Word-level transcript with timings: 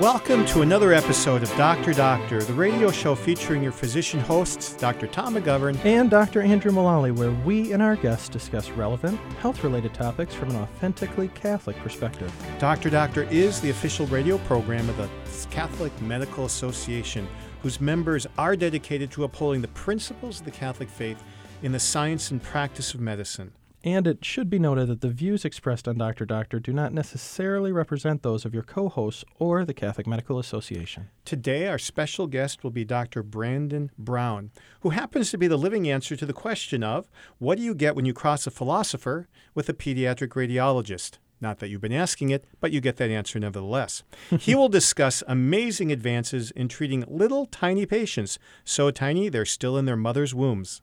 Welcome 0.00 0.46
to 0.46 0.62
another 0.62 0.94
episode 0.94 1.42
of 1.42 1.54
Doctor 1.58 1.92
Doctor, 1.92 2.42
the 2.42 2.54
radio 2.54 2.90
show 2.90 3.14
featuring 3.14 3.62
your 3.62 3.70
physician 3.70 4.18
hosts, 4.18 4.72
Dr. 4.72 5.06
Tom 5.06 5.34
McGovern 5.34 5.78
and 5.84 6.08
Dr. 6.08 6.40
Andrew 6.40 6.72
Mullally, 6.72 7.10
where 7.10 7.32
we 7.32 7.74
and 7.74 7.82
our 7.82 7.96
guests 7.96 8.30
discuss 8.30 8.70
relevant, 8.70 9.20
health 9.40 9.62
related 9.62 9.92
topics 9.92 10.34
from 10.34 10.48
an 10.52 10.56
authentically 10.56 11.28
Catholic 11.28 11.76
perspective. 11.80 12.32
Doctor 12.58 12.88
Doctor 12.88 13.24
is 13.24 13.60
the 13.60 13.68
official 13.68 14.06
radio 14.06 14.38
program 14.38 14.88
of 14.88 14.96
the 14.96 15.10
Catholic 15.50 15.92
Medical 16.00 16.46
Association, 16.46 17.28
whose 17.60 17.78
members 17.78 18.26
are 18.38 18.56
dedicated 18.56 19.10
to 19.10 19.24
upholding 19.24 19.60
the 19.60 19.68
principles 19.68 20.38
of 20.38 20.46
the 20.46 20.50
Catholic 20.50 20.88
faith 20.88 21.22
in 21.62 21.72
the 21.72 21.78
science 21.78 22.30
and 22.30 22.42
practice 22.42 22.94
of 22.94 23.00
medicine. 23.00 23.52
And 23.82 24.06
it 24.06 24.24
should 24.24 24.50
be 24.50 24.58
noted 24.58 24.88
that 24.88 25.00
the 25.00 25.08
views 25.08 25.44
expressed 25.44 25.88
on 25.88 25.96
Dr. 25.96 26.26
Doctor 26.26 26.60
do 26.60 26.72
not 26.72 26.92
necessarily 26.92 27.72
represent 27.72 28.22
those 28.22 28.44
of 28.44 28.52
your 28.52 28.62
co 28.62 28.90
hosts 28.90 29.24
or 29.38 29.64
the 29.64 29.72
Catholic 29.72 30.06
Medical 30.06 30.38
Association. 30.38 31.08
Today, 31.24 31.66
our 31.66 31.78
special 31.78 32.26
guest 32.26 32.62
will 32.62 32.70
be 32.70 32.84
Dr. 32.84 33.22
Brandon 33.22 33.90
Brown, 33.96 34.50
who 34.80 34.90
happens 34.90 35.30
to 35.30 35.38
be 35.38 35.46
the 35.46 35.56
living 35.56 35.88
answer 35.88 36.14
to 36.14 36.26
the 36.26 36.34
question 36.34 36.84
of 36.84 37.10
what 37.38 37.56
do 37.56 37.64
you 37.64 37.74
get 37.74 37.96
when 37.96 38.04
you 38.04 38.12
cross 38.12 38.46
a 38.46 38.50
philosopher 38.50 39.28
with 39.54 39.68
a 39.70 39.74
pediatric 39.74 40.28
radiologist? 40.30 41.16
Not 41.40 41.58
that 41.60 41.70
you've 41.70 41.80
been 41.80 41.90
asking 41.90 42.28
it, 42.28 42.44
but 42.60 42.72
you 42.72 42.82
get 42.82 42.98
that 42.98 43.08
answer 43.08 43.40
nevertheless. 43.40 44.02
he 44.38 44.54
will 44.54 44.68
discuss 44.68 45.22
amazing 45.26 45.90
advances 45.90 46.50
in 46.50 46.68
treating 46.68 47.02
little 47.08 47.46
tiny 47.46 47.86
patients, 47.86 48.38
so 48.62 48.90
tiny 48.90 49.30
they're 49.30 49.46
still 49.46 49.78
in 49.78 49.86
their 49.86 49.96
mother's 49.96 50.34
wombs. 50.34 50.82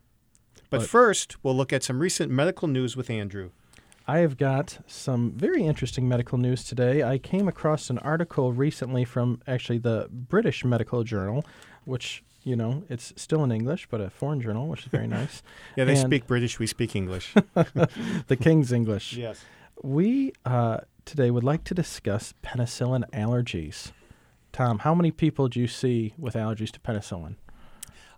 But, 0.70 0.80
But- 0.82 0.90
first, 0.90 1.44
we'll 1.44 1.56
look 1.56 1.72
at 1.74 1.84
some 1.84 2.00
recent 2.00 2.32
medical 2.32 2.68
news 2.68 2.96
with 2.98 3.10
Andrew. 3.10 3.52
I 4.10 4.20
have 4.20 4.38
got 4.38 4.80
some 4.88 5.32
very 5.34 5.64
interesting 5.64 6.08
medical 6.08 6.38
news 6.38 6.64
today. 6.64 7.04
I 7.04 7.18
came 7.18 7.48
across 7.48 7.90
an 7.90 7.98
article 8.00 8.54
recently 8.54 9.04
from 9.04 9.42
actually 9.48 9.80
the 9.80 10.08
British 10.12 10.64
Medical 10.64 11.04
Journal, 11.04 11.46
which, 11.84 12.24
you 12.44 12.56
know, 12.56 12.84
it's 12.90 13.12
still 13.18 13.44
in 13.44 13.52
English, 13.52 13.88
but 13.92 14.00
a 14.00 14.10
foreign 14.10 14.40
journal, 14.40 14.68
which 14.70 14.82
is 14.84 14.88
very 14.88 15.08
nice. 15.20 15.44
Yeah, 15.76 15.84
they 15.84 15.98
And- 15.98 16.08
speak 16.08 16.26
British, 16.26 16.58
we 16.58 16.68
speak 16.68 16.96
English. 16.96 17.34
the 17.54 18.38
King's 18.40 18.72
English. 18.72 19.14
yes. 19.14 19.44
We 19.84 20.32
uh, 20.46 20.80
today 21.06 21.30
would 21.30 21.44
like 21.44 21.64
to 21.66 21.74
discuss 21.76 22.34
penicillin 22.42 23.04
allergies. 23.12 23.92
Tom, 24.54 24.80
how 24.80 24.96
many 24.96 25.12
people 25.12 25.50
do 25.50 25.60
you 25.60 25.68
see 25.68 26.14
with 26.18 26.34
allergies 26.34 26.72
to 26.72 26.80
penicillin? 26.80 27.36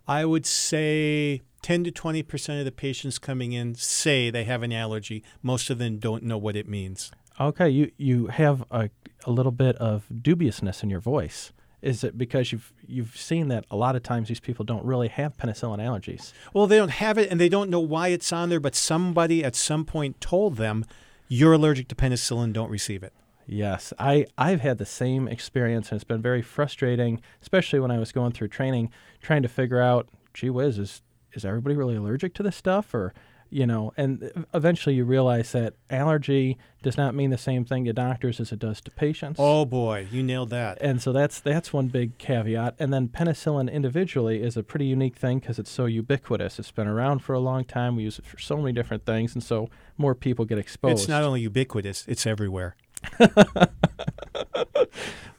I 0.08 0.24
would 0.24 0.46
say 0.46 1.42
10 1.62 1.84
to 1.84 1.92
20% 1.92 2.58
of 2.58 2.64
the 2.64 2.72
patients 2.72 3.18
coming 3.18 3.52
in 3.52 3.74
say 3.74 4.30
they 4.30 4.44
have 4.44 4.62
an 4.62 4.72
allergy. 4.72 5.22
Most 5.42 5.70
of 5.70 5.78
them 5.78 5.98
don't 5.98 6.22
know 6.22 6.38
what 6.38 6.56
it 6.56 6.68
means. 6.68 7.10
Okay, 7.38 7.68
you, 7.68 7.90
you 7.96 8.26
have 8.26 8.64
a, 8.70 8.90
a 9.24 9.30
little 9.30 9.52
bit 9.52 9.76
of 9.76 10.04
dubiousness 10.22 10.82
in 10.82 10.90
your 10.90 11.00
voice. 11.00 11.52
Is 11.82 12.04
it 12.04 12.18
because 12.18 12.52
you've 12.52 12.74
you've 12.86 13.16
seen 13.16 13.48
that 13.48 13.64
a 13.70 13.76
lot 13.76 13.96
of 13.96 14.02
times 14.02 14.28
these 14.28 14.40
people 14.40 14.66
don't 14.66 14.84
really 14.84 15.08
have 15.08 15.38
penicillin 15.38 15.78
allergies? 15.78 16.34
Well, 16.52 16.66
they 16.66 16.76
don't 16.76 16.90
have 16.90 17.16
it 17.16 17.30
and 17.30 17.40
they 17.40 17.48
don't 17.48 17.70
know 17.70 17.80
why 17.80 18.08
it's 18.08 18.32
on 18.34 18.50
there, 18.50 18.60
but 18.60 18.74
somebody 18.74 19.42
at 19.42 19.56
some 19.56 19.86
point 19.86 20.20
told 20.20 20.56
them 20.56 20.84
you're 21.26 21.54
allergic 21.54 21.88
to 21.88 21.94
penicillin, 21.94 22.52
don't 22.52 22.70
receive 22.70 23.02
it. 23.02 23.14
Yes, 23.46 23.92
I, 23.98 24.26
I've 24.36 24.60
had 24.60 24.78
the 24.78 24.86
same 24.86 25.26
experience, 25.26 25.90
and 25.90 25.96
it's 25.96 26.04
been 26.04 26.22
very 26.22 26.42
frustrating, 26.42 27.20
especially 27.42 27.80
when 27.80 27.90
I 27.90 27.98
was 27.98 28.12
going 28.12 28.32
through 28.32 28.48
training, 28.48 28.90
trying 29.22 29.42
to 29.42 29.48
figure 29.48 29.80
out, 29.80 30.08
gee 30.34 30.50
whiz, 30.50 30.78
is, 30.78 31.02
is 31.34 31.44
everybody 31.44 31.76
really 31.76 31.96
allergic 31.96 32.34
to 32.34 32.42
this 32.42 32.56
stuff? 32.56 32.94
Or, 32.94 33.12
you 33.50 33.66
know, 33.66 33.92
and 33.96 34.46
eventually 34.54 34.94
you 34.94 35.04
realize 35.04 35.52
that 35.52 35.74
allergy 35.90 36.56
does 36.82 36.96
not 36.96 37.14
mean 37.14 37.30
the 37.30 37.38
same 37.38 37.64
thing 37.64 37.84
to 37.84 37.92
doctors 37.92 38.38
as 38.40 38.52
it 38.52 38.58
does 38.60 38.80
to 38.80 38.90
patients. 38.92 39.38
Oh 39.40 39.64
boy, 39.64 40.06
you 40.10 40.22
nailed 40.22 40.50
that. 40.50 40.78
And 40.80 41.02
so 41.02 41.12
that's 41.12 41.40
that's 41.40 41.72
one 41.72 41.88
big 41.88 42.16
caveat. 42.18 42.76
And 42.78 42.92
then 42.92 43.08
penicillin 43.08 43.70
individually 43.70 44.42
is 44.42 44.56
a 44.56 44.62
pretty 44.62 44.86
unique 44.86 45.16
thing 45.16 45.40
because 45.40 45.58
it's 45.58 45.70
so 45.70 45.86
ubiquitous. 45.86 46.58
It's 46.58 46.70
been 46.70 46.86
around 46.86 47.20
for 47.20 47.34
a 47.34 47.40
long 47.40 47.64
time. 47.64 47.96
We 47.96 48.04
use 48.04 48.18
it 48.18 48.24
for 48.24 48.38
so 48.38 48.56
many 48.56 48.72
different 48.72 49.04
things, 49.04 49.34
and 49.34 49.42
so 49.42 49.68
more 49.98 50.14
people 50.14 50.44
get 50.44 50.58
exposed. 50.58 51.00
It's 51.00 51.08
not 51.08 51.24
only 51.24 51.40
ubiquitous, 51.40 52.06
it's 52.06 52.26
everywhere. 52.26 52.76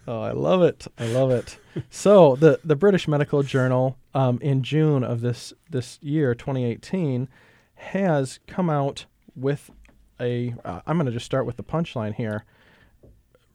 Oh, 0.08 0.22
I 0.22 0.32
love 0.32 0.64
it. 0.64 0.88
I 0.98 1.06
love 1.06 1.32
it. 1.32 1.58
so 1.90 2.36
the 2.36 2.60
the 2.66 2.76
British 2.76 3.08
Medical 3.08 3.44
Journal 3.44 3.98
um, 4.14 4.40
in 4.42 4.64
June 4.64 5.04
of 5.04 5.22
this 5.22 5.54
this 5.70 6.00
year, 6.02 6.34
2018, 6.34 7.30
has 7.76 8.40
come 8.48 8.70
out 8.70 9.06
with 9.36 9.70
a. 10.20 10.56
Uh, 10.66 10.82
I'm 10.88 10.98
going 10.98 11.06
to 11.06 11.12
just 11.12 11.26
start 11.26 11.46
with 11.46 11.58
the 11.58 11.64
punchline 11.64 12.16
here. 12.16 12.46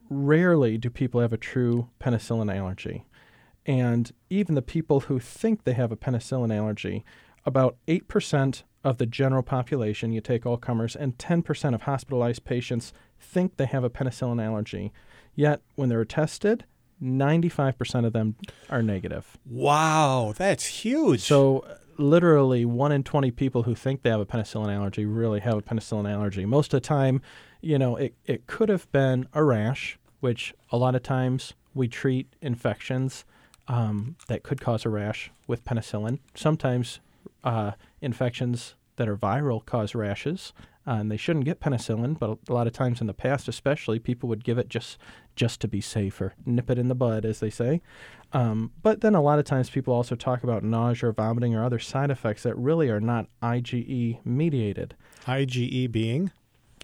Rarely 0.09 0.78
do 0.78 0.89
people 0.89 1.21
have 1.21 1.33
a 1.33 1.37
true 1.37 1.89
penicillin 2.00 2.55
allergy, 2.55 3.05
and 3.66 4.12
even 4.31 4.55
the 4.55 4.62
people 4.62 5.00
who 5.00 5.19
think 5.19 5.65
they 5.65 5.72
have 5.72 5.91
a 5.91 5.97
penicillin 5.97 6.56
allergy, 6.56 7.05
about 7.45 7.77
eight 7.89 8.06
percent 8.06 8.62
of 8.84 8.99
the 8.99 9.06
general 9.06 9.43
population, 9.43 10.12
you 10.12 10.21
take 10.21 10.47
all 10.47 10.56
comers, 10.56 10.95
and 10.95 11.19
10% 11.19 11.75
of 11.75 11.83
hospitalized 11.83 12.45
patients 12.45 12.93
think 13.21 13.56
they 13.56 13.66
have 13.66 13.84
a 13.84 13.91
penicillin 13.91 14.44
allergy. 14.44 14.93
Yet, 15.34 15.60
when 15.75 15.88
they're 15.88 16.04
tested, 16.04 16.65
95% 17.03 18.06
of 18.06 18.12
them 18.12 18.37
are 18.71 18.82
negative. 18.82 19.37
Wow, 19.44 20.34
that's 20.37 20.65
huge. 20.66 21.21
So, 21.21 21.65
literally, 21.99 22.65
1 22.65 22.93
in 22.93 23.03
20 23.03 23.31
people 23.32 23.65
who 23.65 23.75
think 23.75 24.03
they 24.03 24.10
have 24.10 24.21
a 24.21 24.27
penicillin 24.27 24.75
allergy 24.75 25.04
really 25.04 25.41
have 25.41 25.59
a 25.59 25.62
penicillin 25.62 26.10
allergy. 26.10 26.47
Most 26.47 26.72
of 26.72 26.82
the 26.82 26.87
time, 26.87 27.21
you 27.60 27.78
know, 27.78 27.97
it, 27.97 28.15
it 28.25 28.47
could 28.47 28.69
have 28.69 28.91
been 28.93 29.27
a 29.34 29.43
rash, 29.44 29.98
which 30.21 30.54
a 30.71 30.77
lot 30.77 30.94
of 30.94 31.03
times 31.03 31.54
we 31.75 31.88
treat 31.88 32.34
infections 32.41 33.25
um, 33.69 34.16
that 34.28 34.43
could 34.43 34.60
cause 34.60 34.84
a 34.84 34.88
rash 34.88 35.31
with 35.47 35.65
penicillin. 35.65 36.19
Sometimes 36.34 37.00
uh, 37.44 37.72
infections 38.00 38.75
that 38.97 39.09
are 39.09 39.16
viral 39.16 39.65
cause 39.65 39.94
rashes, 39.94 40.53
uh, 40.87 40.93
and 40.93 41.11
they 41.11 41.17
shouldn't 41.17 41.45
get 41.45 41.61
penicillin. 41.61 42.19
But 42.19 42.39
a 42.49 42.53
lot 42.53 42.67
of 42.67 42.73
times 42.73 43.01
in 43.01 43.07
the 43.07 43.15
past, 43.15 43.49
especially, 43.49 43.99
people 43.99 44.29
would 44.29 44.45
give 44.45 44.59
it 44.59 44.69
just 44.69 44.99
just 45.35 45.61
to 45.61 45.69
be 45.69 45.81
safer, 45.81 46.35
nip 46.47 46.71
it 46.71 46.79
in 46.79 46.89
the 46.89 46.95
bud, 46.95 47.25
as 47.25 47.41
they 47.41 47.51
say. 47.51 47.83
Um, 48.33 48.73
but 48.83 49.03
then 49.03 49.15
a 49.15 49.23
lot 49.23 49.39
of 49.39 49.45
times 49.45 49.69
people 49.69 49.93
also 49.93 50.15
talk 50.15 50.43
about 50.43 50.65
nausea, 50.65 51.11
or 51.11 51.13
vomiting, 51.13 51.55
or 51.55 51.65
other 51.65 51.79
side 51.79 52.11
effects 52.11 52.43
that 52.45 52.57
really 52.57 52.89
are 52.89 53.01
not 53.01 53.27
IgE 53.43 54.25
mediated. 54.25 54.95
IgE 55.27 55.91
being? 55.93 56.31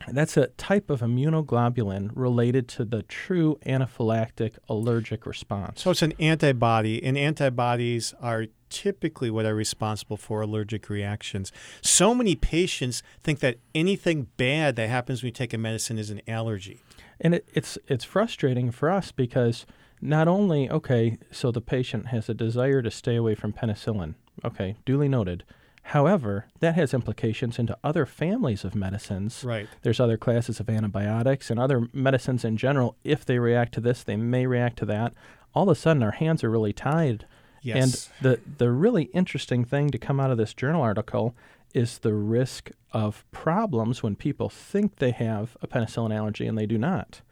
That's 0.08 0.36
a 0.36 0.48
type 0.48 0.90
of 0.90 1.00
immunoglobulin 1.00 2.10
related 2.14 2.66
to 2.68 2.84
the 2.84 3.02
true 3.02 3.58
anaphylactic 3.64 4.54
allergic 4.68 5.26
response. 5.26 5.82
So 5.82 5.90
it's 5.92 6.02
an 6.02 6.14
antibody, 6.18 7.02
and 7.02 7.16
antibodies 7.16 8.14
are 8.20 8.46
typically 8.72 9.30
what 9.30 9.44
are 9.44 9.54
responsible 9.54 10.16
for 10.16 10.40
allergic 10.40 10.88
reactions. 10.88 11.52
So 11.82 12.14
many 12.14 12.34
patients 12.34 13.02
think 13.22 13.40
that 13.40 13.58
anything 13.74 14.28
bad 14.36 14.76
that 14.76 14.88
happens 14.88 15.22
when 15.22 15.28
you 15.28 15.32
take 15.32 15.52
a 15.52 15.58
medicine 15.58 15.98
is 15.98 16.10
an 16.10 16.22
allergy. 16.26 16.80
And 17.20 17.34
it, 17.34 17.48
it's 17.52 17.78
it's 17.86 18.04
frustrating 18.04 18.70
for 18.70 18.90
us 18.90 19.12
because 19.12 19.66
not 20.00 20.26
only 20.26 20.68
okay, 20.70 21.18
so 21.30 21.52
the 21.52 21.60
patient 21.60 22.08
has 22.08 22.28
a 22.28 22.34
desire 22.34 22.82
to 22.82 22.90
stay 22.90 23.16
away 23.16 23.34
from 23.34 23.52
penicillin. 23.52 24.14
Okay, 24.44 24.76
duly 24.84 25.08
noted. 25.08 25.44
However, 25.86 26.46
that 26.60 26.76
has 26.76 26.94
implications 26.94 27.58
into 27.58 27.76
other 27.82 28.06
families 28.06 28.64
of 28.64 28.74
medicines. 28.74 29.44
Right. 29.44 29.68
There's 29.82 30.00
other 30.00 30.16
classes 30.16 30.60
of 30.60 30.70
antibiotics 30.70 31.50
and 31.50 31.58
other 31.58 31.88
medicines 31.92 32.44
in 32.44 32.56
general. 32.56 32.96
If 33.02 33.24
they 33.24 33.38
react 33.38 33.74
to 33.74 33.80
this, 33.80 34.02
they 34.04 34.16
may 34.16 34.46
react 34.46 34.78
to 34.78 34.86
that. 34.86 35.12
All 35.54 35.64
of 35.64 35.76
a 35.76 35.80
sudden, 35.80 36.02
our 36.02 36.12
hands 36.12 36.44
are 36.44 36.50
really 36.50 36.72
tied. 36.72 37.26
Yes. 37.62 38.10
And 38.22 38.24
the 38.24 38.40
the 38.58 38.70
really 38.70 39.04
interesting 39.14 39.64
thing 39.64 39.90
to 39.90 39.98
come 39.98 40.20
out 40.20 40.30
of 40.30 40.38
this 40.38 40.52
journal 40.54 40.82
article 40.82 41.34
is 41.74 41.98
the 41.98 42.14
risk 42.14 42.70
of 42.92 43.24
problems 43.30 44.02
when 44.02 44.14
people 44.16 44.48
think 44.48 44.96
they 44.96 45.12
have 45.12 45.56
a 45.62 45.66
penicillin 45.66 46.14
allergy 46.14 46.46
and 46.46 46.58
they 46.58 46.66
do 46.66 46.76
not. 46.76 47.22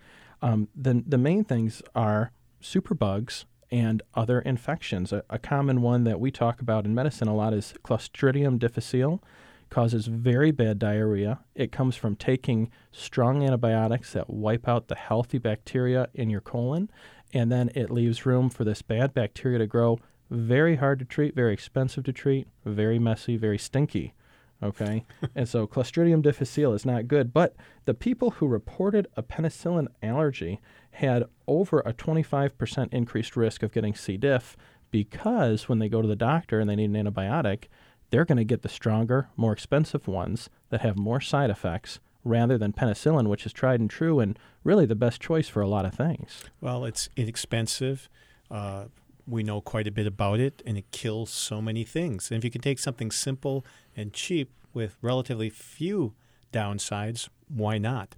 Um, 0.41 0.69
the 0.75 1.03
the 1.07 1.19
main 1.19 1.45
things 1.45 1.83
are 1.95 2.33
superbugs 2.63 3.45
and 3.71 4.03
other 4.15 4.41
infections. 4.41 5.13
A, 5.13 5.23
a 5.31 5.39
common 5.39 5.83
one 5.83 6.05
that 6.05 6.21
we 6.21 6.31
talk 6.31 6.61
about 6.61 6.85
in 6.85 6.95
medicine 6.95 7.29
a 7.29 7.35
lot 7.35 7.53
is 7.55 7.75
Clostridium 7.85 8.59
difficile. 8.59 9.23
Causes 9.69 10.07
very 10.07 10.51
bad 10.51 10.81
diarrhea. 10.81 11.41
It 11.55 11.71
comes 11.71 11.95
from 11.95 12.17
taking 12.17 12.71
strong 12.91 13.45
antibiotics 13.45 14.13
that 14.15 14.29
wipe 14.29 14.67
out 14.67 14.89
the 14.89 14.97
healthy 14.97 15.39
bacteria 15.39 16.09
in 16.13 16.29
your 16.29 16.41
colon, 16.41 16.91
and 17.33 17.53
then 17.53 17.71
it 17.77 17.89
leaves 17.89 18.27
room 18.27 18.51
for 18.51 18.65
this 18.65 18.83
bad 18.83 19.15
bacteria 19.15 19.59
to 19.59 19.69
grow. 19.69 20.01
Very 20.31 20.77
hard 20.77 20.99
to 21.01 21.05
treat, 21.05 21.35
very 21.35 21.53
expensive 21.53 22.05
to 22.05 22.13
treat, 22.13 22.47
very 22.65 22.99
messy, 22.99 23.37
very 23.37 23.59
stinky. 23.59 24.15
Okay. 24.63 25.05
and 25.35 25.49
so 25.49 25.67
Clostridium 25.67 26.23
difficile 26.23 26.73
is 26.73 26.87
not 26.87 27.09
good. 27.09 27.33
But 27.33 27.57
the 27.85 27.95
people 27.95 28.33
who 28.33 28.47
reported 28.47 29.09
a 29.17 29.23
penicillin 29.23 29.89
allergy 30.03 30.61
had 30.93 31.25
over 31.47 31.81
a 31.81 31.93
25% 31.93 32.93
increased 32.93 33.37
risk 33.37 33.63
of 33.63 33.73
getting 33.73 33.95
C. 33.95 34.17
diff 34.17 34.57
because 34.91 35.69
when 35.69 35.79
they 35.79 35.89
go 35.89 36.03
to 36.03 36.09
the 36.09 36.17
doctor 36.17 36.61
and 36.61 36.69
they 36.69 36.77
need 36.77 36.91
an 36.91 37.07
antibiotic, 37.07 37.65
they're 38.11 38.25
going 38.25 38.39
to 38.39 38.45
get 38.45 38.63
the 38.63 38.69
stronger, 38.69 39.29
more 39.37 39.53
expensive 39.53 40.09
ones 40.09 40.51
that 40.71 40.81
have 40.81 40.99
more 40.99 41.21
side 41.21 41.51
effects 41.51 42.01
rather 42.25 42.59
than 42.59 42.73
penicillin, 42.73 43.29
which 43.29 43.47
is 43.47 43.53
tried 43.53 43.81
and 43.81 43.89
true 43.89 44.21
and 44.21 44.39
really 44.65 44.85
the 44.85 44.95
best 44.95 45.21
choice 45.21 45.49
for 45.49 45.63
a 45.63 45.69
lot 45.69 45.85
of 45.85 45.95
things. 45.95 46.45
Well, 46.61 46.85
it's 46.85 47.09
inexpensive. 47.17 48.09
Uh, 48.51 48.87
we 49.31 49.43
know 49.43 49.61
quite 49.61 49.87
a 49.87 49.93
bit 49.93 50.07
about 50.07 50.41
it, 50.41 50.63
and 50.67 50.77
it 50.77 50.91
kills 50.91 51.31
so 51.31 51.63
many 51.63 51.85
things. 51.85 52.31
And 52.31 52.39
if 52.39 52.45
you 52.45 52.51
can 52.51 52.61
take 52.61 52.79
something 52.79 53.11
simple 53.11 53.65
and 53.97 54.13
cheap 54.13 54.51
with 54.75 54.97
relatively 55.01 55.51
few 55.51 56.15
downsides, 56.53 57.29
why 57.49 57.79
not? 57.79 58.15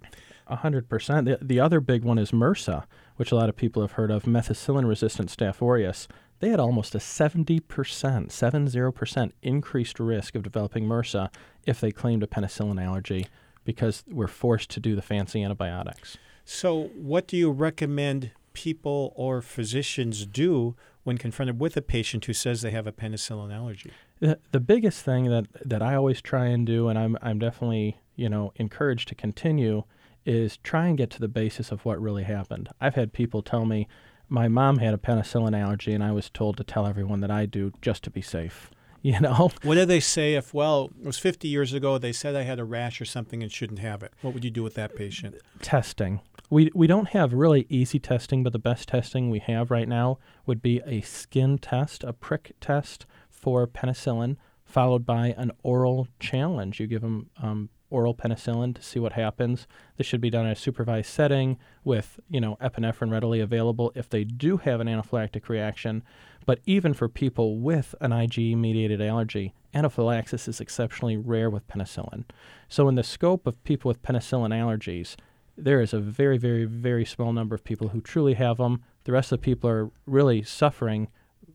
A 0.47 0.57
hundred 0.57 0.89
percent. 0.89 1.25
The 1.25 1.37
the 1.41 1.59
other 1.59 1.79
big 1.79 2.03
one 2.03 2.17
is 2.17 2.31
MRSA, 2.31 2.85
which 3.15 3.31
a 3.31 3.35
lot 3.35 3.49
of 3.49 3.55
people 3.55 3.81
have 3.81 3.93
heard 3.93 4.11
of, 4.11 4.23
methicillin-resistant 4.23 5.29
Staph 5.29 5.61
aureus. 5.61 6.07
They 6.39 6.49
had 6.49 6.59
almost 6.59 6.93
a 6.95 6.99
seventy 6.99 7.59
percent, 7.59 8.31
seven 8.31 8.67
zero 8.67 8.91
percent 8.91 9.33
increased 9.41 9.99
risk 9.99 10.35
of 10.35 10.43
developing 10.43 10.85
MRSA 10.85 11.29
if 11.65 11.79
they 11.79 11.91
claimed 11.91 12.23
a 12.23 12.27
penicillin 12.27 12.83
allergy 12.83 13.27
because 13.63 14.03
we're 14.09 14.27
forced 14.27 14.69
to 14.71 14.79
do 14.79 14.95
the 14.95 15.01
fancy 15.01 15.41
antibiotics. 15.41 16.17
So, 16.43 16.89
what 16.95 17.27
do 17.27 17.37
you 17.37 17.51
recommend 17.51 18.31
people 18.51 19.13
or 19.15 19.41
physicians 19.41 20.25
do 20.25 20.75
when 21.03 21.17
confronted 21.17 21.59
with 21.59 21.75
a 21.77 21.81
patient 21.81 22.25
who 22.25 22.33
says 22.33 22.61
they 22.61 22.71
have 22.71 22.87
a 22.87 22.91
penicillin 22.91 23.53
allergy? 23.53 23.91
The, 24.19 24.39
the 24.51 24.59
biggest 24.59 25.03
thing 25.03 25.29
that, 25.29 25.47
that 25.65 25.81
I 25.81 25.95
always 25.95 26.21
try 26.21 26.45
and 26.45 26.65
do, 26.65 26.87
and 26.87 26.97
I'm, 26.97 27.17
I'm 27.21 27.39
definitely 27.39 27.99
you 28.15 28.29
know 28.29 28.53
encouraged 28.55 29.07
to 29.09 29.15
continue, 29.15 29.83
is 30.25 30.57
try 30.57 30.87
and 30.87 30.97
get 30.97 31.09
to 31.11 31.19
the 31.19 31.27
basis 31.27 31.71
of 31.71 31.83
what 31.85 32.01
really 32.01 32.23
happened. 32.23 32.69
I've 32.79 32.95
had 32.95 33.13
people 33.13 33.41
tell 33.41 33.65
me 33.65 33.87
my 34.29 34.47
mom 34.47 34.79
had 34.79 34.93
a 34.93 34.97
penicillin 34.97 35.59
allergy, 35.59 35.93
and 35.93 36.03
I 36.03 36.11
was 36.11 36.29
told 36.29 36.57
to 36.57 36.63
tell 36.63 36.87
everyone 36.87 37.19
that 37.21 37.31
I 37.31 37.45
do 37.45 37.71
just 37.81 38.03
to 38.03 38.09
be 38.09 38.21
safe. 38.21 38.69
You 39.05 39.19
know, 39.19 39.51
What 39.63 39.75
do 39.75 39.83
they 39.83 39.99
say 39.99 40.35
if, 40.35 40.53
well, 40.53 40.89
it 41.01 41.05
was 41.05 41.17
50 41.17 41.49
years 41.49 41.73
ago, 41.73 41.97
they 41.97 42.13
said 42.13 42.37
I 42.37 42.43
had 42.43 42.57
a 42.57 42.63
rash 42.63 43.01
or 43.01 43.05
something 43.05 43.43
and 43.43 43.51
shouldn't 43.51 43.79
have 43.79 44.01
it? 44.01 44.13
What 44.21 44.33
would 44.33 44.45
you 44.45 44.49
do 44.49 44.63
with 44.63 44.75
that 44.75 44.95
patient? 44.95 45.35
testing. 45.61 46.21
We 46.53 46.69
we 46.75 46.85
don't 46.85 47.07
have 47.09 47.33
really 47.33 47.65
easy 47.67 47.97
testing, 47.97 48.43
but 48.43 48.53
the 48.53 48.59
best 48.59 48.87
testing 48.87 49.31
we 49.31 49.39
have 49.39 49.71
right 49.71 49.87
now 49.87 50.19
would 50.45 50.61
be 50.61 50.81
a 50.85 51.01
skin 51.01 51.57
test, 51.57 52.03
a 52.03 52.13
prick 52.13 52.51
test 52.61 53.07
for 53.27 53.65
penicillin, 53.65 54.37
followed 54.63 55.03
by 55.03 55.33
an 55.35 55.51
oral 55.63 56.07
challenge. 56.19 56.79
You 56.79 56.85
give 56.85 57.01
them 57.01 57.31
um, 57.41 57.69
oral 57.89 58.13
penicillin 58.13 58.75
to 58.75 58.83
see 58.83 58.99
what 58.99 59.13
happens. 59.13 59.65
This 59.97 60.05
should 60.05 60.21
be 60.21 60.29
done 60.29 60.45
in 60.45 60.51
a 60.51 60.55
supervised 60.55 61.09
setting 61.09 61.57
with 61.83 62.19
you 62.29 62.39
know 62.39 62.55
epinephrine 62.61 63.09
readily 63.09 63.39
available 63.39 63.91
if 63.95 64.07
they 64.07 64.23
do 64.23 64.57
have 64.57 64.79
an 64.79 64.85
anaphylactic 64.85 65.49
reaction. 65.49 66.03
But 66.45 66.59
even 66.67 66.93
for 66.93 67.09
people 67.09 67.57
with 67.57 67.95
an 67.99 68.11
IgE-mediated 68.11 69.01
allergy, 69.01 69.55
anaphylaxis 69.73 70.47
is 70.47 70.61
exceptionally 70.61 71.17
rare 71.17 71.49
with 71.49 71.67
penicillin. 71.67 72.25
So 72.69 72.87
in 72.87 72.93
the 72.93 73.01
scope 73.01 73.47
of 73.47 73.63
people 73.63 73.89
with 73.89 74.03
penicillin 74.03 74.53
allergies, 74.53 75.15
there 75.57 75.81
is 75.81 75.93
a 75.93 75.99
very, 75.99 76.37
very, 76.37 76.65
very 76.65 77.05
small 77.05 77.33
number 77.33 77.55
of 77.55 77.63
people 77.63 77.89
who 77.89 78.01
truly 78.01 78.33
have 78.33 78.57
them. 78.57 78.83
The 79.03 79.11
rest 79.11 79.31
of 79.31 79.39
the 79.39 79.43
people 79.43 79.69
are 79.69 79.89
really 80.05 80.43
suffering 80.43 81.09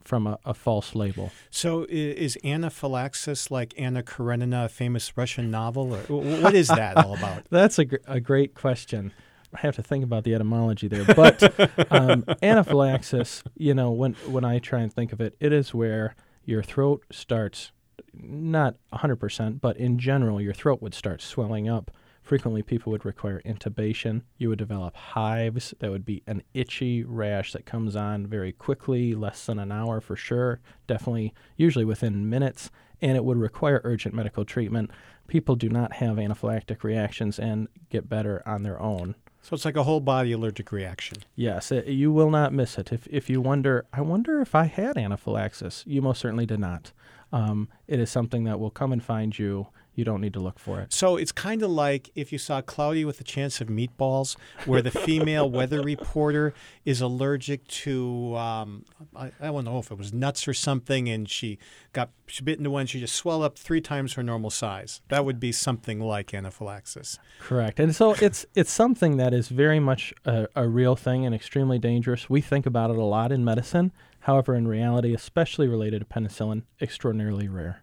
from 0.05 0.27
a, 0.27 0.39
a 0.45 0.55
false 0.55 0.95
label. 0.95 1.31
So, 1.51 1.87
is 1.89 2.39
anaphylaxis 2.43 3.51
like 3.51 3.75
Anna 3.77 4.03
Karenina, 4.03 4.65
a 4.65 4.69
famous 4.69 5.17
Russian 5.17 5.51
novel? 5.51 5.95
Or 5.95 6.23
what 6.23 6.55
is 6.55 6.69
that 6.69 6.97
all 6.97 7.15
about? 7.15 7.45
That's 7.51 7.79
a, 7.79 7.85
gr- 7.85 7.97
a 8.07 8.21
great 8.21 8.55
question. 8.55 9.13
I 9.55 9.61
have 9.61 9.77
to 9.77 9.83
think 9.83 10.05
about 10.05 10.25
the 10.25 10.35
etymology 10.35 10.89
there. 10.89 11.05
But 11.05 11.91
um, 11.93 12.25
anaphylaxis, 12.43 13.43
you 13.57 13.75
know, 13.75 13.91
when, 13.91 14.15
when 14.27 14.45
I 14.45 14.59
try 14.59 14.81
and 14.81 14.93
think 14.93 15.13
of 15.13 15.21
it, 15.21 15.37
it 15.41 15.53
is 15.53 15.75
where 15.75 16.15
your 16.45 16.63
throat 16.63 17.05
starts, 17.11 17.73
not 18.15 18.77
100%, 18.93 19.61
but 19.61 19.77
in 19.77 19.99
general, 19.99 20.41
your 20.41 20.55
throat 20.55 20.81
would 20.83 20.95
start 20.95 21.21
swelling 21.23 21.69
up. 21.69 21.91
Frequently, 22.29 22.63
people 22.63 22.93
would 22.93 23.07
require 23.07 23.41
intubation. 23.47 24.21
You 24.37 24.51
would 24.51 24.59
develop 24.59 24.95
hives. 24.95 25.73
That 25.79 25.91
would 25.91 26.05
be 26.05 26.23
an 26.27 26.43
itchy 26.53 27.03
rash 27.03 27.55
that 27.55 27.65
comes 27.65 27.97
on 27.97 28.27
very 28.27 28.53
quickly, 28.53 29.15
less 29.15 29.47
than 29.47 29.59
an 29.59 29.73
hour 29.73 29.99
for 30.03 30.15
sure, 30.15 30.61
definitely, 30.87 31.33
usually 31.57 31.87
within 31.87 32.29
minutes, 32.29 32.71
and 33.01 33.17
it 33.17 33.25
would 33.25 33.39
require 33.39 33.81
urgent 33.83 34.15
medical 34.15 34.45
treatment. 34.45 34.91
People 35.27 35.57
do 35.57 35.71
not 35.71 35.95
have 35.95 36.19
anaphylactic 36.19 36.83
reactions 36.83 37.39
and 37.39 37.67
get 37.89 38.11
better 38.11 38.43
on 38.45 38.63
their 38.63 38.79
own. 38.79 39.15
So, 39.41 39.55
it's 39.55 39.65
like 39.65 39.77
a 39.77 39.85
whole 39.85 40.01
body 40.01 40.33
allergic 40.33 40.71
reaction. 40.71 41.17
Yes, 41.35 41.73
it, 41.73 41.87
you 41.87 42.13
will 42.13 42.31
not 42.31 42.53
miss 42.53 42.77
it. 42.77 42.93
If, 42.93 43.07
if 43.07 43.31
you 43.31 43.41
wonder, 43.41 43.87
I 43.91 44.03
wonder 44.03 44.43
if 44.43 44.55
I 44.55 44.65
had 44.65 44.99
anaphylaxis, 44.99 45.83
you 45.87 46.03
most 46.03 46.21
certainly 46.21 46.45
did 46.45 46.61
not. 46.61 46.93
Um, 47.33 47.71
it 47.87 47.99
is 47.99 48.11
something 48.11 48.45
that 48.45 48.61
will 48.61 48.71
come 48.71 48.93
and 48.93 49.03
find 49.03 49.39
you. 49.39 49.69
You 49.99 50.05
don't 50.05 50.21
need 50.21 50.35
to 50.35 50.41
look 50.41 50.61
for 50.61 50.81
it. 50.81 50.93
So 50.93 51.17
it's 51.17 51.33
kind 51.33 51.61
of 51.61 51.73
like 51.73 52.13
if 52.15 52.31
you 52.31 52.39
saw 52.39 52.61
Cloudy 52.61 53.05
with 53.05 53.21
a 53.21 53.25
Chance 53.25 53.61
of 53.61 53.67
Meatballs, 53.67 54.37
where 54.65 54.81
the 54.81 54.93
female 54.93 55.51
weather 55.59 55.83
reporter 55.83 56.55
is 56.85 57.01
allergic 57.01 57.67
to, 57.67 58.37
um, 58.37 58.85
I, 59.17 59.33
I 59.41 59.47
don't 59.47 59.65
know 59.65 59.81
if 59.81 59.91
it 59.91 59.99
was 59.99 60.13
nuts 60.13 60.47
or 60.47 60.55
something, 60.55 61.09
and 61.09 61.29
she 61.29 61.59
got 61.93 62.11
she 62.29 62.45
bit 62.45 62.59
into 62.59 62.71
one, 62.71 62.87
she 62.87 63.01
just 63.01 63.17
swelled 63.17 63.43
up 63.43 63.59
three 63.59 63.81
times 63.81 64.13
her 64.13 64.23
normal 64.23 64.51
size. 64.51 65.01
That 65.09 65.25
would 65.25 65.41
be 65.41 65.51
something 65.51 65.99
like 65.99 66.33
anaphylaxis. 66.33 67.19
Correct. 67.41 67.81
And 67.81 67.93
so 67.93 68.15
it's 68.21 68.47
it's 68.55 68.71
something 68.71 69.17
that 69.17 69.35
is 69.35 69.49
very 69.49 69.81
much 69.81 70.15
a, 70.25 70.47
a 70.55 70.69
real 70.69 70.95
thing 70.95 71.27
and 71.27 71.35
extremely 71.35 71.81
dangerous. 71.81 72.31
We 72.31 72.41
think 72.41 72.67
about 72.67 72.91
it 72.91 72.99
a 72.99 73.03
lot 73.03 73.33
in 73.33 73.45
medicine. 73.45 73.91
However, 74.21 74.55
in 74.55 74.69
reality, 74.69 75.13
especially 75.13 75.67
related 75.67 75.99
to 75.99 76.05
penicillin, 76.05 76.63
extraordinarily 76.81 77.49
rare. 77.49 77.83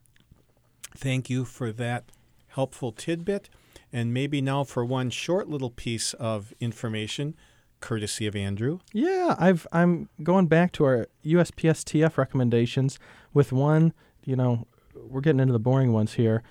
Thank 0.95 1.29
you 1.29 1.45
for 1.45 1.71
that 1.73 2.11
helpful 2.47 2.91
tidbit. 2.91 3.49
And 3.91 4.13
maybe 4.13 4.41
now 4.41 4.63
for 4.63 4.83
one 4.83 5.09
short 5.09 5.47
little 5.47 5.69
piece 5.69 6.13
of 6.13 6.53
information, 6.59 7.35
courtesy 7.79 8.27
of 8.27 8.35
Andrew. 8.35 8.79
Yeah, 8.93 9.35
I've 9.37 9.67
I'm 9.71 10.09
going 10.23 10.47
back 10.47 10.71
to 10.73 10.85
our 10.85 11.07
USPSTF 11.25 12.17
recommendations 12.17 12.99
with 13.33 13.51
one, 13.51 13.93
you 14.23 14.35
know, 14.35 14.67
we're 14.95 15.21
getting 15.21 15.39
into 15.39 15.53
the 15.53 15.59
boring 15.59 15.93
ones 15.93 16.13
here. 16.13 16.43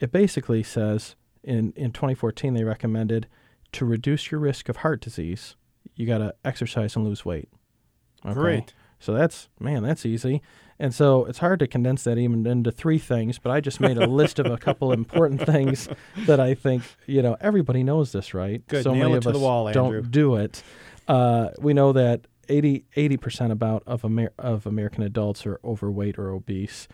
It 0.00 0.10
basically 0.12 0.62
says 0.62 1.14
in 1.42 1.72
in 1.76 1.92
2014 1.92 2.54
they 2.54 2.64
recommended 2.64 3.26
to 3.72 3.84
reduce 3.84 4.30
your 4.30 4.40
risk 4.40 4.68
of 4.68 4.78
heart 4.78 5.00
disease, 5.00 5.56
you 5.94 6.06
got 6.06 6.18
to 6.18 6.34
exercise 6.44 6.94
and 6.96 7.04
lose 7.04 7.24
weight. 7.24 7.48
Okay? 8.24 8.34
Great. 8.34 8.74
So 9.02 9.12
that's 9.12 9.48
man, 9.58 9.82
that's 9.82 10.06
easy. 10.06 10.42
And 10.78 10.94
so 10.94 11.24
it's 11.26 11.38
hard 11.38 11.58
to 11.58 11.66
condense 11.66 12.04
that 12.04 12.18
even 12.18 12.46
into 12.46 12.70
three 12.70 12.98
things, 12.98 13.38
but 13.38 13.50
I 13.50 13.60
just 13.60 13.80
made 13.80 13.98
a 13.98 14.06
list 14.06 14.38
of 14.38 14.46
a 14.46 14.56
couple 14.56 14.92
important 15.00 15.44
things 15.44 15.88
that 16.26 16.38
I 16.40 16.54
think, 16.54 16.82
you 17.06 17.20
know, 17.20 17.36
everybody 17.40 17.82
knows 17.82 18.12
this, 18.12 18.32
right? 18.32 18.66
Good. 18.68 18.84
So 18.84 18.92
Nail 18.94 19.04
many 19.04 19.16
of 19.16 19.22
to 19.24 19.32
the 19.32 19.38
us 19.38 19.42
wall, 19.42 19.72
don't 19.72 19.86
Andrew. 19.94 20.02
do 20.02 20.36
it. 20.36 20.62
Uh, 21.08 21.50
we 21.58 21.74
know 21.74 21.92
that 21.92 22.26
80 22.48 23.16
percent 23.16 23.52
about 23.52 23.82
of 23.86 24.04
Amer- 24.04 24.32
of 24.38 24.66
American 24.66 25.02
adults 25.02 25.46
are 25.46 25.58
overweight 25.64 26.16
or 26.18 26.30
obese. 26.30 26.86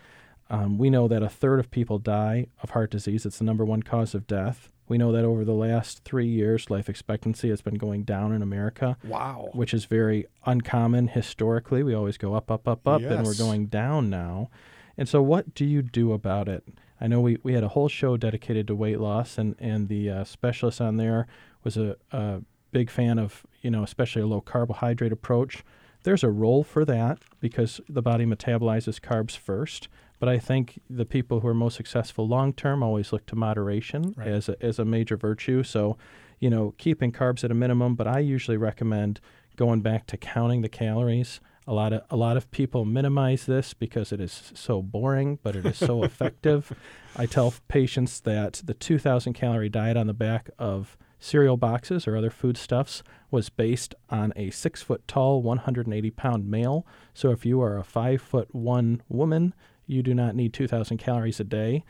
Um, 0.50 0.78
we 0.78 0.88
know 0.88 1.08
that 1.08 1.22
a 1.22 1.28
third 1.28 1.60
of 1.60 1.70
people 1.70 1.98
die 1.98 2.46
of 2.62 2.70
heart 2.70 2.90
disease. 2.90 3.26
It's 3.26 3.38
the 3.38 3.44
number 3.44 3.66
one 3.66 3.82
cause 3.82 4.14
of 4.14 4.26
death. 4.26 4.70
We 4.88 4.98
know 4.98 5.12
that 5.12 5.24
over 5.24 5.44
the 5.44 5.52
last 5.52 6.04
three 6.04 6.26
years, 6.26 6.70
life 6.70 6.88
expectancy 6.88 7.50
has 7.50 7.60
been 7.60 7.74
going 7.76 8.04
down 8.04 8.32
in 8.32 8.42
America 8.42 8.96
Wow. 9.04 9.50
which 9.52 9.74
is 9.74 9.84
very 9.84 10.26
uncommon 10.46 11.08
historically. 11.08 11.82
We 11.82 11.94
always 11.94 12.16
go 12.16 12.34
up, 12.34 12.50
up, 12.50 12.66
up, 12.66 12.86
up, 12.88 13.02
and 13.02 13.24
we're 13.26 13.34
going 13.34 13.66
down 13.66 14.08
now. 14.10 14.50
And 14.96 15.08
so, 15.08 15.22
what 15.22 15.54
do 15.54 15.64
you 15.64 15.82
do 15.82 16.12
about 16.12 16.48
it? 16.48 16.64
I 17.00 17.06
know 17.06 17.20
we, 17.20 17.38
we 17.44 17.52
had 17.52 17.62
a 17.62 17.68
whole 17.68 17.88
show 17.88 18.16
dedicated 18.16 18.66
to 18.66 18.74
weight 18.74 18.98
loss, 18.98 19.38
and, 19.38 19.54
and 19.60 19.88
the 19.88 20.10
uh, 20.10 20.24
specialist 20.24 20.80
on 20.80 20.96
there 20.96 21.28
was 21.62 21.76
a, 21.76 21.96
a 22.10 22.40
big 22.72 22.90
fan 22.90 23.18
of, 23.18 23.46
you 23.62 23.70
know, 23.70 23.84
especially 23.84 24.22
a 24.22 24.26
low 24.26 24.40
carbohydrate 24.40 25.12
approach. 25.12 25.62
There's 26.02 26.24
a 26.24 26.30
role 26.30 26.64
for 26.64 26.84
that 26.86 27.18
because 27.40 27.80
the 27.88 28.02
body 28.02 28.24
metabolizes 28.24 29.00
carbs 29.00 29.36
first. 29.36 29.88
But 30.18 30.28
I 30.28 30.38
think 30.38 30.80
the 30.90 31.04
people 31.04 31.40
who 31.40 31.48
are 31.48 31.54
most 31.54 31.76
successful 31.76 32.26
long 32.26 32.52
term 32.52 32.82
always 32.82 33.12
look 33.12 33.26
to 33.26 33.36
moderation 33.36 34.14
Right. 34.16 34.28
as 34.28 34.48
a, 34.48 34.56
as 34.64 34.78
a 34.78 34.84
major 34.84 35.16
virtue. 35.16 35.62
So, 35.62 35.96
you 36.40 36.50
know, 36.50 36.74
keeping 36.78 37.12
carbs 37.12 37.44
at 37.44 37.50
a 37.50 37.54
minimum. 37.54 37.94
But 37.94 38.06
I 38.08 38.18
usually 38.20 38.56
recommend 38.56 39.20
going 39.56 39.80
back 39.80 40.06
to 40.08 40.16
counting 40.16 40.62
the 40.62 40.68
calories. 40.68 41.40
A 41.66 41.72
lot 41.74 41.92
of 41.92 42.02
a 42.10 42.16
lot 42.16 42.36
of 42.38 42.50
people 42.50 42.84
minimize 42.86 43.44
this 43.44 43.74
because 43.74 44.10
it 44.10 44.20
is 44.20 44.52
so 44.54 44.80
boring, 44.80 45.38
but 45.42 45.54
it 45.54 45.66
is 45.66 45.76
so 45.76 46.02
effective. 46.10 46.72
I 47.16 47.26
tell 47.26 47.52
patients 47.68 48.20
that 48.20 48.62
the 48.64 48.72
2,000 48.74 49.34
calorie 49.34 49.68
diet 49.68 49.96
on 49.96 50.06
the 50.06 50.14
back 50.14 50.48
of 50.58 50.96
cereal 51.20 51.56
boxes 51.56 52.06
or 52.08 52.16
other 52.16 52.30
foodstuffs 52.30 53.02
was 53.30 53.50
based 53.50 53.94
on 54.08 54.32
a 54.36 54.48
six 54.50 54.82
foot 54.82 55.06
tall, 55.06 55.42
180 55.42 56.10
pound 56.12 56.48
male. 56.48 56.86
So 57.12 57.30
if 57.32 57.44
you 57.44 57.60
are 57.60 57.76
a 57.76 57.84
five 57.84 58.22
foot 58.22 58.54
one 58.54 59.02
woman, 59.08 59.52
you 59.88 60.02
do 60.02 60.14
not 60.14 60.36
need 60.36 60.52
2,000 60.52 60.98
calories 60.98 61.40
a 61.40 61.44
day. 61.44 61.84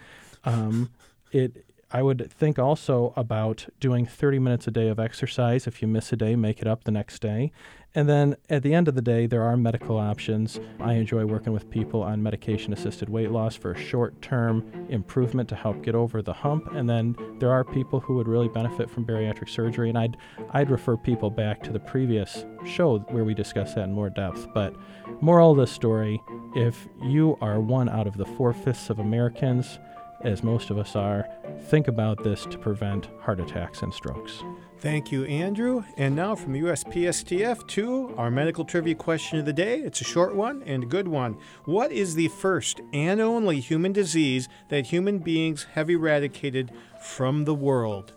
Um, 0.45 0.91
it 1.33 1.68
I 1.91 2.03
would 2.03 2.31
think 2.31 2.59
also 2.59 3.15
about 3.17 3.67
doing 3.81 4.05
30 4.05 4.39
minutes 4.39 4.67
a 4.67 4.71
day 4.71 4.89
of 4.89 4.99
exercise. 4.99 5.67
If 5.67 5.81
you 5.81 5.89
miss 5.89 6.13
a 6.13 6.17
day, 6.17 6.37
make 6.37 6.61
it 6.61 6.67
up 6.67 6.85
the 6.85 6.91
next 6.91 7.23
day. 7.23 7.51
And 7.95 8.07
then 8.07 8.37
at 8.51 8.63
the 8.63 8.75
end 8.75 8.89
of 8.89 8.95
the 8.95 9.01
day, 9.01 9.27
there 9.27 9.43
are 9.43 9.57
medical 9.57 9.97
options. 9.97 10.61
I 10.81 10.95
enjoy 10.95 11.25
working 11.25 11.55
with 11.55 11.71
people 11.71 12.03
on 12.03 12.23
medication 12.23 12.75
assisted 12.75 13.09
weight 13.09 13.31
loss 13.31 13.57
for 13.57 13.75
short 13.75 14.21
term 14.21 14.71
improvement 14.91 15.49
to 15.49 15.57
help 15.57 15.83
get 15.83 15.95
over 15.95 16.21
the 16.21 16.35
hump. 16.35 16.71
And 16.75 16.91
then 16.91 17.17
there 17.39 17.51
are 17.51 17.65
people 17.65 18.01
who 18.01 18.17
would 18.17 18.29
really 18.29 18.49
benefit 18.49 18.91
from 18.91 19.07
bariatric 19.07 19.49
surgery. 19.49 19.89
And 19.89 19.97
I'd, 19.97 20.19
I'd 20.51 20.71
refer 20.71 20.99
people 20.99 21.31
back 21.31 21.63
to 21.63 21.73
the 21.73 21.81
previous 21.81 22.45
show 22.67 22.99
where 23.09 23.25
we 23.25 23.33
discussed 23.33 23.77
that 23.77 23.85
in 23.85 23.95
more 23.95 24.11
depth. 24.11 24.47
But 24.53 24.77
moral 25.23 25.53
of 25.53 25.57
the 25.57 25.67
story 25.67 26.23
if 26.55 26.89
you 27.03 27.37
are 27.41 27.61
one 27.61 27.89
out 27.89 28.07
of 28.07 28.17
the 28.17 28.25
four 28.25 28.53
fifths 28.53 28.91
of 28.91 28.99
Americans, 28.99 29.79
as 30.23 30.43
most 30.43 30.71
of 30.71 30.79
us 30.79 30.97
are, 30.97 31.29
think 31.69 31.89
about 31.89 32.23
this 32.23 32.45
to 32.47 32.59
prevent 32.59 33.09
heart 33.21 33.41
attacks 33.41 33.83
and 33.83 33.93
strokes. 33.93 34.43
Thank 34.81 35.11
you, 35.11 35.25
Andrew. 35.25 35.83
And 35.97 36.15
now 36.15 36.37
from 36.37 36.55
USPSTF 36.55 37.67
to 37.69 38.15
our 38.17 38.31
medical 38.31 38.65
trivia 38.65 38.95
question 38.95 39.39
of 39.39 39.45
the 39.45 39.53
day. 39.53 39.81
It's 39.81 40.01
a 40.01 40.05
short 40.05 40.37
one 40.37 40.63
and 40.65 40.85
a 40.85 40.87
good 40.87 41.09
one. 41.09 41.37
What 41.65 41.91
is 41.91 42.15
the 42.15 42.29
first 42.29 42.81
and 42.93 43.21
only 43.21 43.59
human 43.59 43.93
disease 43.93 44.49
that 44.69 44.87
human 44.87 45.19
beings 45.19 45.67
have 45.73 45.91
eradicated 45.91 46.71
from 47.03 47.45
the 47.45 47.55
world? 47.55 48.13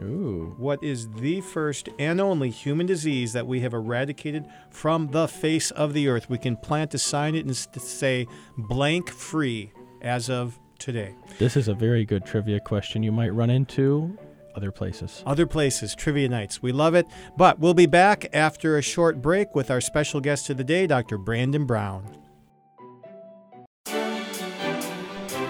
Ooh. 0.00 0.54
What 0.58 0.82
is 0.82 1.08
the 1.12 1.40
first 1.40 1.88
and 1.98 2.20
only 2.20 2.50
human 2.50 2.86
disease 2.86 3.32
that 3.32 3.46
we 3.46 3.60
have 3.60 3.72
eradicated 3.72 4.44
from 4.70 5.08
the 5.08 5.28
face 5.28 5.70
of 5.70 5.94
the 5.94 6.08
earth? 6.08 6.28
We 6.28 6.38
can 6.38 6.56
plant 6.56 6.94
a 6.94 6.98
sign 6.98 7.34
it 7.34 7.46
and 7.46 7.56
say 7.56 8.26
blank 8.58 9.08
free 9.08 9.72
as 10.02 10.28
of 10.28 10.58
today. 10.84 11.14
This 11.38 11.56
is 11.56 11.66
a 11.66 11.74
very 11.74 12.04
good 12.04 12.26
trivia 12.26 12.60
question 12.60 13.02
you 13.02 13.10
might 13.10 13.32
run 13.32 13.48
into 13.48 14.16
other 14.54 14.70
places. 14.70 15.22
Other 15.26 15.46
places, 15.46 15.94
trivia 15.94 16.28
nights. 16.28 16.62
We 16.62 16.72
love 16.72 16.94
it. 16.94 17.06
But 17.36 17.58
we'll 17.58 17.74
be 17.74 17.86
back 17.86 18.26
after 18.34 18.76
a 18.76 18.82
short 18.82 19.22
break 19.22 19.54
with 19.54 19.70
our 19.70 19.80
special 19.80 20.20
guest 20.20 20.50
of 20.50 20.58
the 20.58 20.64
day, 20.64 20.86
Dr. 20.86 21.16
Brandon 21.16 21.64
Brown. 21.64 22.18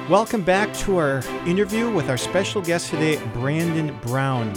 Welcome 0.08 0.42
back 0.42 0.72
to 0.74 0.98
our 0.98 1.22
interview 1.46 1.90
with 1.90 2.08
our 2.08 2.18
special 2.18 2.62
guest 2.62 2.90
today, 2.90 3.20
Brandon 3.32 3.98
Brown. 4.02 4.54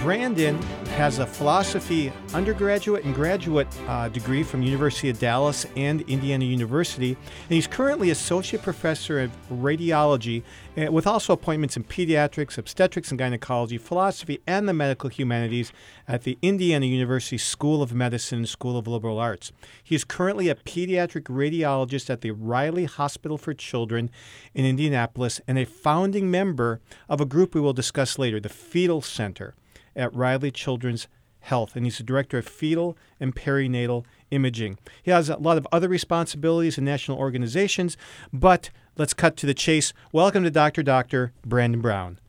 Brandon 0.00 0.60
has 0.96 1.18
a 1.18 1.26
philosophy 1.26 2.12
undergraduate 2.34 3.04
and 3.04 3.14
graduate 3.14 3.66
uh, 3.88 4.08
degree 4.08 4.42
from 4.42 4.62
University 4.62 5.08
of 5.08 5.18
Dallas 5.18 5.66
and 5.76 6.02
Indiana 6.02 6.44
University, 6.44 7.12
and 7.12 7.50
he's 7.50 7.66
currently 7.66 8.10
associate 8.10 8.62
professor 8.62 9.20
of 9.20 9.30
radiology, 9.50 10.42
uh, 10.76 10.92
with 10.92 11.06
also 11.06 11.32
appointments 11.32 11.76
in 11.76 11.84
pediatrics, 11.84 12.58
obstetrics 12.58 13.10
and 13.10 13.18
gynecology, 13.18 13.78
philosophy, 13.78 14.40
and 14.46 14.68
the 14.68 14.72
medical 14.72 15.08
humanities 15.08 15.72
at 16.06 16.22
the 16.22 16.38
Indiana 16.42 16.86
University 16.86 17.38
School 17.38 17.82
of 17.82 17.94
Medicine 17.94 18.38
and 18.38 18.48
School 18.48 18.76
of 18.76 18.86
Liberal 18.86 19.18
Arts. 19.18 19.52
He 19.82 19.94
is 19.94 20.04
currently 20.04 20.48
a 20.48 20.54
pediatric 20.54 21.24
radiologist 21.24 22.10
at 22.10 22.20
the 22.20 22.30
Riley 22.32 22.84
Hospital 22.84 23.38
for 23.38 23.54
Children 23.54 24.10
in 24.54 24.64
Indianapolis 24.64 25.40
and 25.48 25.58
a 25.58 25.64
founding 25.64 26.30
member 26.30 26.80
of 27.08 27.20
a 27.20 27.26
group 27.26 27.54
we 27.54 27.60
will 27.60 27.72
discuss 27.72 28.18
later, 28.18 28.38
the 28.38 28.48
Fetal 28.48 29.00
Center 29.00 29.54
at 29.94 30.14
Riley 30.14 30.50
Children's 30.50 31.08
Health, 31.40 31.74
and 31.74 31.84
he's 31.84 31.98
the 31.98 32.04
director 32.04 32.38
of 32.38 32.46
fetal 32.46 32.96
and 33.18 33.34
perinatal 33.34 34.04
imaging. 34.30 34.78
He 35.02 35.10
has 35.10 35.28
a 35.28 35.36
lot 35.36 35.58
of 35.58 35.66
other 35.72 35.88
responsibilities 35.88 36.78
in 36.78 36.84
national 36.84 37.18
organizations, 37.18 37.96
but 38.32 38.70
let's 38.96 39.12
cut 39.12 39.36
to 39.38 39.46
the 39.46 39.54
chase. 39.54 39.92
Welcome 40.12 40.44
to 40.44 40.50
Dr. 40.50 40.84
Doctor 40.84 41.32
Brandon 41.44 41.80
Brown. 41.80 42.20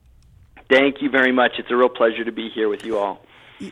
Thank 0.69 1.01
you 1.01 1.09
very 1.09 1.31
much. 1.31 1.53
It's 1.59 1.69
a 1.69 1.75
real 1.75 1.89
pleasure 1.89 2.23
to 2.23 2.31
be 2.31 2.49
here 2.49 2.69
with 2.69 2.85
you 2.85 2.97
all. 2.97 3.23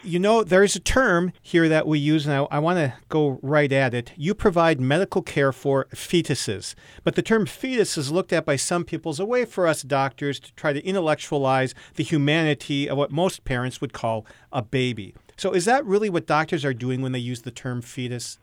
You 0.03 0.19
know, 0.19 0.43
there's 0.43 0.75
a 0.77 0.79
term 0.79 1.33
here 1.41 1.67
that 1.67 1.85
we 1.85 1.99
use, 1.99 2.25
and 2.25 2.33
I, 2.33 2.43
I 2.55 2.59
want 2.59 2.77
to 2.77 2.93
go 3.09 3.39
right 3.41 3.71
at 3.71 3.93
it. 3.93 4.13
You 4.15 4.33
provide 4.33 4.79
medical 4.79 5.21
care 5.21 5.51
for 5.51 5.85
fetuses, 5.93 6.75
but 7.03 7.15
the 7.15 7.21
term 7.21 7.45
fetus 7.45 7.97
is 7.97 8.09
looked 8.09 8.31
at 8.31 8.45
by 8.45 8.55
some 8.55 8.85
people 8.85 9.09
as 9.09 9.19
a 9.19 9.25
way 9.25 9.43
for 9.43 9.67
us 9.67 9.81
doctors 9.81 10.39
to 10.39 10.53
try 10.53 10.71
to 10.71 10.81
intellectualize 10.85 11.75
the 11.95 12.03
humanity 12.03 12.89
of 12.89 12.97
what 12.97 13.11
most 13.11 13.43
parents 13.43 13.81
would 13.81 13.91
call 13.91 14.25
a 14.53 14.61
baby. 14.61 15.13
So, 15.35 15.51
is 15.51 15.65
that 15.65 15.85
really 15.85 16.09
what 16.09 16.25
doctors 16.25 16.63
are 16.63 16.73
doing 16.73 17.01
when 17.01 17.11
they 17.11 17.19
use 17.19 17.41
the 17.41 17.51
term 17.51 17.81
fetus? 17.81 18.39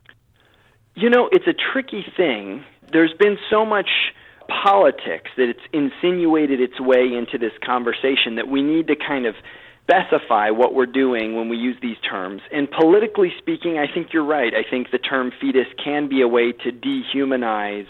You 0.97 1.09
know, 1.09 1.31
it's 1.33 1.47
a 1.47 1.55
tricky 1.73 2.05
thing. 2.15 2.63
There's 2.93 3.15
been 3.15 3.39
so 3.49 3.65
much 3.65 3.89
politics 4.49 5.31
that 5.37 5.49
it's 5.49 5.61
insinuated 5.73 6.61
its 6.61 6.81
way 6.81 7.13
into 7.15 7.39
this 7.39 7.53
conversation 7.65 8.35
that 8.35 8.49
we 8.49 8.63
need 8.63 8.87
to 8.89 8.97
kind 8.97 9.25
of 9.25 9.35
specify 9.89 10.51
what 10.51 10.75
we're 10.75 10.87
doing 10.87 11.35
when 11.35 11.49
we 11.49 11.57
use 11.57 11.77
these 11.81 11.97
terms. 12.09 12.43
And 12.53 12.71
politically 12.71 13.33
speaking, 13.39 13.79
I 13.79 13.93
think 13.93 14.09
you're 14.13 14.25
right. 14.25 14.53
I 14.55 14.69
think 14.69 14.91
the 14.91 14.99
term 14.99 15.33
fetus 15.41 15.67
can 15.83 16.09
be 16.09 16.21
a 16.21 16.29
way 16.29 16.53
to 16.53 16.71
dehumanize 16.71 17.87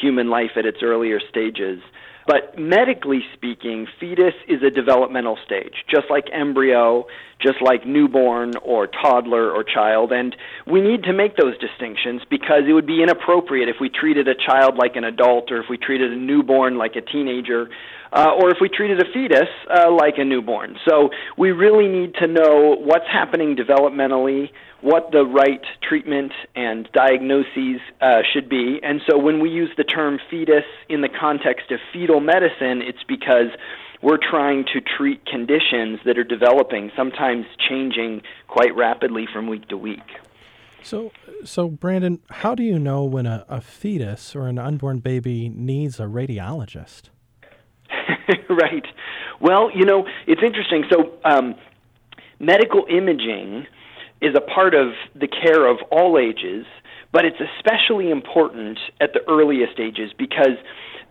human 0.00 0.30
life 0.30 0.52
at 0.56 0.64
its 0.64 0.78
earlier 0.82 1.20
stages. 1.28 1.80
But 2.26 2.56
medically 2.56 3.20
speaking, 3.34 3.88
fetus 3.98 4.34
is 4.48 4.62
a 4.62 4.70
developmental 4.70 5.36
stage, 5.44 5.74
just 5.90 6.06
like 6.08 6.26
embryo, 6.32 7.06
just 7.40 7.60
like 7.60 7.84
newborn 7.84 8.52
or 8.62 8.86
toddler 8.86 9.50
or 9.50 9.64
child. 9.64 10.12
And 10.12 10.36
we 10.66 10.80
need 10.80 11.02
to 11.04 11.12
make 11.12 11.36
those 11.36 11.58
distinctions 11.58 12.22
because 12.30 12.62
it 12.68 12.72
would 12.72 12.86
be 12.86 13.02
inappropriate 13.02 13.68
if 13.68 13.76
we 13.80 13.88
treated 13.88 14.28
a 14.28 14.34
child 14.34 14.76
like 14.76 14.94
an 14.94 15.02
adult 15.04 15.50
or 15.50 15.60
if 15.60 15.66
we 15.68 15.76
treated 15.76 16.12
a 16.12 16.16
newborn 16.16 16.78
like 16.78 16.94
a 16.94 17.00
teenager 17.00 17.68
uh, 18.12 18.30
or 18.38 18.50
if 18.50 18.58
we 18.60 18.68
treated 18.68 19.00
a 19.00 19.10
fetus 19.12 19.48
uh, 19.70 19.90
like 19.90 20.14
a 20.18 20.24
newborn. 20.24 20.76
So 20.88 21.10
we 21.38 21.50
really 21.50 21.88
need 21.88 22.14
to 22.16 22.26
know 22.26 22.76
what's 22.78 23.06
happening 23.10 23.56
developmentally, 23.56 24.50
what 24.82 25.10
the 25.12 25.24
right 25.24 25.62
treatment 25.88 26.32
and 26.54 26.88
diagnoses 26.92 27.80
uh, 28.00 28.20
should 28.32 28.48
be. 28.48 28.80
And 28.82 29.00
so 29.08 29.16
when 29.16 29.40
we 29.40 29.48
use 29.48 29.70
the 29.76 29.84
term 29.84 30.18
fetus 30.30 30.64
in 30.88 31.00
the 31.00 31.08
context 31.08 31.70
of 31.70 31.80
fetal 31.92 32.20
medicine, 32.20 32.82
it's 32.82 33.02
because 33.08 33.48
we're 34.02 34.18
trying 34.18 34.64
to 34.74 34.80
treat 34.80 35.24
conditions 35.24 36.00
that 36.04 36.18
are 36.18 36.24
developing, 36.24 36.90
sometimes 36.96 37.46
changing 37.68 38.22
quite 38.48 38.74
rapidly 38.76 39.26
from 39.32 39.46
week 39.46 39.68
to 39.68 39.78
week. 39.78 40.00
So, 40.82 41.12
so 41.44 41.68
Brandon, 41.68 42.20
how 42.28 42.56
do 42.56 42.64
you 42.64 42.80
know 42.80 43.04
when 43.04 43.26
a, 43.26 43.46
a 43.48 43.60
fetus 43.60 44.34
or 44.34 44.48
an 44.48 44.58
unborn 44.58 44.98
baby 44.98 45.48
needs 45.48 46.00
a 46.00 46.04
radiologist? 46.04 47.11
right. 48.50 48.86
Well, 49.40 49.70
you 49.74 49.84
know, 49.84 50.06
it's 50.26 50.42
interesting. 50.42 50.84
So, 50.90 51.12
um, 51.24 51.54
medical 52.38 52.84
imaging 52.90 53.66
is 54.20 54.34
a 54.36 54.40
part 54.40 54.74
of 54.74 54.92
the 55.14 55.28
care 55.28 55.66
of 55.66 55.78
all 55.90 56.18
ages, 56.18 56.66
but 57.12 57.24
it's 57.24 57.38
especially 57.58 58.10
important 58.10 58.78
at 59.00 59.12
the 59.12 59.20
earliest 59.28 59.78
ages 59.78 60.12
because 60.16 60.56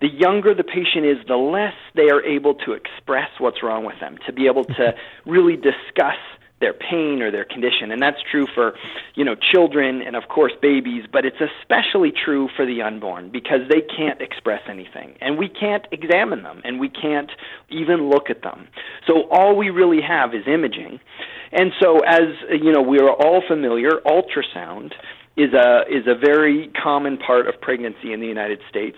the 0.01 0.07
younger 0.07 0.55
the 0.55 0.63
patient 0.63 1.05
is, 1.05 1.17
the 1.27 1.36
less 1.36 1.75
they 1.95 2.10
are 2.10 2.24
able 2.24 2.55
to 2.55 2.74
express 2.74 3.29
what's 3.38 3.62
wrong 3.62 3.86
with 3.86 4.00
them, 4.00 4.17
to 4.25 4.33
be 4.33 4.48
able 4.48 4.63
to 4.65 4.93
really 5.25 5.55
discuss 5.55 6.17
their 6.62 6.74
pain 6.74 7.22
or 7.22 7.32
their 7.32 7.46
condition. 7.46 7.91
And 7.91 8.01
that's 8.01 8.22
true 8.32 8.48
for 8.53 8.74
you 9.15 9.25
know 9.25 9.36
children 9.36 10.01
and 10.01 10.15
of 10.15 10.27
course 10.30 10.53
babies 10.62 11.06
but 11.12 11.25
it's 11.25 11.41
especially 11.41 12.12
true 12.12 12.50
for 12.56 12.65
the 12.65 12.82
unborn 12.82 13.30
because 13.32 13.62
they 13.70 13.82
can't 13.82 14.22
express 14.22 14.62
anything. 14.70 15.15
And 15.20 15.38
we 15.38 15.50
can't 15.50 15.86
examine 15.91 16.44
them 16.44 16.62
and 16.63 16.80
we 16.80 16.89
can't 16.89 17.32
even 17.70 18.10
look 18.10 18.30
at 18.30 18.41
them. 18.44 18.68
So 19.08 19.27
all 19.30 19.56
we 19.56 19.70
really 19.70 20.01
have 20.01 20.34
is 20.34 20.48
imaging. 20.48 21.00
And 21.51 21.72
so 21.82 22.00
as 22.00 22.30
you 22.50 22.72
know 22.72 22.82
we 22.82 23.00
are 23.00 23.12
all 23.12 23.41
familiar 23.48 23.91
ultrasound 24.06 24.94
is 25.38 25.53
a 25.53 25.82
is 25.89 26.08
a 26.08 26.15
very 26.15 26.72
common 26.82 27.18
part 27.18 27.48
of 27.48 27.60
pregnancy 27.62 28.13
in 28.13 28.20
the 28.20 28.27
United 28.27 28.60
States. 28.70 28.98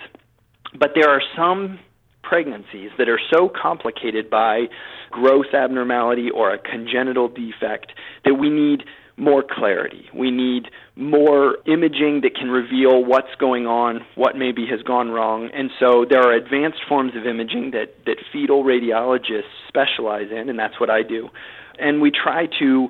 But 0.78 0.92
there 0.96 1.10
are 1.10 1.22
some 1.36 1.80
pregnancies 2.24 2.90
that 2.98 3.10
are 3.10 3.20
so 3.32 3.50
complicated 3.50 4.30
by 4.30 4.64
growth 5.12 5.54
abnormality 5.54 6.30
or 6.34 6.54
a 6.54 6.58
congenital 6.58 7.28
defect 7.28 7.92
that 8.26 8.36
we 8.36 8.50
need 8.50 8.84
more 9.16 9.44
clarity. 9.48 10.06
We 10.16 10.32
need 10.32 10.70
more 10.96 11.58
imaging 11.68 12.22
that 12.24 12.36
can 12.36 12.50
reveal 12.50 13.06
what's 13.06 13.36
going 13.40 13.68
on, 13.68 14.02
what 14.16 14.36
maybe 14.36 14.66
has 14.72 14.82
gone 14.82 15.12
wrong. 15.12 15.50
And 15.54 15.70
so 15.80 16.06
there 16.10 16.22
are 16.22 16.34
advanced 16.34 16.80
forms 16.90 17.14
of 17.16 17.28
imaging 17.28 17.72
that, 17.72 17.94
that 18.06 18.18
fetal 18.32 18.64
radiologists 18.64 19.54
specialize 19.68 20.32
in, 20.32 20.50
and 20.50 20.58
that's 20.58 20.80
what 20.80 20.90
I 20.90 21.04
do. 21.04 21.30
And 21.78 22.02
we 22.02 22.12
try 22.12 22.48
to 22.60 22.90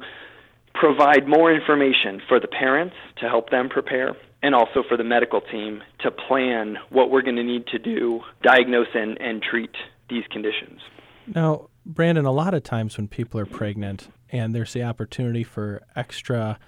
provide 0.74 1.28
more 1.28 1.54
information 1.54 2.22
for 2.28 2.40
the 2.40 2.48
parents 2.48 2.96
to 3.20 3.28
help 3.28 3.50
them 3.50 3.70
prepare 3.70 4.16
and 4.44 4.54
also 4.54 4.84
for 4.88 4.98
the 4.98 5.04
medical 5.06 5.40
team 5.40 5.82
to 6.00 6.12
plan 6.12 6.78
what 6.90 7.10
we're 7.10 7.22
going 7.22 7.38
to 7.38 7.44
need 7.44 7.66
to 7.68 7.80
do, 7.80 8.22
diagnose 8.44 8.90
and, 8.94 9.20
and 9.20 9.42
treat 9.42 9.72
these 10.10 10.26
conditions. 10.30 10.82
Now, 11.26 11.70
Brandon, 11.86 12.26
a 12.26 12.32
lot 12.32 12.54
of 12.54 12.62
times 12.64 12.98
when 12.98 13.08
people 13.08 13.40
are 13.40 13.46
pregnant 13.46 14.10
and 14.30 14.54
there's 14.54 14.74
the 14.74 14.84
opportunity 14.84 15.44
for 15.44 15.82
extra, 15.96 16.60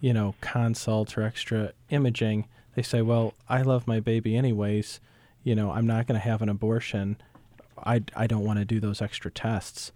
you 0.00 0.12
know, 0.12 0.34
consults 0.40 1.16
or 1.16 1.22
extra 1.22 1.72
imaging, 1.88 2.48
they 2.74 2.82
say, 2.82 3.00
well, 3.00 3.34
I 3.48 3.62
love 3.62 3.86
my 3.86 4.00
baby 4.00 4.36
anyways. 4.36 5.00
You 5.44 5.54
know, 5.54 5.70
I'm 5.70 5.86
not 5.86 6.08
going 6.08 6.20
to 6.20 6.26
have 6.26 6.42
an 6.42 6.48
abortion. 6.48 7.16
I, 7.78 8.02
I 8.16 8.26
don't 8.26 8.44
want 8.44 8.58
to 8.58 8.64
do 8.64 8.80
those 8.80 9.00
extra 9.00 9.30
tests. 9.30 9.92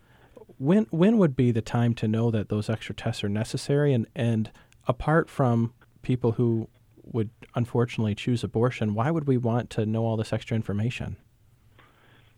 When 0.59 0.87
when 0.91 1.19
would 1.19 1.35
be 1.35 1.51
the 1.51 1.61
time 1.61 1.95
to 1.95 2.07
know 2.07 2.31
that 2.31 2.49
those 2.49 2.71
extra 2.71 2.95
tests 2.95 3.25
are 3.25 3.29
necessary? 3.29 3.93
And 3.93 4.07
and 4.15 4.53
apart 4.87 5.29
from 5.29 5.73
people 6.03 6.33
who 6.33 6.69
would 7.13 7.31
unfortunately 7.55 8.15
choose 8.15 8.45
abortion, 8.45 8.95
why 8.95 9.11
would 9.11 9.27
we 9.27 9.37
want 9.37 9.71
to 9.71 9.87
know 9.87 10.05
all 10.05 10.17
this 10.17 10.33
extra 10.33 10.55
information? 10.55 11.17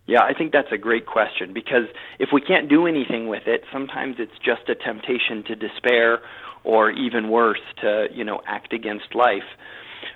Yeah, 0.06 0.22
I 0.22 0.34
think 0.34 0.52
that's 0.52 0.70
a 0.70 0.78
great 0.78 1.06
question 1.06 1.52
because 1.52 1.88
if 2.18 2.28
we 2.32 2.40
can't 2.40 2.68
do 2.68 2.86
anything 2.86 3.28
with 3.28 3.42
it, 3.46 3.62
sometimes 3.72 4.16
it's 4.18 4.38
just 4.44 4.68
a 4.68 4.74
temptation 4.74 5.42
to 5.48 5.56
despair 5.56 6.20
or 6.62 6.90
even 6.90 7.28
worse 7.28 7.60
to, 7.80 8.06
you 8.12 8.24
know, 8.24 8.40
act 8.46 8.72
against 8.72 9.14
life. 9.14 9.46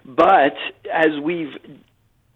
But 0.04 0.54
as 0.92 1.20
we've 1.22 1.54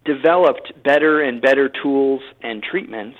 developed 0.03 0.73
better 0.83 1.21
and 1.21 1.41
better 1.41 1.69
tools 1.69 2.21
and 2.41 2.61
treatments, 2.61 3.17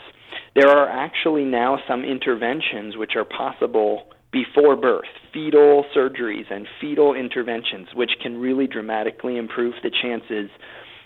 there 0.53 0.69
are 0.69 0.87
actually 0.87 1.45
now 1.45 1.79
some 1.87 2.03
interventions 2.03 2.97
which 2.97 3.15
are 3.15 3.25
possible 3.25 4.07
before 4.35 4.75
birth, 4.75 5.07
fetal 5.31 5.85
surgeries 5.95 6.51
and 6.51 6.67
fetal 6.81 7.13
interventions, 7.15 7.87
which 7.95 8.11
can 8.21 8.37
really 8.37 8.67
dramatically 8.67 9.37
improve 9.37 9.73
the 9.81 9.89
chances 9.89 10.49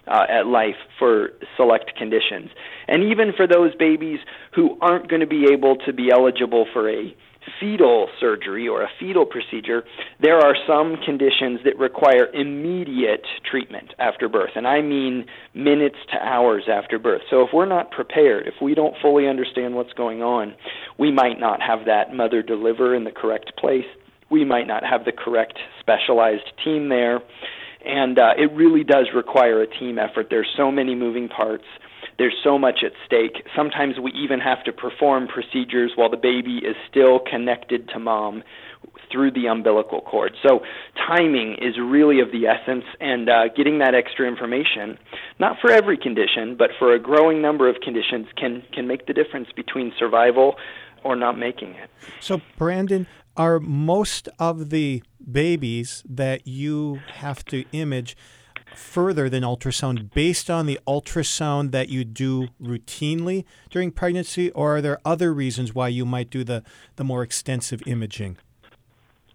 uh, 0.07 0.25
at 0.27 0.47
life 0.47 0.81
for 0.97 1.29
select 1.55 1.91
conditions. 1.95 2.49
And 2.87 3.03
even 3.03 3.31
for 3.37 3.45
those 3.45 3.75
babies 3.75 4.17
who 4.55 4.79
aren't 4.81 5.09
going 5.09 5.19
to 5.19 5.27
be 5.27 5.45
able 5.53 5.75
to 5.85 5.93
be 5.93 6.09
eligible 6.11 6.65
for 6.73 6.89
a 6.89 7.15
fetal 7.59 8.09
surgery 8.19 8.67
or 8.67 8.81
a 8.81 8.89
fetal 8.99 9.25
procedure, 9.25 9.83
there 10.21 10.37
are 10.37 10.55
some 10.67 10.97
conditions 11.05 11.59
that 11.65 11.77
require 11.77 12.27
immediate 12.33 13.25
treatment 13.49 13.93
after 13.99 14.27
birth. 14.27 14.51
And 14.55 14.67
I 14.67 14.81
mean 14.81 15.25
minutes 15.53 15.97
to 16.11 16.17
hours 16.17 16.63
after 16.71 16.99
birth. 16.99 17.21
So 17.29 17.41
if 17.41 17.49
we're 17.53 17.65
not 17.65 17.91
prepared, 17.91 18.47
if 18.47 18.55
we 18.61 18.75
don't 18.75 18.95
fully 19.01 19.27
understand 19.27 19.75
what's 19.75 19.93
going 19.93 20.21
on, 20.21 20.55
we 20.97 21.11
might 21.11 21.39
not 21.39 21.61
have 21.61 21.85
that 21.85 22.13
mother 22.13 22.41
deliver 22.41 22.95
in 22.95 23.03
the 23.03 23.11
correct 23.11 23.53
place. 23.57 23.85
We 24.29 24.45
might 24.45 24.67
not 24.67 24.83
have 24.83 25.05
the 25.05 25.11
correct 25.11 25.57
specialized 25.79 26.51
team 26.63 26.89
there 26.89 27.21
and 27.85 28.19
uh, 28.19 28.33
it 28.37 28.51
really 28.51 28.83
does 28.83 29.07
require 29.15 29.61
a 29.61 29.67
team 29.67 29.97
effort. 29.97 30.27
There's 30.29 30.49
so 30.57 30.71
many 30.71 30.95
moving 30.95 31.29
parts. 31.29 31.63
There's 32.19 32.35
so 32.43 32.59
much 32.59 32.83
at 32.85 32.91
stake. 33.05 33.43
Sometimes 33.55 33.95
we 33.97 34.11
even 34.11 34.39
have 34.39 34.63
to 34.65 34.71
perform 34.71 35.27
procedures 35.27 35.93
while 35.95 36.09
the 36.09 36.17
baby 36.17 36.57
is 36.57 36.75
still 36.89 37.19
connected 37.19 37.89
to 37.89 37.99
mom 37.99 38.43
through 39.11 39.31
the 39.31 39.47
umbilical 39.47 40.01
cord. 40.01 40.33
So 40.47 40.59
timing 41.07 41.53
is 41.61 41.75
really 41.81 42.19
of 42.19 42.31
the 42.31 42.45
essence, 42.45 42.83
and 42.99 43.27
uh, 43.27 43.47
getting 43.55 43.79
that 43.79 43.95
extra 43.95 44.27
information, 44.27 44.99
not 45.39 45.57
for 45.59 45.71
every 45.71 45.97
condition, 45.97 46.55
but 46.57 46.69
for 46.77 46.93
a 46.93 46.99
growing 46.99 47.41
number 47.41 47.67
of 47.67 47.77
conditions, 47.81 48.27
can 48.37 48.63
can 48.73 48.87
make 48.87 49.07
the 49.07 49.13
difference 49.13 49.47
between 49.55 49.91
survival 49.97 50.55
or 51.03 51.15
not 51.15 51.37
making 51.39 51.69
it. 51.69 51.89
So, 52.19 52.41
Brandon, 52.57 53.07
are 53.37 53.59
most 53.59 54.27
of 54.37 54.69
the 54.69 55.01
babies 55.31 56.03
that 56.09 56.45
you 56.45 56.99
have 57.13 57.45
to 57.45 57.63
image 57.71 58.17
further 58.75 59.29
than 59.29 59.43
ultrasound 59.43 60.11
based 60.13 60.49
on 60.49 60.65
the 60.65 60.79
ultrasound 60.87 61.71
that 61.71 61.89
you 61.89 62.03
do 62.03 62.47
routinely 62.61 63.45
during 63.69 63.91
pregnancy, 63.91 64.51
or 64.51 64.77
are 64.77 64.81
there 64.81 64.99
other 65.05 65.33
reasons 65.33 65.73
why 65.75 65.87
you 65.87 66.05
might 66.05 66.29
do 66.29 66.43
the, 66.43 66.63
the 66.95 67.03
more 67.03 67.23
extensive 67.23 67.81
imaging? 67.87 68.37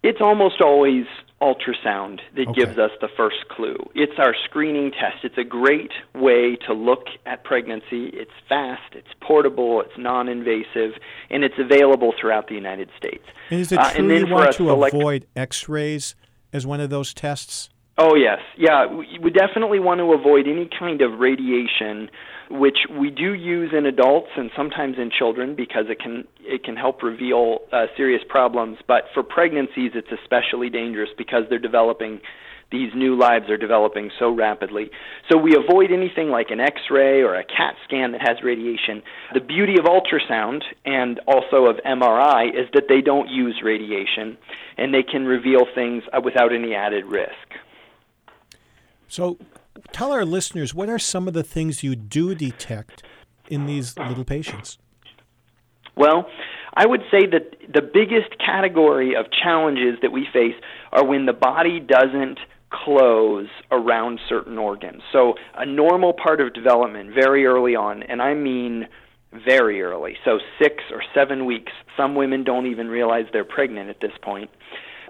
It's 0.02 0.20
almost 0.20 0.60
always 0.60 1.06
ultrasound 1.40 2.20
that 2.36 2.48
Okay. 2.48 2.52
gives 2.64 2.78
us 2.78 2.90
the 3.00 3.08
first 3.16 3.48
clue. 3.50 3.76
It's 3.94 4.18
our 4.18 4.34
screening 4.44 4.92
test. 4.92 5.24
It's 5.24 5.36
a 5.38 5.44
great 5.44 5.90
way 6.14 6.56
to 6.66 6.72
look 6.72 7.04
at 7.26 7.44
pregnancy. 7.44 8.06
It's 8.12 8.30
fast, 8.48 8.94
it's 8.94 9.08
portable, 9.20 9.80
it's 9.80 9.96
non 9.98 10.28
invasive, 10.28 10.92
and 11.30 11.42
it's 11.44 11.58
available 11.58 12.12
throughout 12.18 12.48
the 12.48 12.54
United 12.54 12.88
States. 12.96 13.24
And 13.50 13.60
is 13.60 13.72
it 13.72 13.78
Uh, 13.78 13.90
true 13.92 14.08
then 14.08 14.26
you 14.26 14.32
want 14.32 14.46
to 14.52 14.52
select- 14.52 14.94
avoid 14.94 15.26
x 15.36 15.68
rays 15.68 16.14
as 16.52 16.66
one 16.66 16.80
of 16.80 16.88
those 16.90 17.12
tests? 17.12 17.68
Oh 17.96 18.16
yes, 18.16 18.40
yeah. 18.58 18.86
We 18.88 19.30
definitely 19.30 19.78
want 19.78 20.00
to 20.00 20.12
avoid 20.14 20.48
any 20.48 20.68
kind 20.78 21.00
of 21.00 21.20
radiation, 21.20 22.10
which 22.50 22.78
we 22.90 23.08
do 23.10 23.34
use 23.34 23.70
in 23.72 23.86
adults 23.86 24.30
and 24.36 24.50
sometimes 24.56 24.96
in 24.98 25.12
children 25.16 25.54
because 25.54 25.84
it 25.88 26.00
can 26.00 26.24
it 26.40 26.64
can 26.64 26.74
help 26.74 27.04
reveal 27.04 27.58
uh, 27.72 27.86
serious 27.96 28.22
problems. 28.28 28.78
But 28.88 29.04
for 29.14 29.22
pregnancies, 29.22 29.92
it's 29.94 30.10
especially 30.10 30.70
dangerous 30.70 31.10
because 31.16 31.44
they're 31.48 31.58
developing. 31.60 32.20
These 32.72 32.90
new 32.96 33.16
lives 33.16 33.50
are 33.50 33.58
developing 33.58 34.10
so 34.18 34.34
rapidly. 34.34 34.90
So 35.30 35.38
we 35.38 35.54
avoid 35.54 35.92
anything 35.92 36.30
like 36.30 36.50
an 36.50 36.58
X-ray 36.58 37.20
or 37.22 37.36
a 37.36 37.44
CAT 37.44 37.76
scan 37.84 38.10
that 38.12 38.22
has 38.26 38.42
radiation. 38.42 39.02
The 39.32 39.40
beauty 39.40 39.74
of 39.78 39.84
ultrasound 39.84 40.62
and 40.84 41.20
also 41.28 41.66
of 41.66 41.76
MRI 41.86 42.48
is 42.48 42.66
that 42.72 42.84
they 42.88 43.00
don't 43.00 43.28
use 43.28 43.60
radiation, 43.62 44.36
and 44.76 44.92
they 44.92 45.04
can 45.04 45.24
reveal 45.24 45.66
things 45.72 46.02
uh, 46.12 46.20
without 46.24 46.52
any 46.52 46.74
added 46.74 47.04
risk. 47.04 47.54
So 49.08 49.38
tell 49.92 50.12
our 50.12 50.24
listeners 50.24 50.74
what 50.74 50.88
are 50.88 50.98
some 50.98 51.28
of 51.28 51.34
the 51.34 51.42
things 51.42 51.82
you 51.82 51.96
do 51.96 52.34
detect 52.34 53.02
in 53.48 53.66
these 53.66 53.96
little 53.98 54.24
patients? 54.24 54.78
Well, 55.96 56.26
I 56.74 56.86
would 56.86 57.02
say 57.10 57.26
that 57.26 57.72
the 57.72 57.82
biggest 57.82 58.38
category 58.44 59.14
of 59.14 59.26
challenges 59.30 59.98
that 60.02 60.10
we 60.10 60.26
face 60.32 60.54
are 60.92 61.04
when 61.04 61.26
the 61.26 61.32
body 61.32 61.78
doesn't 61.78 62.38
close 62.70 63.46
around 63.70 64.18
certain 64.28 64.58
organs. 64.58 65.02
So, 65.12 65.34
a 65.54 65.64
normal 65.64 66.12
part 66.12 66.40
of 66.40 66.52
development 66.52 67.14
very 67.14 67.46
early 67.46 67.76
on, 67.76 68.02
and 68.02 68.20
I 68.20 68.34
mean 68.34 68.88
very 69.46 69.82
early, 69.82 70.16
so 70.24 70.38
six 70.60 70.82
or 70.92 71.02
seven 71.14 71.44
weeks, 71.44 71.72
some 71.96 72.14
women 72.14 72.42
don't 72.42 72.66
even 72.66 72.88
realize 72.88 73.26
they're 73.32 73.44
pregnant 73.44 73.90
at 73.90 74.00
this 74.00 74.12
point, 74.22 74.50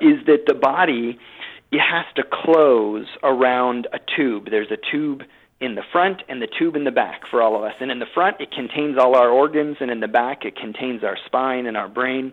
is 0.01 0.25
that 0.27 0.45
the 0.47 0.55
body 0.55 1.19
it 1.75 1.81
has 1.81 2.07
to 2.15 2.23
close 2.23 3.07
around 3.25 3.89
a 3.93 3.99
tube. 4.17 4.47
There's 4.49 4.71
a 4.71 4.79
tube 4.93 5.23
in 5.61 5.75
the 5.75 5.83
front 5.91 6.23
and 6.29 6.41
the 6.41 6.47
tube 6.47 6.77
in 6.77 6.85
the 6.85 6.93
back 6.93 7.23
for 7.29 7.43
all 7.43 7.57
of 7.57 7.65
us. 7.65 7.73
And 7.81 7.91
in 7.91 7.99
the 7.99 8.07
front, 8.15 8.37
it 8.41 8.53
contains 8.53 8.97
all 8.97 9.17
our 9.17 9.29
organs, 9.29 9.79
and 9.81 9.91
in 9.91 9.99
the 9.99 10.07
back, 10.07 10.45
it 10.45 10.55
contains 10.55 11.03
our 11.03 11.17
spine 11.27 11.67
and 11.67 11.77
our 11.77 11.89
brain. 11.89 12.33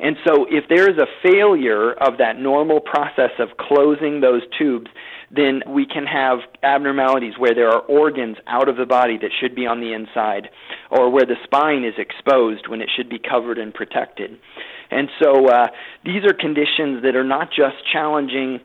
And 0.00 0.16
so, 0.26 0.46
if 0.50 0.64
there 0.68 0.90
is 0.90 0.98
a 0.98 1.06
failure 1.22 1.92
of 1.92 2.18
that 2.18 2.40
normal 2.40 2.80
process 2.80 3.30
of 3.38 3.56
closing 3.56 4.20
those 4.20 4.42
tubes, 4.58 4.90
then 5.30 5.62
we 5.68 5.86
can 5.86 6.06
have 6.06 6.40
abnormalities 6.64 7.34
where 7.38 7.54
there 7.54 7.68
are 7.68 7.82
organs 7.82 8.36
out 8.48 8.68
of 8.68 8.76
the 8.76 8.86
body 8.86 9.16
that 9.18 9.30
should 9.40 9.54
be 9.54 9.64
on 9.64 9.80
the 9.80 9.92
inside, 9.92 10.48
or 10.90 11.08
where 11.08 11.24
the 11.24 11.36
spine 11.44 11.84
is 11.84 11.94
exposed 11.98 12.66
when 12.66 12.80
it 12.80 12.90
should 12.96 13.08
be 13.08 13.18
covered 13.20 13.58
and 13.58 13.72
protected. 13.72 14.36
And 14.90 15.08
so, 15.22 15.46
uh, 15.46 15.68
these 16.04 16.24
are 16.24 16.34
conditions 16.34 17.02
that 17.04 17.14
are 17.14 17.24
not 17.24 17.50
just 17.50 17.76
challenging 17.92 18.60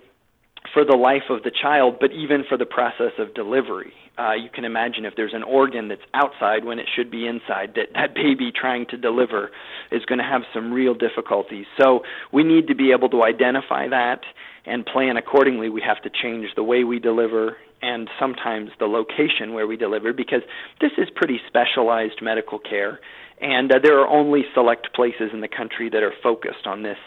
for 0.74 0.86
the 0.86 0.96
life 0.96 1.30
of 1.30 1.44
the 1.44 1.52
child, 1.52 1.98
but 2.00 2.12
even 2.12 2.44
for 2.48 2.58
the 2.58 2.66
process 2.66 3.14
of 3.18 3.34
delivery. 3.34 3.94
Uh, 4.18 4.34
you 4.34 4.50
can 4.52 4.66
imagine 4.66 5.06
if 5.06 5.14
there's 5.16 5.34
an 5.34 5.44
organ 5.44 5.90
that's 5.90 6.02
outside 6.14 6.66
when 6.66 6.80
it 6.80 6.88
should 6.96 7.12
be 7.12 7.28
inside, 7.28 7.74
that 7.76 7.90
that 7.94 8.16
baby 8.16 8.52
trying 8.52 8.86
to 8.88 8.98
deliver 8.98 9.52
is 9.92 10.04
going 10.06 10.18
to 10.18 10.26
have 10.26 10.42
some 10.54 10.74
real 10.74 10.96
difficulties. 10.96 11.66
So 11.80 12.02
we 12.34 12.44
need 12.44 12.68
to 12.68 12.76
be 12.76 12.92
able 12.92 13.10
to 13.10 13.24
identify 13.24 13.88
that 13.90 14.22
and 14.66 14.86
plan 14.86 15.18
accordingly. 15.18 15.70
We 15.70 15.82
have 15.82 16.02
to 16.02 16.10
change 16.10 16.48
the 16.56 16.64
way 16.64 16.84
we 16.84 17.00
deliver 17.00 17.58
and 17.82 18.10
sometimes 18.20 18.72
the 18.80 18.86
location 18.86 19.54
where 19.54 19.68
we 19.68 19.78
deliver 19.78 20.14
because 20.14 20.42
this 20.82 20.92
is 20.98 21.08
pretty 21.16 21.40
specialized 21.48 22.22
medical 22.22 22.60
care, 22.60 23.00
and 23.40 23.72
uh, 23.72 23.80
there 23.82 24.00
are 24.00 24.08
only 24.08 24.44
select 24.54 24.94
places 24.96 25.30
in 25.32 25.42
the 25.42 25.48
country 25.48 25.90
that 25.90 26.02
are 26.02 26.14
focused 26.24 26.66
on 26.66 26.84
this 26.84 26.98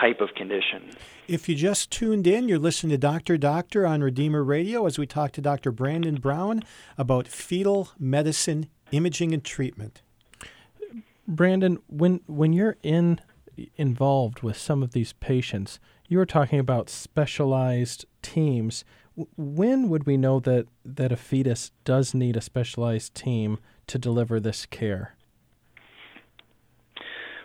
type 0.00 0.20
of 0.20 0.34
condition. 0.34 0.90
If 1.26 1.48
you 1.48 1.54
just 1.54 1.90
tuned 1.90 2.26
in, 2.26 2.48
you're 2.48 2.58
listening 2.58 2.90
to 2.90 2.98
Doctor 2.98 3.36
Doctor 3.36 3.86
on 3.86 4.02
Redeemer 4.02 4.44
Radio 4.44 4.86
as 4.86 4.98
we 4.98 5.06
talk 5.06 5.32
to 5.32 5.40
Dr. 5.40 5.72
Brandon 5.72 6.16
Brown 6.16 6.62
about 6.98 7.26
fetal 7.28 7.90
medicine, 7.98 8.68
imaging, 8.92 9.32
and 9.32 9.42
treatment. 9.42 10.02
Brandon, 11.26 11.78
when 11.88 12.20
when 12.26 12.52
you're 12.52 12.76
in 12.82 13.20
involved 13.76 14.42
with 14.42 14.56
some 14.56 14.82
of 14.82 14.92
these 14.92 15.12
patients, 15.14 15.78
you 16.08 16.18
were 16.18 16.26
talking 16.26 16.58
about 16.58 16.90
specialized 16.90 18.04
teams. 18.20 18.84
When 19.36 19.88
would 19.88 20.06
we 20.06 20.16
know 20.16 20.40
that 20.40 20.66
that 20.84 21.12
a 21.12 21.16
fetus 21.16 21.70
does 21.84 22.14
need 22.14 22.36
a 22.36 22.40
specialized 22.40 23.14
team 23.14 23.58
to 23.86 23.98
deliver 23.98 24.40
this 24.40 24.66
care? 24.66 25.14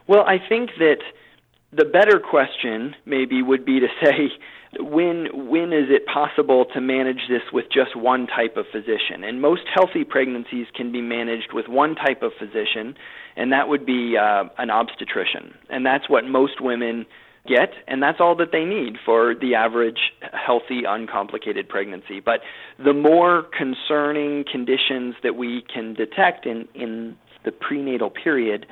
Well, 0.07 0.25
I 0.25 0.39
think 0.39 0.71
that 0.79 0.97
the 1.71 1.86
better 1.86 2.19
question 2.19 2.95
maybe 3.05 3.41
would 3.41 3.65
be 3.65 3.79
to 3.79 3.88
say 4.03 4.29
when 4.79 5.27
when 5.49 5.73
is 5.73 5.89
it 5.89 6.05
possible 6.05 6.65
to 6.73 6.82
manage 6.82 7.27
this 7.29 7.41
with 7.51 7.65
just 7.71 7.95
one 7.95 8.27
type 8.27 8.58
of 8.58 8.65
physician? 8.71 9.23
And 9.23 9.41
most 9.41 9.63
healthy 9.73 10.03
pregnancies 10.03 10.67
can 10.75 10.91
be 10.91 11.01
managed 11.01 11.53
with 11.53 11.67
one 11.67 11.95
type 11.95 12.21
of 12.21 12.32
physician, 12.38 12.95
and 13.36 13.51
that 13.51 13.67
would 13.67 13.86
be 13.86 14.15
uh, 14.17 14.45
an 14.58 14.69
obstetrician. 14.69 15.53
And 15.69 15.86
that's 15.86 16.10
what 16.10 16.25
most 16.25 16.62
women 16.62 17.05
get, 17.47 17.71
and 17.88 18.03
that's 18.03 18.19
all 18.19 18.36
that 18.36 18.51
they 18.51 18.63
need 18.63 18.97
for 19.03 19.34
the 19.34 19.55
average 19.55 20.12
healthy, 20.34 20.84
uncomplicated 20.88 21.67
pregnancy. 21.67 22.19
But 22.19 22.41
the 22.77 22.93
more 22.93 23.45
concerning 23.58 24.45
conditions 24.51 25.15
that 25.23 25.36
we 25.36 25.63
can 25.73 25.93
detect 25.93 26.45
in, 26.45 26.67
in 26.75 27.15
the 27.45 27.52
prenatal 27.52 28.10
period, 28.10 28.65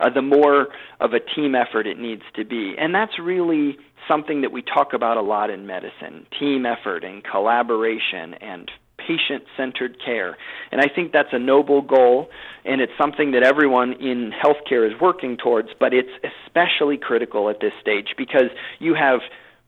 uh, 0.00 0.10
the 0.10 0.22
more 0.22 0.68
of 1.00 1.12
a 1.12 1.20
team 1.20 1.54
effort 1.54 1.86
it 1.86 1.98
needs 1.98 2.22
to 2.34 2.44
be. 2.44 2.74
And 2.78 2.94
that's 2.94 3.18
really 3.20 3.76
something 4.08 4.40
that 4.42 4.52
we 4.52 4.62
talk 4.62 4.92
about 4.92 5.16
a 5.16 5.22
lot 5.22 5.50
in 5.50 5.66
medicine 5.66 6.26
team 6.38 6.66
effort 6.66 7.04
and 7.04 7.22
collaboration 7.24 8.34
and 8.40 8.70
patient 8.98 9.44
centered 9.56 9.96
care. 10.04 10.36
And 10.70 10.80
I 10.80 10.86
think 10.92 11.12
that's 11.12 11.32
a 11.32 11.38
noble 11.38 11.82
goal, 11.82 12.28
and 12.64 12.80
it's 12.80 12.92
something 13.00 13.32
that 13.32 13.42
everyone 13.42 13.94
in 13.94 14.32
healthcare 14.32 14.86
is 14.86 15.00
working 15.00 15.36
towards, 15.36 15.70
but 15.78 15.92
it's 15.92 16.10
especially 16.22 16.96
critical 16.96 17.50
at 17.50 17.60
this 17.60 17.72
stage 17.80 18.14
because 18.16 18.50
you 18.78 18.94
have. 18.94 19.20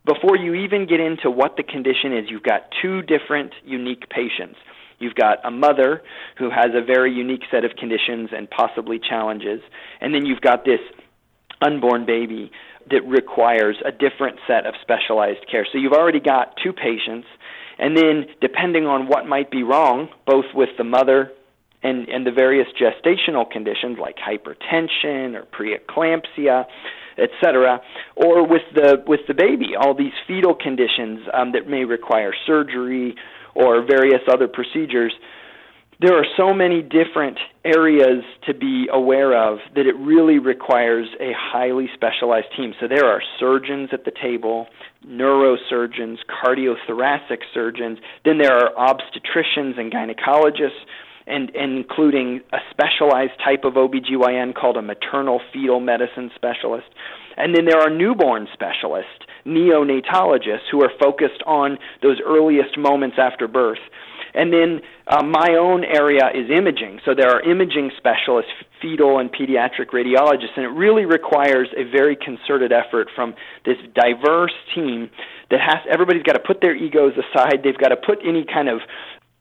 Before 0.06 0.36
you 0.36 0.52
even 0.52 0.86
get 0.86 1.00
into 1.00 1.30
what 1.30 1.56
the 1.56 1.62
condition 1.62 2.14
is, 2.14 2.26
you've 2.28 2.42
got 2.42 2.64
two 2.82 3.00
different 3.00 3.52
unique 3.64 4.10
patients. 4.10 4.58
You've 4.98 5.14
got 5.14 5.38
a 5.44 5.50
mother 5.50 6.02
who 6.38 6.50
has 6.50 6.70
a 6.74 6.84
very 6.84 7.12
unique 7.12 7.42
set 7.50 7.64
of 7.64 7.72
conditions 7.76 8.30
and 8.36 8.48
possibly 8.48 8.98
challenges, 8.98 9.60
and 10.00 10.14
then 10.14 10.26
you've 10.26 10.40
got 10.40 10.64
this 10.64 10.80
unborn 11.60 12.06
baby 12.06 12.50
that 12.90 13.02
requires 13.06 13.76
a 13.84 13.90
different 13.90 14.38
set 14.46 14.66
of 14.66 14.74
specialized 14.82 15.46
care. 15.50 15.66
So 15.70 15.78
you've 15.78 15.92
already 15.92 16.20
got 16.20 16.54
two 16.62 16.72
patients 16.72 17.26
and 17.78 17.96
then, 17.96 18.26
depending 18.40 18.86
on 18.86 19.08
what 19.08 19.26
might 19.26 19.50
be 19.50 19.62
wrong, 19.62 20.08
both 20.26 20.44
with 20.54 20.70
the 20.78 20.84
mother 20.84 21.32
and, 21.82 22.08
and 22.08 22.26
the 22.26 22.30
various 22.30 22.68
gestational 22.80 23.50
conditions 23.50 23.98
like 24.00 24.16
hypertension 24.16 25.34
or 25.34 25.44
preeclampsia, 25.46 26.66
etc., 27.18 27.80
or 28.16 28.46
with 28.46 28.62
the 28.74 29.02
with 29.06 29.20
the 29.28 29.34
baby, 29.34 29.74
all 29.78 29.94
these 29.94 30.12
fetal 30.26 30.54
conditions 30.54 31.20
um, 31.32 31.52
that 31.52 31.68
may 31.68 31.84
require 31.84 32.32
surgery 32.46 33.14
or 33.54 33.84
various 33.86 34.22
other 34.30 34.48
procedures 34.48 35.12
there 36.00 36.18
are 36.18 36.26
so 36.36 36.52
many 36.52 36.82
different 36.82 37.38
areas 37.64 38.24
to 38.46 38.54
be 38.54 38.88
aware 38.92 39.36
of 39.36 39.58
that 39.74 39.86
it 39.86 39.96
really 39.96 40.38
requires 40.38 41.06
a 41.20 41.32
highly 41.34 41.88
specialized 41.94 42.48
team. 42.56 42.74
So 42.80 42.88
there 42.88 43.06
are 43.06 43.22
surgeons 43.38 43.90
at 43.92 44.04
the 44.04 44.10
table, 44.10 44.66
neurosurgeons, 45.06 46.18
cardiothoracic 46.28 47.38
surgeons, 47.52 47.98
then 48.24 48.38
there 48.38 48.52
are 48.52 48.72
obstetricians 48.74 49.78
and 49.78 49.92
gynecologists 49.92 50.84
and, 51.26 51.50
and 51.54 51.78
including 51.78 52.40
a 52.52 52.58
specialized 52.70 53.38
type 53.42 53.64
of 53.64 53.74
OBGYN 53.74 54.54
called 54.54 54.76
a 54.76 54.82
maternal 54.82 55.40
fetal 55.52 55.80
medicine 55.80 56.30
specialist. 56.34 56.86
And 57.36 57.56
then 57.56 57.64
there 57.64 57.80
are 57.80 57.90
newborn 57.90 58.46
specialists, 58.52 59.23
neonatologists 59.46 60.68
who 60.70 60.82
are 60.82 60.90
focused 60.98 61.42
on 61.46 61.78
those 62.02 62.20
earliest 62.24 62.78
moments 62.78 63.16
after 63.18 63.48
birth. 63.48 63.78
And 64.34 64.52
then 64.52 64.80
uh, 65.06 65.22
my 65.22 65.54
own 65.58 65.84
area 65.84 66.28
is 66.34 66.50
imaging. 66.50 67.00
So 67.04 67.14
there 67.14 67.30
are 67.30 67.40
imaging 67.40 67.92
specialists, 67.96 68.50
fetal 68.82 69.20
and 69.20 69.30
pediatric 69.30 69.90
radiologists, 69.92 70.56
and 70.56 70.64
it 70.64 70.74
really 70.74 71.04
requires 71.04 71.68
a 71.76 71.84
very 71.84 72.16
concerted 72.16 72.72
effort 72.72 73.08
from 73.14 73.34
this 73.64 73.76
diverse 73.94 74.52
team 74.74 75.08
that 75.50 75.60
has 75.60 75.78
everybody's 75.88 76.24
got 76.24 76.32
to 76.32 76.42
put 76.44 76.60
their 76.60 76.74
egos 76.74 77.12
aside. 77.12 77.60
They've 77.62 77.78
got 77.78 77.90
to 77.90 77.96
put 77.96 78.18
any 78.26 78.44
kind 78.44 78.68
of 78.68 78.80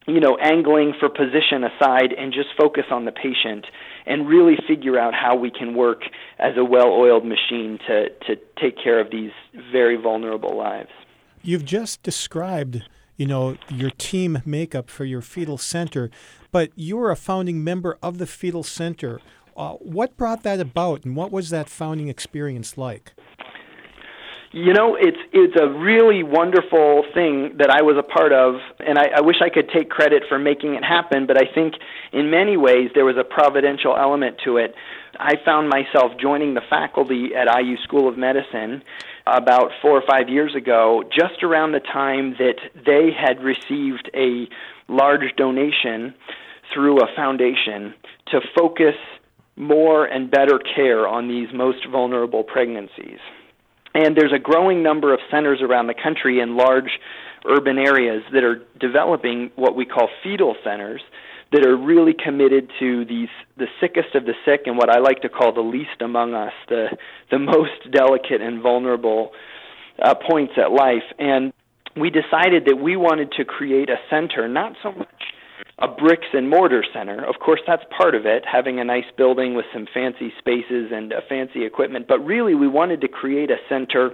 you 0.08 0.20
know 0.20 0.38
angling 0.38 0.94
for 1.00 1.10
position 1.10 1.63
aside 1.63 2.13
and 2.18 2.34
just 2.34 2.50
focus 2.58 2.86
on 2.92 3.06
the 3.06 3.12
patient 3.12 3.66
and 4.06 4.28
really 4.28 4.58
figure 4.68 5.00
out 5.00 5.13
how 5.13 5.36
we 5.36 5.50
can 5.50 5.76
work 5.76 6.02
as 6.39 6.58
a 6.58 6.63
well-oiled 6.63 7.26
machine 7.26 7.80
to 7.88 8.10
to 8.28 8.36
take 8.62 8.76
care 8.82 9.00
of 9.00 9.12
these 9.12 9.32
very 9.72 9.96
vulnerable 9.96 10.56
lives. 10.56 10.89
You've 11.42 11.66
just 11.66 12.04
described 12.04 12.84
you 13.18 13.28
know, 13.28 13.58
your 13.70 13.92
team 13.92 14.42
makeup 14.46 14.89
for 14.89 15.06
your 15.06 15.22
fetal 15.22 15.58
center, 15.58 16.10
but 16.52 16.72
you 16.76 16.98
were 16.98 17.12
a 17.12 17.16
founding 17.16 17.63
member 17.63 17.98
of 18.02 18.18
the 18.18 18.26
fetal 18.26 18.63
center. 18.63 19.20
Uh, 19.56 19.74
what 19.74 20.18
brought 20.18 20.44
that 20.44 20.60
about, 20.60 21.06
and 21.06 21.16
what 21.16 21.32
was 21.32 21.50
that 21.52 21.70
founding 21.70 22.08
experience 22.08 22.78
like? 22.78 23.13
You 24.56 24.72
know, 24.72 24.96
it's 24.96 25.18
it's 25.32 25.60
a 25.60 25.68
really 25.68 26.22
wonderful 26.22 27.06
thing 27.12 27.58
that 27.58 27.72
I 27.72 27.82
was 27.82 27.98
a 27.98 28.04
part 28.04 28.32
of, 28.32 28.62
and 28.80 29.00
I, 29.00 29.18
I 29.18 29.22
wish 29.22 29.38
I 29.42 29.50
could 29.50 29.68
take 29.70 29.89
credit 29.89 30.26
for 30.30 30.38
making 30.38 30.76
it 30.76 30.84
happen. 30.84 31.26
But 31.26 31.42
I 31.42 31.52
think 31.52 31.74
in 32.12 32.30
many 32.30 32.56
ways 32.56 32.92
there 32.94 33.04
was 33.04 33.18
a 33.18 33.24
providential 33.24 33.98
element 33.98 34.38
to 34.46 34.58
it. 34.58 34.76
I 35.20 35.38
found 35.44 35.70
myself 35.70 36.12
joining 36.22 36.54
the 36.54 36.62
faculty 36.70 37.32
at 37.36 37.48
IU 37.50 37.78
School 37.78 38.08
of 38.08 38.16
Medicine 38.16 38.84
about 39.26 39.72
four 39.82 39.98
or 39.98 40.04
five 40.08 40.30
years 40.30 40.54
ago, 40.54 41.02
just 41.10 41.42
around 41.42 41.72
the 41.72 41.80
time 41.80 42.36
that 42.38 42.60
they 42.86 43.10
had 43.10 43.42
received 43.42 44.12
a 44.13 44.48
large 44.88 45.36
donation 45.36 46.13
through 46.72 47.00
a 47.02 47.08
foundation 47.16 47.96
to 48.28 48.39
focus 48.56 48.96
more 49.56 50.06
and 50.06 50.30
better 50.30 50.60
care 50.60 51.08
on 51.08 51.28
these 51.28 51.48
most 51.56 51.88
vulnerable 51.92 52.44
pregnancies. 52.44 53.20
And 53.93 54.17
there's 54.17 54.34
a 54.34 54.39
growing 54.39 54.82
number 54.82 55.13
of 55.13 55.19
centers 55.29 55.62
around 55.62 55.88
the 55.88 55.93
country 55.93 56.39
in 56.39 56.58
large 56.58 56.99
urban 57.45 57.77
areas 57.77 58.23
that 58.34 58.43
are 58.43 58.62
developing 58.79 59.51
what 59.56 59.75
we 59.75 59.86
call 59.86 60.10
fetal 60.23 60.56
centers 60.63 61.01
that 61.51 61.65
are 61.65 61.77
really 61.77 62.13
committed 62.13 62.71
to 62.79 63.06
these 63.06 63.29
the 63.58 63.67
sickest 63.79 64.15
of 64.15 64.25
the 64.25 64.34
sick 64.43 64.62
and 64.65 64.77
what 64.77 64.89
I 64.89 64.99
like 64.99 65.21
to 65.21 65.29
call 65.29 65.53
the 65.53 65.62
least 65.62 66.01
among 66.01 66.34
us, 66.34 66.53
the 66.67 66.97
the 67.29 67.39
most 67.39 67.91
delicate 67.91 68.41
and 68.41 68.62
vulnerable 68.62 69.32
uh, 70.01 70.15
points 70.15 70.53
at 70.58 70.71
life. 70.71 71.03
And 71.19 71.53
we 71.95 72.10
decided 72.10 72.65
that 72.65 72.77
we 72.82 72.95
wanted 72.95 73.34
to 73.34 73.45
create 73.45 73.89
a 73.89 73.97
center, 74.10 74.47
not 74.47 74.73
so 74.82 74.91
much 74.93 75.12
a 75.80 75.88
bricks 75.88 76.28
and 76.34 76.49
mortar 76.49 76.84
center. 76.93 77.26
Of 77.26 77.39
course, 77.39 77.62
that's 77.65 77.84
part 77.95 78.15
of 78.15 78.26
it, 78.26 78.43
having 78.52 78.80
a 78.80 78.84
nice 78.84 79.10
building 79.17 79.56
with 79.56 79.65
some 79.73 79.88
fancy 79.93 80.32
spaces 80.38 80.91
and 80.93 81.12
uh, 81.12 81.21
fancy 81.28 81.65
equipment. 81.65 82.08
But 82.08 82.19
really, 82.19 82.56
we 82.56 82.67
wanted 82.67 83.02
to 83.02 83.08
create 83.08 83.49
a 83.49 83.58
center 83.67 84.12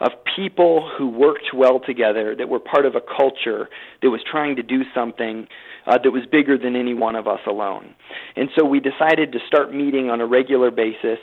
of 0.00 0.10
people 0.34 0.90
who 0.96 1.08
worked 1.08 1.54
well 1.54 1.80
together, 1.80 2.34
that 2.36 2.48
were 2.48 2.58
part 2.60 2.84
of 2.84 2.94
a 2.94 3.00
culture 3.00 3.68
that 4.02 4.10
was 4.10 4.20
trying 4.30 4.56
to 4.56 4.62
do 4.62 4.82
something 4.94 5.46
uh, 5.86 5.98
that 6.02 6.10
was 6.10 6.22
bigger 6.30 6.58
than 6.58 6.76
any 6.76 6.94
one 6.94 7.16
of 7.16 7.26
us 7.26 7.40
alone. 7.46 7.94
And 8.34 8.48
so 8.56 8.64
we 8.64 8.80
decided 8.80 9.32
to 9.32 9.38
start 9.46 9.72
meeting 9.72 10.10
on 10.10 10.20
a 10.20 10.26
regular 10.26 10.70
basis 10.70 11.18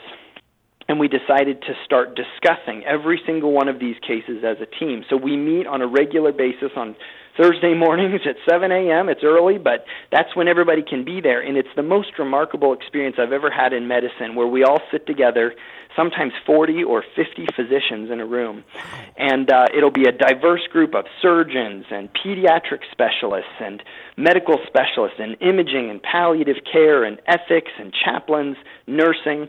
and 0.88 1.00
we 1.00 1.08
decided 1.08 1.62
to 1.62 1.72
start 1.84 2.14
discussing 2.14 2.84
every 2.84 3.20
single 3.24 3.52
one 3.52 3.68
of 3.68 3.78
these 3.78 3.96
cases 4.06 4.44
as 4.44 4.58
a 4.60 4.66
team. 4.66 5.02
So 5.08 5.16
we 5.16 5.36
meet 5.36 5.66
on 5.66 5.80
a 5.80 5.86
regular 5.86 6.32
basis 6.32 6.70
on 6.76 6.94
Thursday 7.36 7.74
mornings 7.74 8.20
at 8.26 8.36
7 8.48 8.70
a.m. 8.70 9.08
It's 9.08 9.24
early, 9.24 9.58
but 9.58 9.84
that's 10.12 10.34
when 10.36 10.46
everybody 10.46 10.82
can 10.82 11.04
be 11.04 11.20
there. 11.20 11.40
And 11.40 11.56
it's 11.56 11.68
the 11.74 11.82
most 11.82 12.18
remarkable 12.18 12.72
experience 12.72 13.16
I've 13.18 13.32
ever 13.32 13.50
had 13.50 13.72
in 13.72 13.88
medicine 13.88 14.36
where 14.36 14.46
we 14.46 14.62
all 14.62 14.80
sit 14.92 15.06
together, 15.06 15.52
sometimes 15.96 16.32
40 16.46 16.84
or 16.84 17.02
50 17.16 17.46
physicians 17.56 18.10
in 18.12 18.20
a 18.20 18.26
room. 18.26 18.62
And 19.16 19.50
uh, 19.50 19.66
it'll 19.76 19.90
be 19.90 20.04
a 20.04 20.12
diverse 20.12 20.64
group 20.70 20.94
of 20.94 21.06
surgeons 21.20 21.86
and 21.90 22.08
pediatric 22.12 22.80
specialists 22.92 23.58
and 23.60 23.82
medical 24.16 24.58
specialists 24.68 25.18
and 25.18 25.36
imaging 25.40 25.90
and 25.90 26.00
palliative 26.00 26.58
care 26.70 27.02
and 27.02 27.18
ethics 27.26 27.72
and 27.78 27.92
chaplains, 27.92 28.56
nursing. 28.86 29.48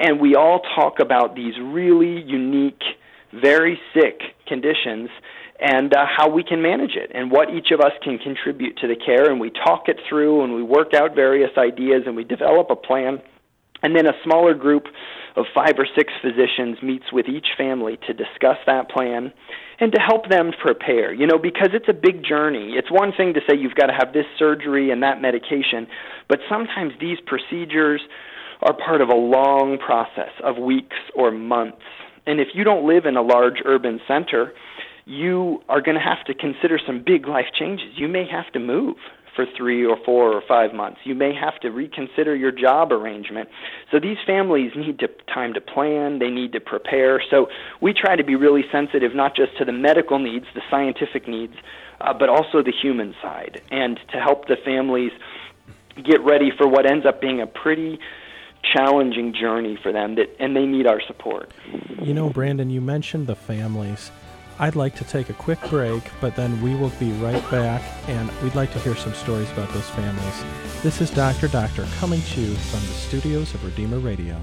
And 0.00 0.20
we 0.20 0.34
all 0.34 0.62
talk 0.74 0.98
about 0.98 1.36
these 1.36 1.54
really 1.62 2.20
unique, 2.22 2.82
very 3.32 3.78
sick 3.94 4.20
conditions 4.48 5.10
and 5.60 5.94
uh, 5.94 6.06
how 6.06 6.28
we 6.28 6.42
can 6.42 6.62
manage 6.62 6.96
it 6.96 7.10
and 7.14 7.30
what 7.30 7.50
each 7.50 7.70
of 7.70 7.80
us 7.80 7.92
can 8.02 8.18
contribute 8.18 8.78
to 8.78 8.88
the 8.88 8.96
care. 8.96 9.30
And 9.30 9.38
we 9.38 9.50
talk 9.50 9.88
it 9.88 9.98
through 10.08 10.42
and 10.42 10.54
we 10.54 10.62
work 10.62 10.94
out 10.94 11.14
various 11.14 11.50
ideas 11.58 12.04
and 12.06 12.16
we 12.16 12.24
develop 12.24 12.68
a 12.70 12.76
plan. 12.76 13.20
And 13.82 13.94
then 13.94 14.06
a 14.06 14.12
smaller 14.24 14.54
group 14.54 14.84
of 15.36 15.44
five 15.54 15.74
or 15.78 15.86
six 15.96 16.12
physicians 16.22 16.82
meets 16.82 17.12
with 17.12 17.26
each 17.28 17.48
family 17.56 17.98
to 18.06 18.12
discuss 18.12 18.56
that 18.66 18.90
plan 18.90 19.32
and 19.78 19.92
to 19.92 20.00
help 20.00 20.28
them 20.28 20.52
prepare. 20.60 21.12
You 21.12 21.26
know, 21.26 21.38
because 21.38 21.70
it's 21.72 21.88
a 21.88 21.94
big 21.94 22.24
journey. 22.24 22.74
It's 22.76 22.90
one 22.90 23.12
thing 23.16 23.34
to 23.34 23.40
say 23.48 23.56
you've 23.56 23.74
got 23.74 23.86
to 23.86 23.94
have 23.94 24.12
this 24.12 24.26
surgery 24.38 24.90
and 24.90 25.02
that 25.02 25.20
medication, 25.20 25.86
but 26.28 26.40
sometimes 26.48 26.92
these 27.00 27.18
procedures 27.26 28.00
are 28.62 28.74
part 28.74 29.00
of 29.00 29.08
a 29.08 29.14
long 29.16 29.78
process 29.78 30.32
of 30.42 30.58
weeks 30.58 30.96
or 31.14 31.30
months. 31.30 31.80
And 32.26 32.40
if 32.40 32.48
you 32.54 32.64
don't 32.64 32.86
live 32.86 33.06
in 33.06 33.16
a 33.16 33.22
large 33.22 33.62
urban 33.64 34.00
center, 34.06 34.52
you 35.04 35.62
are 35.68 35.80
going 35.80 35.96
to 35.96 36.02
have 36.02 36.24
to 36.26 36.34
consider 36.34 36.78
some 36.84 37.02
big 37.04 37.26
life 37.26 37.46
changes. 37.58 37.88
You 37.96 38.08
may 38.08 38.26
have 38.26 38.52
to 38.52 38.58
move 38.58 38.96
for 39.34 39.46
three 39.56 39.84
or 39.84 39.96
four 40.04 40.32
or 40.32 40.42
five 40.46 40.74
months. 40.74 41.00
You 41.04 41.14
may 41.14 41.32
have 41.34 41.58
to 41.60 41.70
reconsider 41.70 42.34
your 42.34 42.52
job 42.52 42.92
arrangement. 42.92 43.48
So 43.90 44.00
these 44.00 44.18
families 44.26 44.72
need 44.76 44.98
to, 45.00 45.08
time 45.32 45.54
to 45.54 45.60
plan, 45.60 46.18
they 46.18 46.30
need 46.30 46.52
to 46.52 46.60
prepare. 46.60 47.22
So 47.30 47.48
we 47.80 47.92
try 47.92 48.16
to 48.16 48.24
be 48.24 48.34
really 48.34 48.64
sensitive 48.72 49.14
not 49.14 49.36
just 49.36 49.56
to 49.58 49.64
the 49.64 49.72
medical 49.72 50.18
needs, 50.18 50.46
the 50.54 50.62
scientific 50.70 51.28
needs, 51.28 51.54
uh, 52.00 52.12
but 52.12 52.28
also 52.28 52.62
the 52.62 52.72
human 52.72 53.14
side, 53.22 53.62
and 53.70 53.98
to 54.10 54.18
help 54.18 54.48
the 54.48 54.56
families 54.64 55.12
get 56.02 56.20
ready 56.22 56.50
for 56.56 56.66
what 56.66 56.90
ends 56.90 57.04
up 57.04 57.20
being 57.20 57.40
a 57.40 57.46
pretty 57.46 57.98
challenging 58.74 59.34
journey 59.34 59.78
for 59.82 59.92
them 59.92 60.16
that 60.16 60.28
and 60.38 60.54
they 60.54 60.66
need 60.66 60.86
our 60.86 61.00
support. 61.06 61.50
You 62.00 62.14
know, 62.14 62.30
Brandon, 62.30 62.70
you 62.70 62.80
mentioned 62.80 63.26
the 63.26 63.36
families 63.36 64.10
I'd 64.60 64.76
like 64.76 64.94
to 64.96 65.04
take 65.04 65.30
a 65.30 65.32
quick 65.32 65.58
break, 65.70 66.02
but 66.20 66.36
then 66.36 66.60
we 66.60 66.74
will 66.74 66.92
be 67.00 67.12
right 67.12 67.50
back, 67.50 67.82
and 68.08 68.30
we'd 68.42 68.54
like 68.54 68.70
to 68.74 68.78
hear 68.80 68.94
some 68.94 69.14
stories 69.14 69.50
about 69.52 69.70
those 69.70 69.88
families. 69.88 70.44
This 70.82 71.00
is 71.00 71.10
Dr. 71.10 71.48
Doctor 71.48 71.86
coming 71.98 72.20
to 72.20 72.42
you 72.42 72.54
from 72.54 72.80
the 72.80 72.92
studios 72.92 73.54
of 73.54 73.64
Redeemer 73.64 73.98
Radio. 74.00 74.38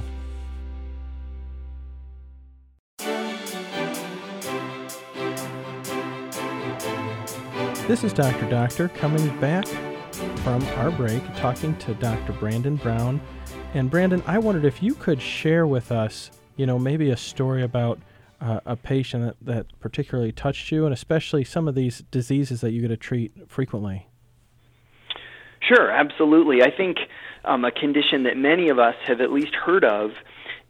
This 7.88 8.04
is 8.04 8.12
Dr. 8.12 8.50
Doctor 8.50 8.90
coming 8.90 9.40
back 9.40 9.68
from 10.38 10.64
our 10.78 10.90
break, 10.90 11.22
talking 11.36 11.78
to 11.78 11.94
Dr. 11.94 12.34
Brandon 12.34 12.78
Brown. 12.78 13.22
And 13.76 13.92
Brandon, 13.92 14.24
I 14.26 14.40
wondered 14.40 14.66
if 14.66 14.82
you 14.82 14.96
could 14.96 15.22
share 15.22 15.68
with 15.68 15.92
us, 15.92 16.32
you 16.56 16.66
know, 16.66 16.80
maybe 16.80 17.12
a 17.12 17.18
story 17.18 17.62
about 17.62 18.00
uh, 18.39 18.60
a 18.65 18.76
patient 18.76 19.23
that, 19.23 19.36
that 19.41 19.80
particularly 19.80 20.32
touched 20.32 20.71
you, 20.71 20.86
and 20.86 20.93
especially 20.93 21.43
some 21.43 21.67
of 21.67 21.76
these 21.76 22.04
diseases 22.12 22.62
that 22.62 22.71
you 22.71 22.82
get 22.82 22.89
to 22.89 22.97
treat 22.97 23.32
frequently. 23.50 24.08
Sure, 25.62 25.89
absolutely. 25.89 26.62
I 26.62 26.71
think 26.76 26.97
um, 27.43 27.65
a 27.65 27.71
condition 27.71 28.23
that 28.23 28.38
many 28.38 28.69
of 28.69 28.80
us 28.80 28.95
have 29.06 29.21
at 29.21 29.32
least 29.32 29.54
heard 29.56 29.84
of 29.84 30.12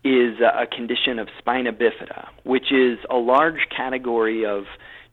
is 0.03 0.39
a 0.39 0.65
condition 0.65 1.19
of 1.19 1.27
spina 1.37 1.73
bifida, 1.73 2.29
which 2.43 2.71
is 2.71 2.97
a 3.09 3.17
large 3.17 3.67
category 3.75 4.45
of 4.45 4.63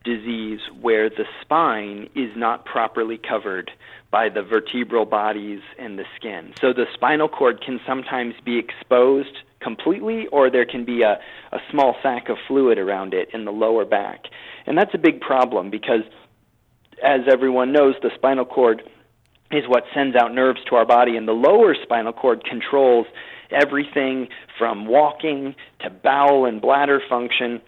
disease 0.03 0.59
where 0.79 1.09
the 1.09 1.25
spine 1.41 2.07
is 2.15 2.29
not 2.35 2.63
properly 2.63 3.17
covered 3.17 3.71
by 4.11 4.29
the 4.29 4.41
vertebral 4.41 5.05
bodies 5.05 5.59
and 5.77 5.99
the 5.99 6.05
skin. 6.15 6.53
So 6.61 6.71
the 6.71 6.85
spinal 6.93 7.27
cord 7.27 7.61
can 7.61 7.81
sometimes 7.85 8.35
be 8.45 8.57
exposed 8.57 9.35
completely, 9.65 10.27
or 10.31 10.51
there 10.51 10.65
can 10.65 10.85
be 10.85 11.01
a, 11.01 11.19
a 11.51 11.57
small 11.71 11.95
sac 12.03 12.29
of 12.29 12.37
fluid 12.47 12.77
around 12.77 13.13
it 13.13 13.29
in 13.33 13.43
the 13.43 13.51
lower 13.51 13.83
back. 13.83 14.25
And 14.67 14.77
that's 14.77 14.93
a 14.93 14.99
big 14.99 15.19
problem 15.19 15.71
because, 15.71 16.03
as 17.03 17.21
everyone 17.29 17.73
knows, 17.73 17.95
the 18.03 18.11
spinal 18.15 18.45
cord 18.45 18.83
is 19.51 19.63
what 19.67 19.83
sends 19.93 20.15
out 20.15 20.33
nerves 20.33 20.59
to 20.69 20.75
our 20.75 20.85
body, 20.85 21.17
and 21.17 21.27
the 21.27 21.33
lower 21.33 21.75
spinal 21.81 22.13
cord 22.13 22.43
controls 22.45 23.07
everything 23.51 24.27
from 24.57 24.85
walking 24.85 25.55
to 25.81 25.89
bowel 25.89 26.45
and 26.45 26.61
bladder 26.61 27.01
function 27.09 27.61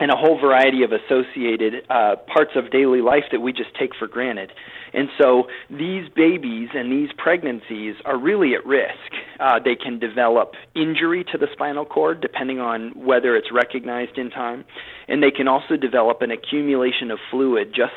and 0.00 0.10
a 0.10 0.16
whole 0.16 0.38
variety 0.38 0.82
of 0.84 0.92
associated 0.92 1.84
uh, 1.90 2.16
parts 2.32 2.52
of 2.54 2.70
daily 2.70 3.00
life 3.00 3.24
that 3.32 3.40
we 3.40 3.52
just 3.52 3.74
take 3.74 3.94
for 3.98 4.06
granted. 4.06 4.52
And 4.92 5.08
so 5.18 5.48
these 5.68 6.08
babies 6.08 6.68
and 6.74 6.90
these 6.90 7.10
pregnancies 7.16 7.96
are 8.04 8.16
really 8.16 8.54
at 8.54 8.64
risk. 8.64 9.12
Uh, 9.40 9.58
they 9.58 9.74
can 9.74 9.98
develop 9.98 10.54
injury 10.74 11.24
to 11.32 11.38
the 11.38 11.48
spinal 11.52 11.84
cord 11.84 12.20
depending 12.20 12.60
on 12.60 12.92
whether 12.94 13.36
it's 13.36 13.50
recognized 13.52 14.18
in 14.18 14.30
time, 14.30 14.64
and 15.08 15.22
they 15.22 15.30
can 15.30 15.48
also 15.48 15.76
develop 15.76 16.22
an 16.22 16.30
accumulation 16.30 17.10
of 17.10 17.18
fluid 17.30 17.74
just 17.74 17.92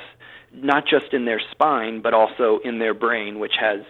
not 0.54 0.84
just 0.86 1.14
in 1.14 1.26
their 1.26 1.42
spine 1.52 2.02
but 2.02 2.14
also 2.14 2.60
in 2.66 2.80
their 2.80 2.94
brain, 2.94 3.40
which 3.40 3.54
has 3.60 3.82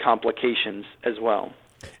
complications 0.00 0.84
as 1.02 1.14
well. 1.20 1.52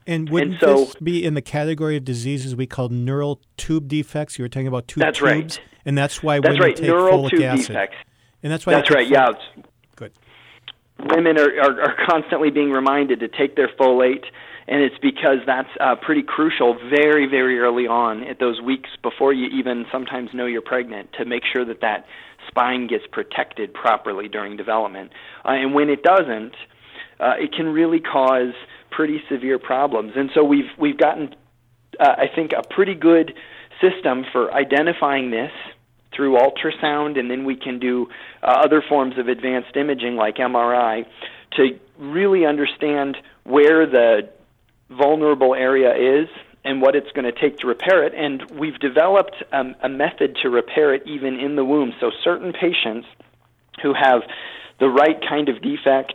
And 0.06 0.28
would 0.30 0.42
and 0.42 0.56
so, 0.60 0.84
this 0.84 0.94
be 0.96 1.24
in 1.24 1.34
the 1.34 1.42
category 1.42 1.96
of 1.96 2.04
diseases 2.04 2.54
we 2.56 2.66
call 2.66 2.88
neural 2.88 3.40
tube 3.56 3.88
defects? 3.88 4.38
You 4.38 4.44
were 4.44 4.48
talking 4.48 4.66
about 4.66 4.88
tube 4.88 5.02
that's 5.02 5.18
tubes, 5.18 5.30
right. 5.30 5.60
and 5.84 5.96
that's 5.96 6.22
why 6.22 6.40
that's 6.40 6.54
women 6.54 6.62
right. 6.62 6.76
take 6.76 6.86
neural 6.86 7.24
folic 7.24 7.30
tube 7.30 7.42
acid. 7.42 7.66
defects. 7.68 7.96
And 8.42 8.52
that's 8.52 8.66
why 8.66 8.74
that's 8.74 8.90
right. 8.90 9.06
take 9.06 9.12
Yeah. 9.12 9.32
Good. 9.96 10.12
Women 10.98 11.38
are, 11.38 11.50
are 11.60 11.80
are 11.80 11.96
constantly 12.08 12.50
being 12.50 12.70
reminded 12.70 13.20
to 13.20 13.28
take 13.28 13.56
their 13.56 13.68
folate, 13.68 14.24
and 14.68 14.82
it's 14.82 14.98
because 15.00 15.38
that's 15.46 15.68
uh, 15.80 15.96
pretty 15.96 16.22
crucial 16.22 16.76
very 16.90 17.26
very 17.26 17.58
early 17.58 17.86
on 17.86 18.22
at 18.24 18.38
those 18.38 18.60
weeks 18.60 18.90
before 19.02 19.32
you 19.32 19.46
even 19.48 19.86
sometimes 19.90 20.30
know 20.34 20.46
you're 20.46 20.62
pregnant 20.62 21.12
to 21.18 21.24
make 21.24 21.42
sure 21.50 21.64
that 21.64 21.80
that 21.80 22.06
spine 22.48 22.86
gets 22.86 23.04
protected 23.10 23.72
properly 23.72 24.28
during 24.28 24.56
development. 24.56 25.10
Uh, 25.44 25.52
and 25.52 25.74
when 25.74 25.88
it 25.88 26.02
doesn't, 26.02 26.54
uh, 27.20 27.34
it 27.38 27.52
can 27.52 27.66
really 27.66 28.00
cause 28.00 28.52
pretty 28.94 29.22
severe 29.30 29.58
problems. 29.58 30.12
And 30.16 30.30
so 30.34 30.44
we've 30.44 30.70
we've 30.78 30.98
gotten, 30.98 31.34
uh, 31.98 32.14
I 32.18 32.26
think, 32.34 32.52
a 32.52 32.62
pretty 32.62 32.94
good 32.94 33.34
system 33.80 34.24
for 34.32 34.52
identifying 34.52 35.30
this 35.30 35.52
through 36.14 36.36
ultrasound, 36.38 37.18
and 37.18 37.30
then 37.30 37.44
we 37.44 37.56
can 37.56 37.78
do 37.78 38.06
uh, 38.42 38.46
other 38.64 38.82
forms 38.88 39.18
of 39.18 39.28
advanced 39.28 39.76
imaging 39.76 40.16
like 40.16 40.36
MRI 40.36 41.04
to 41.56 41.78
really 41.98 42.46
understand 42.46 43.16
where 43.44 43.86
the 43.86 44.28
vulnerable 44.90 45.54
area 45.54 46.22
is 46.22 46.28
and 46.64 46.80
what 46.80 46.96
it's 46.96 47.10
going 47.12 47.24
to 47.24 47.40
take 47.40 47.58
to 47.58 47.66
repair 47.66 48.04
it. 48.04 48.14
And 48.14 48.42
we've 48.58 48.78
developed 48.78 49.36
um, 49.52 49.74
a 49.82 49.88
method 49.88 50.36
to 50.42 50.50
repair 50.50 50.94
it 50.94 51.02
even 51.06 51.38
in 51.38 51.56
the 51.56 51.64
womb. 51.64 51.92
So 52.00 52.10
certain 52.22 52.52
patients 52.52 53.06
who 53.82 53.92
have 53.92 54.22
the 54.80 54.88
right 54.88 55.20
kind 55.28 55.48
of 55.48 55.60
defect 55.60 56.14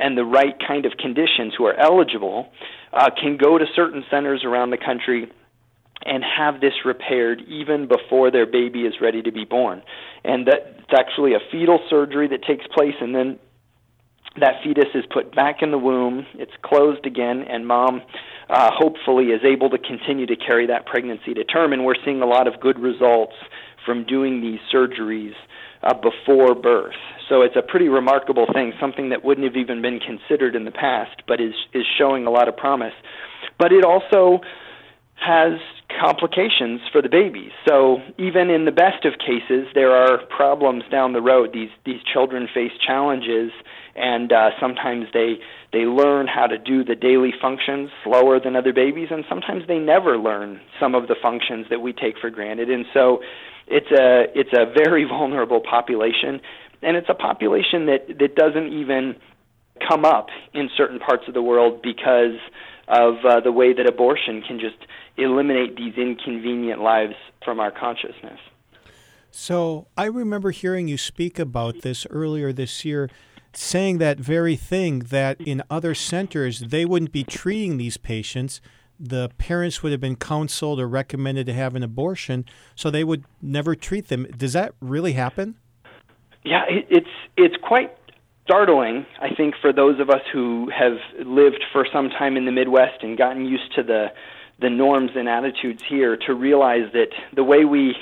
and 0.00 0.16
the 0.16 0.24
right 0.24 0.56
kind 0.66 0.86
of 0.86 0.92
conditions 0.98 1.54
who 1.56 1.66
are 1.66 1.78
eligible 1.78 2.48
uh, 2.92 3.10
can 3.20 3.36
go 3.36 3.58
to 3.58 3.64
certain 3.76 4.02
centers 4.10 4.42
around 4.44 4.70
the 4.70 4.78
country 4.78 5.30
and 6.04 6.24
have 6.24 6.60
this 6.60 6.72
repaired 6.84 7.42
even 7.46 7.86
before 7.86 8.30
their 8.30 8.46
baby 8.46 8.80
is 8.80 8.94
ready 9.00 9.22
to 9.22 9.30
be 9.30 9.44
born. 9.44 9.82
And 10.24 10.46
that 10.46 10.76
it's 10.78 10.98
actually 10.98 11.34
a 11.34 11.38
fetal 11.52 11.78
surgery 11.88 12.28
that 12.28 12.42
takes 12.42 12.66
place 12.74 12.94
and 13.00 13.14
then 13.14 13.38
that 14.38 14.62
fetus 14.62 14.86
is 14.94 15.04
put 15.12 15.34
back 15.34 15.56
in 15.60 15.72
the 15.72 15.78
womb, 15.78 16.24
it's 16.34 16.52
closed 16.62 17.04
again, 17.04 17.44
and 17.48 17.66
mom 17.66 18.00
uh, 18.48 18.70
hopefully 18.72 19.26
is 19.26 19.40
able 19.44 19.68
to 19.70 19.78
continue 19.78 20.24
to 20.26 20.36
carry 20.36 20.66
that 20.68 20.86
pregnancy 20.86 21.34
to 21.34 21.44
term. 21.44 21.72
And 21.72 21.84
we're 21.84 21.98
seeing 22.04 22.22
a 22.22 22.26
lot 22.26 22.46
of 22.46 22.60
good 22.60 22.78
results 22.78 23.34
from 23.84 24.04
doing 24.04 24.40
these 24.40 24.60
surgeries 24.72 25.34
uh, 25.82 25.94
before 25.94 26.54
birth. 26.54 26.94
So 27.28 27.42
it's 27.42 27.56
a 27.56 27.62
pretty 27.62 27.88
remarkable 27.88 28.46
thing, 28.52 28.72
something 28.80 29.10
that 29.10 29.24
wouldn't 29.24 29.46
have 29.46 29.56
even 29.56 29.80
been 29.80 30.00
considered 30.00 30.56
in 30.56 30.64
the 30.64 30.72
past, 30.72 31.22
but 31.26 31.40
is 31.40 31.54
is 31.72 31.84
showing 31.98 32.26
a 32.26 32.30
lot 32.30 32.48
of 32.48 32.56
promise. 32.56 32.94
But 33.58 33.72
it 33.72 33.84
also 33.84 34.40
has 35.14 35.60
complications 36.00 36.80
for 36.90 37.02
the 37.02 37.08
babies. 37.08 37.52
So 37.68 37.98
even 38.18 38.48
in 38.48 38.64
the 38.64 38.72
best 38.72 39.04
of 39.04 39.14
cases, 39.18 39.66
there 39.74 39.92
are 39.92 40.18
problems 40.26 40.84
down 40.90 41.12
the 41.12 41.20
road. 41.20 41.50
These 41.52 41.70
these 41.84 42.00
children 42.02 42.48
face 42.52 42.72
challenges, 42.84 43.52
and 43.94 44.32
uh, 44.32 44.50
sometimes 44.58 45.06
they 45.12 45.38
they 45.72 45.84
learn 45.84 46.26
how 46.26 46.46
to 46.46 46.58
do 46.58 46.82
the 46.84 46.96
daily 46.96 47.32
functions 47.40 47.90
slower 48.02 48.40
than 48.40 48.56
other 48.56 48.72
babies, 48.72 49.08
and 49.10 49.24
sometimes 49.28 49.64
they 49.68 49.78
never 49.78 50.18
learn 50.18 50.60
some 50.80 50.94
of 50.94 51.06
the 51.06 51.16
functions 51.20 51.66
that 51.70 51.80
we 51.80 51.92
take 51.92 52.18
for 52.18 52.30
granted. 52.30 52.70
And 52.70 52.86
so 52.92 53.20
it's 53.70 53.90
a 53.90 54.26
it's 54.38 54.52
a 54.52 54.66
very 54.66 55.04
vulnerable 55.08 55.60
population, 55.60 56.40
and 56.82 56.96
it's 56.96 57.08
a 57.08 57.14
population 57.14 57.86
that 57.86 58.18
that 58.18 58.34
doesn't 58.34 58.72
even 58.72 59.16
come 59.88 60.04
up 60.04 60.26
in 60.52 60.68
certain 60.76 60.98
parts 60.98 61.24
of 61.28 61.34
the 61.34 61.42
world 61.42 61.80
because 61.82 62.36
of 62.88 63.14
uh, 63.24 63.40
the 63.40 63.52
way 63.52 63.72
that 63.72 63.86
abortion 63.86 64.42
can 64.42 64.58
just 64.58 64.76
eliminate 65.16 65.76
these 65.76 65.94
inconvenient 65.96 66.82
lives 66.82 67.14
from 67.44 67.60
our 67.60 67.70
consciousness. 67.70 68.38
So 69.30 69.86
I 69.96 70.06
remember 70.06 70.50
hearing 70.50 70.88
you 70.88 70.98
speak 70.98 71.38
about 71.38 71.82
this 71.82 72.04
earlier 72.10 72.52
this 72.52 72.84
year, 72.84 73.08
saying 73.52 73.98
that 73.98 74.18
very 74.18 74.56
thing 74.56 75.00
that 75.10 75.40
in 75.40 75.62
other 75.70 75.94
centers 75.94 76.60
they 76.60 76.84
wouldn't 76.84 77.12
be 77.12 77.24
treating 77.24 77.76
these 77.76 77.96
patients. 77.96 78.60
The 79.02 79.30
parents 79.38 79.82
would 79.82 79.92
have 79.92 80.00
been 80.00 80.16
counseled 80.16 80.78
or 80.78 80.86
recommended 80.86 81.46
to 81.46 81.54
have 81.54 81.74
an 81.74 81.82
abortion, 81.82 82.44
so 82.74 82.90
they 82.90 83.02
would 83.02 83.24
never 83.40 83.74
treat 83.74 84.08
them. 84.08 84.26
Does 84.36 84.52
that 84.52 84.74
really 84.80 85.14
happen? 85.14 85.56
Yeah, 86.44 86.64
it, 86.68 86.86
it's 86.90 87.08
it's 87.36 87.56
quite 87.62 87.96
startling, 88.44 89.06
I 89.20 89.34
think, 89.34 89.54
for 89.60 89.72
those 89.72 90.00
of 90.00 90.10
us 90.10 90.22
who 90.32 90.70
have 90.76 90.98
lived 91.24 91.64
for 91.72 91.86
some 91.90 92.10
time 92.10 92.36
in 92.36 92.44
the 92.44 92.52
Midwest 92.52 93.02
and 93.02 93.16
gotten 93.16 93.46
used 93.46 93.74
to 93.76 93.82
the 93.82 94.08
the 94.60 94.68
norms 94.68 95.12
and 95.14 95.28
attitudes 95.28 95.82
here 95.88 96.18
to 96.26 96.34
realize 96.34 96.92
that 96.92 97.08
the 97.34 97.42
way 97.42 97.64
we 97.64 97.96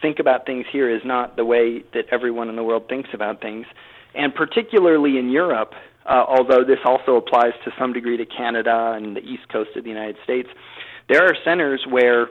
think 0.00 0.20
about 0.20 0.46
things 0.46 0.64
here 0.70 0.88
is 0.88 1.02
not 1.04 1.34
the 1.34 1.44
way 1.44 1.82
that 1.92 2.04
everyone 2.12 2.48
in 2.48 2.54
the 2.54 2.62
world 2.62 2.88
thinks 2.88 3.08
about 3.12 3.40
things. 3.40 3.66
And 4.14 4.32
particularly 4.32 5.18
in 5.18 5.28
Europe, 5.28 5.74
uh, 6.08 6.24
although 6.26 6.64
this 6.64 6.78
also 6.84 7.16
applies 7.16 7.52
to 7.64 7.70
some 7.78 7.92
degree 7.92 8.16
to 8.16 8.24
Canada 8.24 8.94
and 8.96 9.14
the 9.14 9.20
east 9.20 9.48
coast 9.52 9.70
of 9.76 9.84
the 9.84 9.90
United 9.90 10.16
States, 10.24 10.48
there 11.08 11.24
are 11.24 11.34
centers 11.44 11.84
where 11.88 12.28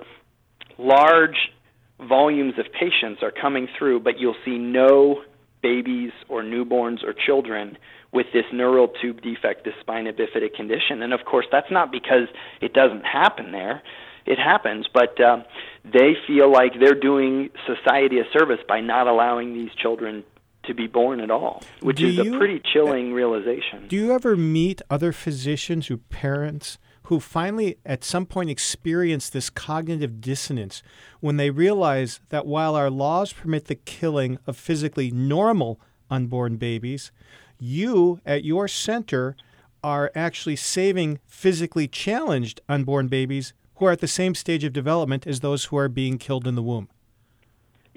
large 0.77 1.51
volumes 1.99 2.53
of 2.57 2.65
patients 2.73 3.21
are 3.21 3.31
coming 3.31 3.67
through, 3.77 3.99
but 3.99 4.19
you'll 4.19 4.35
see 4.45 4.57
no 4.57 5.21
babies 5.61 6.11
or 6.29 6.43
newborns 6.43 7.03
or 7.03 7.13
children 7.13 7.77
with 8.13 8.27
this 8.33 8.45
neural 8.53 8.87
tube 9.01 9.21
defect, 9.21 9.65
this 9.65 9.73
spina 9.81 10.13
bifida 10.13 10.53
condition. 10.53 11.01
And 11.01 11.13
of 11.13 11.21
course, 11.25 11.45
that's 11.51 11.71
not 11.71 11.91
because 11.91 12.27
it 12.61 12.73
doesn't 12.73 13.05
happen 13.05 13.51
there. 13.51 13.81
It 14.25 14.37
happens, 14.37 14.87
but 14.93 15.19
uh, 15.21 15.37
they 15.85 16.13
feel 16.25 16.51
like 16.51 16.73
they're 16.79 16.99
doing 16.99 17.49
society 17.65 18.19
a 18.19 18.23
service 18.37 18.59
by 18.67 18.81
not 18.81 19.07
allowing 19.07 19.53
these 19.53 19.69
children 19.81 20.23
to 20.67 20.73
be 20.73 20.88
born 20.88 21.19
at 21.19 21.32
all, 21.32 21.63
which 21.82 21.97
Do 21.97 22.08
is 22.08 22.15
you- 22.15 22.36
a 22.36 22.38
pretty 22.38 22.62
chilling 22.73 23.13
realization. 23.13 23.88
Do 23.88 23.95
you 23.95 24.12
ever 24.13 24.36
meet 24.36 24.82
other 24.89 25.12
physicians 25.12 25.89
or 25.89 25.97
parents 25.97 26.77
who 27.03 27.19
finally 27.19 27.77
at 27.86 28.03
some 28.03 28.25
point 28.25 28.49
experience 28.49 29.30
this 29.30 29.49
cognitive 29.49 30.19
dissonance 30.19 30.84
when 31.21 31.38
they 31.38 31.49
realize 31.49 32.19
that 32.30 32.45
while 32.45 32.75
our 32.75 32.89
laws 32.89 33.32
permit 33.32 33.65
the 33.65 33.75
killing 33.75 34.38
of 34.45 34.58
physically 34.58 35.10
normal 35.10 35.80
unborn 36.10 36.58
babies, 36.58 37.12
you 37.60 38.19
at 38.25 38.43
your 38.43 38.67
center 38.67 39.36
are 39.84 40.12
actually 40.15 40.56
saving 40.56 41.19
physically 41.25 41.88
challenged 41.88 42.60
unborn 42.67 43.08
babies 43.08 43.53
who 43.75 43.86
are 43.86 43.91
at 43.91 43.99
the 43.99 44.08
same 44.08 44.36
stage 44.36 44.63
of 44.63 44.73
development 44.73 45.25
as 45.25 45.39
those 45.39 45.65
who 45.65 45.77
are 45.77 45.88
being 45.88 46.17
killed 46.17 46.45
in 46.47 46.56
the 46.56 46.63
womb. 46.63 46.89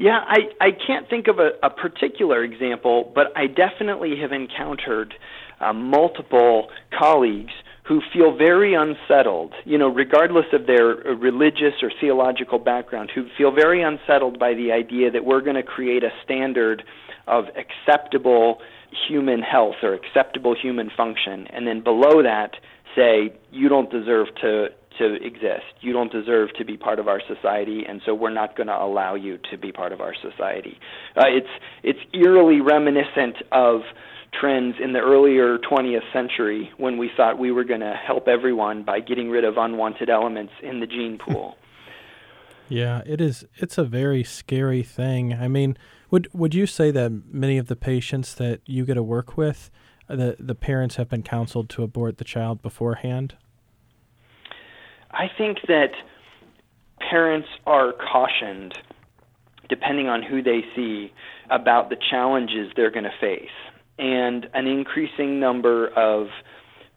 Yeah, 0.00 0.18
I, 0.26 0.48
I 0.62 0.70
can't 0.70 1.10
think 1.10 1.28
of 1.28 1.38
a, 1.40 1.50
a 1.62 1.68
particular 1.68 2.42
example, 2.42 3.12
but 3.14 3.36
I 3.36 3.46
definitely 3.46 4.18
have 4.22 4.32
encountered 4.32 5.12
uh, 5.60 5.74
multiple 5.74 6.70
colleagues 6.98 7.52
who 7.86 8.00
feel 8.10 8.34
very 8.34 8.72
unsettled, 8.72 9.52
you 9.66 9.76
know, 9.76 9.88
regardless 9.88 10.46
of 10.54 10.66
their 10.66 11.06
uh, 11.06 11.12
religious 11.12 11.74
or 11.82 11.92
theological 12.00 12.58
background, 12.58 13.10
who 13.14 13.26
feel 13.36 13.50
very 13.50 13.82
unsettled 13.82 14.38
by 14.38 14.54
the 14.54 14.72
idea 14.72 15.10
that 15.10 15.26
we're 15.26 15.42
going 15.42 15.56
to 15.56 15.62
create 15.62 16.02
a 16.02 16.10
standard 16.24 16.82
of 17.26 17.44
acceptable 17.54 18.62
human 19.06 19.42
health 19.42 19.76
or 19.82 19.92
acceptable 19.92 20.56
human 20.56 20.88
function, 20.96 21.46
and 21.48 21.66
then 21.66 21.82
below 21.82 22.22
that 22.22 22.52
say 22.96 23.34
you 23.52 23.68
don't 23.68 23.90
deserve 23.90 24.28
to 24.40 24.68
to 25.00 25.14
exist. 25.24 25.64
You 25.80 25.92
don't 25.92 26.12
deserve 26.12 26.50
to 26.58 26.64
be 26.64 26.76
part 26.76 26.98
of 26.98 27.08
our 27.08 27.20
society, 27.26 27.84
and 27.88 28.00
so 28.04 28.14
we're 28.14 28.30
not 28.30 28.56
going 28.56 28.66
to 28.68 28.76
allow 28.76 29.14
you 29.14 29.38
to 29.50 29.58
be 29.58 29.72
part 29.72 29.92
of 29.92 30.00
our 30.00 30.14
society. 30.14 30.78
Uh, 31.16 31.24
it's 31.26 31.48
it's 31.82 31.98
eerily 32.12 32.60
reminiscent 32.60 33.36
of 33.50 33.80
trends 34.38 34.76
in 34.82 34.92
the 34.92 35.00
earlier 35.00 35.58
20th 35.58 36.12
century 36.12 36.70
when 36.76 36.98
we 36.98 37.10
thought 37.16 37.38
we 37.38 37.50
were 37.50 37.64
going 37.64 37.80
to 37.80 37.94
help 37.94 38.28
everyone 38.28 38.84
by 38.84 39.00
getting 39.00 39.30
rid 39.30 39.44
of 39.44 39.56
unwanted 39.56 40.08
elements 40.08 40.52
in 40.62 40.80
the 40.80 40.86
gene 40.86 41.18
pool. 41.26 41.56
Yeah, 42.68 43.02
it 43.04 43.20
is. 43.20 43.44
It's 43.56 43.78
a 43.78 43.84
very 43.84 44.22
scary 44.22 44.84
thing. 44.84 45.34
I 45.34 45.48
mean, 45.48 45.76
would 46.10 46.28
would 46.32 46.54
you 46.54 46.66
say 46.66 46.90
that 46.90 47.10
many 47.32 47.58
of 47.58 47.66
the 47.66 47.76
patients 47.76 48.34
that 48.34 48.60
you 48.66 48.84
get 48.84 48.94
to 48.94 49.02
work 49.02 49.36
with, 49.36 49.70
uh, 50.08 50.16
the 50.16 50.36
the 50.38 50.54
parents 50.54 50.96
have 50.96 51.08
been 51.08 51.22
counseled 51.22 51.68
to 51.70 51.82
abort 51.82 52.18
the 52.18 52.24
child 52.24 52.62
beforehand? 52.62 53.34
I 55.12 55.26
think 55.36 55.58
that 55.68 55.90
parents 57.10 57.48
are 57.66 57.92
cautioned, 57.92 58.74
depending 59.68 60.08
on 60.08 60.22
who 60.22 60.42
they 60.42 60.60
see, 60.74 61.12
about 61.50 61.90
the 61.90 61.96
challenges 62.10 62.70
they're 62.76 62.90
going 62.90 63.04
to 63.04 63.10
face. 63.20 63.50
And 63.98 64.48
an 64.54 64.66
increasing 64.66 65.40
number 65.40 65.88
of 65.88 66.28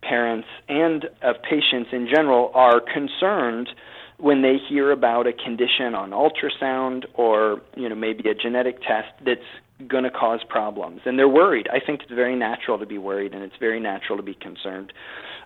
parents 0.02 0.48
and 0.70 1.06
of 1.22 1.36
patients 1.42 1.90
in 1.92 2.08
general 2.14 2.52
are 2.54 2.80
concerned 2.80 3.70
when 4.18 4.42
they 4.42 4.58
hear 4.70 4.92
about 4.92 5.28
a 5.28 5.34
condition 5.34 5.96
on 5.96 6.12
ultrasound 6.12 7.06
or 7.16 7.62
you 7.76 7.90
know 7.90 7.96
maybe 7.96 8.30
a 8.30 8.34
genetic 8.34 8.82
test 8.82 9.10
that's 9.26 9.42
going 9.88 10.04
to 10.04 10.12
cause 10.12 10.42
problems 10.48 11.02
and 11.06 11.18
they're 11.18 11.28
worried 11.28 11.68
i 11.72 11.80
think 11.80 12.02
it's 12.02 12.12
very 12.12 12.36
natural 12.36 12.78
to 12.78 12.86
be 12.86 12.98
worried 12.98 13.34
and 13.34 13.44
it's 13.44 13.56
very 13.60 13.80
natural 13.80 14.18
to 14.18 14.24
be 14.24 14.34
concerned 14.34 14.92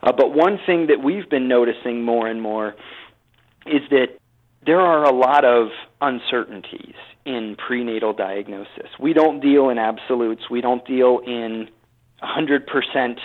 uh, 0.04 0.12
but 0.12 0.34
one 0.34 0.60
thing 0.66 0.88
that 0.88 1.04
we've 1.04 1.30
been 1.30 1.48
noticing 1.48 2.04
more 2.04 2.28
and 2.28 2.42
more 2.42 2.76
is 3.66 3.82
that 3.90 4.18
there 4.66 4.82
are 4.82 5.04
a 5.06 5.14
lot 5.14 5.46
of 5.46 5.70
uncertainties 6.02 6.96
in 7.26 7.56
prenatal 7.56 8.14
diagnosis. 8.14 8.90
We 9.00 9.14
don't 9.14 9.40
deal 9.40 9.70
in 9.70 9.78
absolutes. 9.78 10.50
We 10.50 10.62
don't 10.62 10.86
deal 10.86 11.20
in 11.26 11.70
100% 12.22 13.18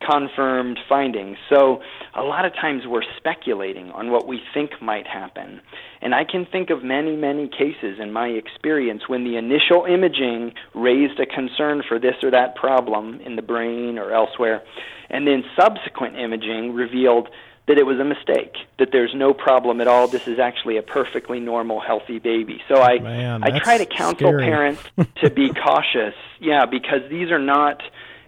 confirmed 0.00 0.78
findings. 0.88 1.36
So 1.48 1.82
a 2.14 2.22
lot 2.22 2.44
of 2.44 2.54
times 2.54 2.82
we're 2.86 3.02
speculating 3.16 3.90
on 3.92 4.10
what 4.10 4.26
we 4.26 4.40
think 4.54 4.70
might 4.80 5.06
happen. 5.06 5.60
And 6.00 6.14
I 6.14 6.24
can 6.24 6.46
think 6.46 6.70
of 6.70 6.82
many, 6.82 7.16
many 7.16 7.48
cases 7.48 7.98
in 8.00 8.12
my 8.12 8.28
experience 8.28 9.02
when 9.08 9.24
the 9.24 9.36
initial 9.36 9.84
imaging 9.84 10.54
raised 10.74 11.20
a 11.20 11.26
concern 11.26 11.82
for 11.86 11.98
this 11.98 12.14
or 12.22 12.30
that 12.30 12.56
problem 12.56 13.20
in 13.20 13.36
the 13.36 13.42
brain 13.42 13.98
or 13.98 14.12
elsewhere, 14.12 14.62
and 15.10 15.26
then 15.26 15.44
subsequent 15.58 16.18
imaging 16.18 16.72
revealed 16.74 17.28
that 17.68 17.78
it 17.78 17.86
was 17.86 18.00
a 18.00 18.04
mistake, 18.04 18.56
that 18.78 18.88
there's 18.90 19.12
no 19.14 19.32
problem 19.32 19.80
at 19.80 19.86
all. 19.86 20.08
This 20.08 20.26
is 20.26 20.38
actually 20.40 20.76
a 20.76 20.82
perfectly 20.82 21.38
normal, 21.38 21.78
healthy 21.78 22.18
baby. 22.18 22.60
So 22.68 22.80
I 22.80 22.98
Man, 22.98 23.44
I 23.44 23.58
try 23.60 23.78
to 23.78 23.86
counsel 23.86 24.28
scary. 24.28 24.42
parents 24.42 24.82
to 25.22 25.30
be 25.30 25.50
cautious. 25.64 26.14
Yeah, 26.40 26.66
because 26.66 27.02
these 27.10 27.30
are 27.30 27.38
not 27.38 27.80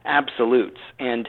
absolutes 0.05 0.81
and 0.99 1.29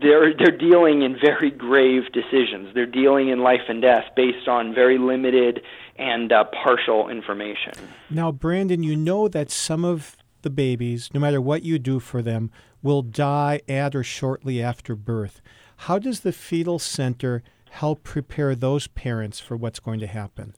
they're 0.00 0.34
they're 0.34 0.56
dealing 0.56 1.02
in 1.02 1.18
very 1.18 1.50
grave 1.50 2.12
decisions. 2.12 2.74
They're 2.74 2.86
dealing 2.86 3.28
in 3.28 3.40
life 3.40 3.62
and 3.68 3.80
death 3.80 4.04
based 4.14 4.48
on 4.48 4.74
very 4.74 4.98
limited 4.98 5.62
and 5.96 6.32
uh, 6.32 6.44
partial 6.44 7.08
information. 7.08 7.72
Now, 8.10 8.32
Brandon, 8.32 8.82
you 8.82 8.96
know 8.96 9.28
that 9.28 9.50
some 9.50 9.84
of 9.84 10.16
the 10.42 10.50
babies, 10.50 11.10
no 11.14 11.20
matter 11.20 11.40
what 11.40 11.62
you 11.62 11.78
do 11.78 11.98
for 11.98 12.22
them, 12.22 12.50
will 12.82 13.02
die 13.02 13.60
at 13.68 13.94
or 13.94 14.04
shortly 14.04 14.62
after 14.62 14.94
birth. 14.94 15.40
How 15.78 15.98
does 15.98 16.20
the 16.20 16.32
fetal 16.32 16.78
center 16.78 17.42
help 17.70 18.02
prepare 18.02 18.54
those 18.54 18.86
parents 18.86 19.40
for 19.40 19.56
what's 19.56 19.80
going 19.80 20.00
to 20.00 20.06
happen? 20.06 20.54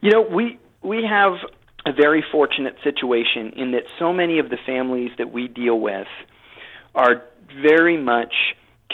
You 0.00 0.10
know, 0.10 0.22
we 0.22 0.58
we 0.82 1.04
have 1.04 1.34
a 1.86 1.92
very 1.92 2.24
fortunate 2.30 2.76
situation 2.82 3.52
in 3.56 3.72
that 3.72 3.84
so 3.98 4.12
many 4.12 4.38
of 4.38 4.50
the 4.50 4.58
families 4.66 5.10
that 5.18 5.32
we 5.32 5.48
deal 5.48 5.80
with 5.80 6.06
are 6.94 7.22
very 7.60 7.96
much 7.96 8.34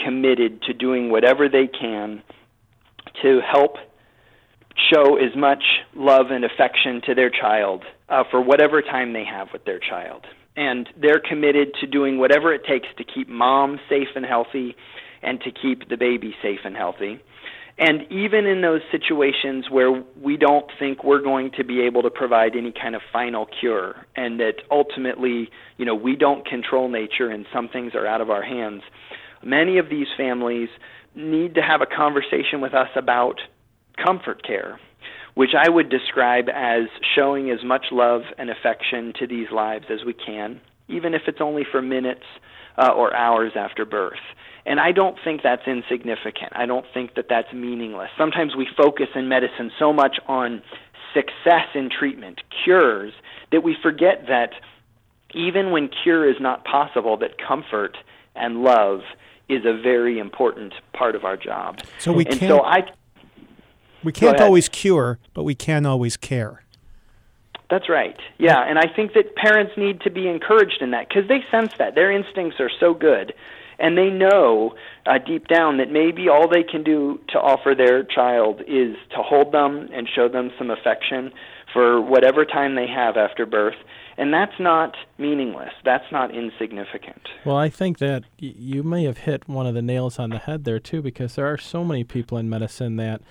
committed 0.03 0.61
to 0.63 0.73
doing 0.73 1.11
whatever 1.11 1.49
they 1.49 1.67
can 1.67 2.21
to 3.21 3.41
help 3.41 3.75
show 4.91 5.17
as 5.17 5.35
much 5.35 5.63
love 5.95 6.27
and 6.31 6.45
affection 6.45 7.01
to 7.05 7.13
their 7.13 7.29
child 7.29 7.83
uh, 8.07 8.23
for 8.29 8.41
whatever 8.41 8.81
time 8.81 9.13
they 9.13 9.25
have 9.25 9.49
with 9.51 9.65
their 9.65 9.79
child. 9.79 10.25
And 10.55 10.89
they're 10.99 11.21
committed 11.21 11.73
to 11.81 11.87
doing 11.87 12.17
whatever 12.17 12.53
it 12.53 12.65
takes 12.65 12.87
to 12.97 13.03
keep 13.03 13.29
mom 13.29 13.79
safe 13.89 14.09
and 14.15 14.25
healthy 14.25 14.75
and 15.21 15.39
to 15.41 15.51
keep 15.51 15.89
the 15.89 15.97
baby 15.97 16.35
safe 16.41 16.59
and 16.63 16.75
healthy. 16.75 17.19
And 17.79 18.01
even 18.11 18.45
in 18.45 18.61
those 18.61 18.81
situations 18.91 19.69
where 19.69 20.03
we 20.21 20.35
don't 20.35 20.65
think 20.77 21.05
we're 21.05 21.21
going 21.21 21.51
to 21.55 21.63
be 21.63 21.79
able 21.81 22.01
to 22.01 22.09
provide 22.09 22.57
any 22.57 22.73
kind 22.73 22.93
of 22.93 23.01
final 23.11 23.47
cure, 23.59 24.05
and 24.17 24.37
that 24.41 24.55
ultimately, 24.69 25.49
you 25.77 25.85
know, 25.85 25.95
we 25.95 26.17
don't 26.17 26.45
control 26.45 26.89
nature 26.89 27.29
and 27.29 27.45
some 27.53 27.69
things 27.69 27.95
are 27.95 28.05
out 28.05 28.19
of 28.19 28.29
our 28.29 28.43
hands, 28.43 28.81
many 29.41 29.77
of 29.77 29.89
these 29.89 30.07
families 30.17 30.67
need 31.15 31.55
to 31.55 31.61
have 31.61 31.81
a 31.81 31.85
conversation 31.85 32.59
with 32.59 32.73
us 32.73 32.89
about 32.97 33.39
comfort 34.05 34.45
care, 34.45 34.77
which 35.35 35.51
I 35.57 35.69
would 35.69 35.89
describe 35.89 36.49
as 36.53 36.83
showing 37.15 37.49
as 37.49 37.63
much 37.63 37.85
love 37.93 38.23
and 38.37 38.49
affection 38.49 39.13
to 39.19 39.27
these 39.27 39.47
lives 39.53 39.85
as 39.89 39.99
we 40.05 40.13
can, 40.13 40.59
even 40.89 41.13
if 41.13 41.21
it's 41.27 41.39
only 41.39 41.63
for 41.71 41.81
minutes 41.81 42.25
uh, 42.79 42.91
or 42.91 43.15
hours 43.15 43.51
after 43.55 43.85
birth. 43.85 44.19
And 44.65 44.79
I 44.79 44.91
don't 44.91 45.17
think 45.23 45.41
that's 45.43 45.67
insignificant. 45.67 46.53
I 46.53 46.65
don't 46.65 46.85
think 46.93 47.15
that 47.15 47.25
that's 47.29 47.51
meaningless. 47.53 48.09
Sometimes 48.17 48.55
we 48.55 48.67
focus 48.77 49.07
in 49.15 49.27
medicine 49.27 49.71
so 49.77 49.91
much 49.91 50.19
on 50.27 50.61
success 51.13 51.67
in 51.73 51.89
treatment, 51.89 52.41
cures, 52.63 53.13
that 53.51 53.63
we 53.63 53.75
forget 53.81 54.25
that 54.27 54.51
even 55.33 55.71
when 55.71 55.89
cure 56.03 56.29
is 56.29 56.37
not 56.39 56.63
possible, 56.65 57.17
that 57.17 57.37
comfort 57.37 57.97
and 58.35 58.63
love 58.63 59.01
is 59.47 59.65
a 59.65 59.73
very 59.73 60.19
important 60.19 60.73
part 60.93 61.15
of 61.15 61.25
our 61.25 61.35
job. 61.35 61.79
So 61.97 62.13
we 62.13 62.23
can't 62.23 62.39
so 62.39 62.63
I 62.63 62.83
we 64.03 64.11
can't 64.11 64.39
always 64.39 64.69
cure, 64.69 65.19
but 65.33 65.43
we 65.43 65.55
can 65.55 65.85
always 65.85 66.15
care. 66.15 66.63
That's 67.69 67.87
right. 67.87 68.17
Yeah, 68.39 68.59
and 68.67 68.79
I 68.79 68.87
think 68.93 69.13
that 69.13 69.35
parents 69.35 69.73
need 69.77 70.01
to 70.01 70.09
be 70.09 70.27
encouraged 70.27 70.81
in 70.81 70.91
that 70.91 71.07
because 71.07 71.27
they 71.27 71.41
sense 71.51 71.73
that 71.77 71.93
their 71.95 72.11
instincts 72.11 72.59
are 72.59 72.71
so 72.79 72.93
good, 72.93 73.33
and 73.77 73.97
they 73.97 74.09
know 74.09 74.73
uh, 75.05 75.19
deep 75.19 75.47
down 75.47 75.77
that 75.77 75.91
maybe 75.91 76.27
all 76.27 76.47
they 76.49 76.63
can 76.63 76.83
do 76.83 77.19
to 77.29 77.39
offer 77.39 77.75
their 77.75 78.03
child 78.03 78.61
is 78.61 78.95
to 79.11 79.17
hold 79.17 79.51
them 79.51 79.87
and 79.93 80.09
show 80.13 80.27
them 80.27 80.51
some 80.57 80.71
affection 80.71 81.31
for 81.71 82.01
whatever 82.01 82.43
time 82.43 82.73
they 82.73 82.87
have 82.87 83.15
after 83.15 83.45
birth, 83.45 83.75
and 84.17 84.33
that's 84.33 84.59
not 84.59 84.95
meaningless. 85.19 85.69
That's 85.85 86.11
not 86.11 86.33
insignificant. 86.33 87.21
Well, 87.45 87.55
I 87.55 87.69
think 87.69 87.99
that 87.99 88.23
y- 88.41 88.55
you 88.57 88.81
may 88.81 89.03
have 89.03 89.19
hit 89.19 89.47
one 89.47 89.67
of 89.67 89.75
the 89.75 89.83
nails 89.83 90.17
on 90.17 90.31
the 90.31 90.39
head 90.39 90.65
there 90.65 90.79
too, 90.79 91.03
because 91.03 91.35
there 91.35 91.45
are 91.45 91.57
so 91.59 91.83
many 91.83 92.03
people 92.03 92.39
in 92.39 92.49
medicine 92.49 92.95
that, 92.95 93.21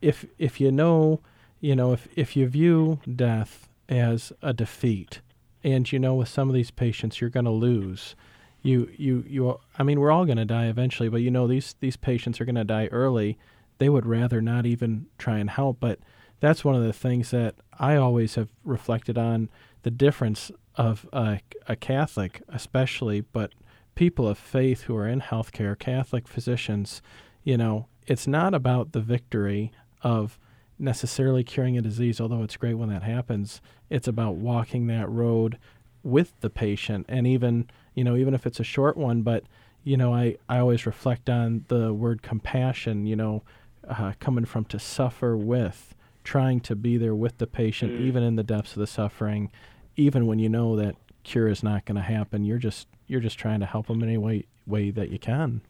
if 0.00 0.24
if 0.38 0.60
you 0.60 0.70
know, 0.70 1.20
you 1.60 1.74
know, 1.74 1.92
if 1.92 2.06
if 2.14 2.36
you 2.36 2.46
view 2.46 3.00
death 3.16 3.66
as 3.90 4.32
a 4.40 4.54
defeat, 4.54 5.20
and 5.62 5.90
you 5.90 5.98
know 5.98 6.14
with 6.14 6.28
some 6.28 6.48
of 6.48 6.54
these 6.54 6.70
patients 6.70 7.20
you're 7.20 7.28
going 7.28 7.44
to 7.44 7.50
lose, 7.50 8.14
you 8.62 8.90
you 8.96 9.24
you. 9.28 9.60
I 9.78 9.82
mean, 9.82 10.00
we're 10.00 10.12
all 10.12 10.24
going 10.24 10.38
to 10.38 10.46
die 10.46 10.66
eventually, 10.66 11.10
but 11.10 11.20
you 11.20 11.30
know 11.30 11.46
these 11.46 11.74
these 11.80 11.96
patients 11.96 12.40
are 12.40 12.46
going 12.46 12.54
to 12.54 12.64
die 12.64 12.86
early. 12.86 13.36
They 13.78 13.88
would 13.88 14.06
rather 14.06 14.40
not 14.40 14.64
even 14.64 15.06
try 15.18 15.38
and 15.38 15.50
help, 15.50 15.78
but 15.80 15.98
that's 16.38 16.64
one 16.64 16.74
of 16.74 16.82
the 16.82 16.92
things 16.92 17.30
that 17.30 17.56
I 17.78 17.96
always 17.96 18.36
have 18.36 18.48
reflected 18.64 19.18
on 19.18 19.50
the 19.82 19.90
difference 19.90 20.50
of 20.76 21.06
a, 21.12 21.40
a 21.66 21.76
Catholic, 21.76 22.42
especially, 22.48 23.20
but 23.20 23.52
people 23.94 24.28
of 24.28 24.38
faith 24.38 24.82
who 24.82 24.96
are 24.96 25.08
in 25.08 25.20
healthcare, 25.20 25.78
Catholic 25.78 26.28
physicians, 26.28 27.02
you 27.44 27.56
know, 27.56 27.86
it's 28.06 28.26
not 28.26 28.54
about 28.54 28.92
the 28.92 29.00
victory 29.00 29.72
of 30.02 30.38
necessarily 30.80 31.44
curing 31.44 31.76
a 31.78 31.82
disease, 31.82 32.20
although 32.20 32.42
it's 32.42 32.56
great 32.56 32.74
when 32.74 32.88
that 32.88 33.02
happens. 33.02 33.60
It's 33.88 34.08
about 34.08 34.36
walking 34.36 34.86
that 34.86 35.08
road 35.08 35.58
with 36.02 36.32
the 36.40 36.50
patient 36.50 37.06
and 37.08 37.26
even, 37.26 37.68
you 37.94 38.04
know, 38.04 38.16
even 38.16 38.34
if 38.34 38.46
it's 38.46 38.60
a 38.60 38.64
short 38.64 38.96
one, 38.96 39.22
but 39.22 39.44
you 39.82 39.96
know, 39.96 40.14
I, 40.14 40.36
I 40.48 40.58
always 40.58 40.84
reflect 40.84 41.30
on 41.30 41.64
the 41.68 41.92
word 41.92 42.22
compassion, 42.22 43.06
you 43.06 43.16
know, 43.16 43.42
uh, 43.88 44.12
coming 44.20 44.44
from 44.44 44.64
to 44.66 44.78
suffer 44.78 45.36
with, 45.36 45.94
trying 46.22 46.60
to 46.60 46.76
be 46.76 46.96
there 46.98 47.14
with 47.14 47.38
the 47.38 47.46
patient, 47.46 47.92
Mm. 47.92 48.00
even 48.02 48.22
in 48.22 48.36
the 48.36 48.42
depths 48.42 48.72
of 48.72 48.80
the 48.80 48.86
suffering, 48.86 49.50
even 49.96 50.26
when 50.26 50.38
you 50.38 50.48
know 50.50 50.76
that 50.76 50.96
cure 51.24 51.48
is 51.48 51.62
not 51.62 51.86
going 51.86 51.96
to 51.96 52.02
happen. 52.02 52.44
You're 52.44 52.58
just 52.58 52.88
you're 53.06 53.20
just 53.20 53.38
trying 53.38 53.60
to 53.60 53.66
help 53.66 53.86
them 53.86 54.02
in 54.02 54.08
any 54.08 54.18
way 54.18 54.44
way 54.66 54.90
that 54.90 55.08
you 55.10 55.18
can. 55.18 55.62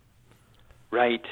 Right. 0.90 1.24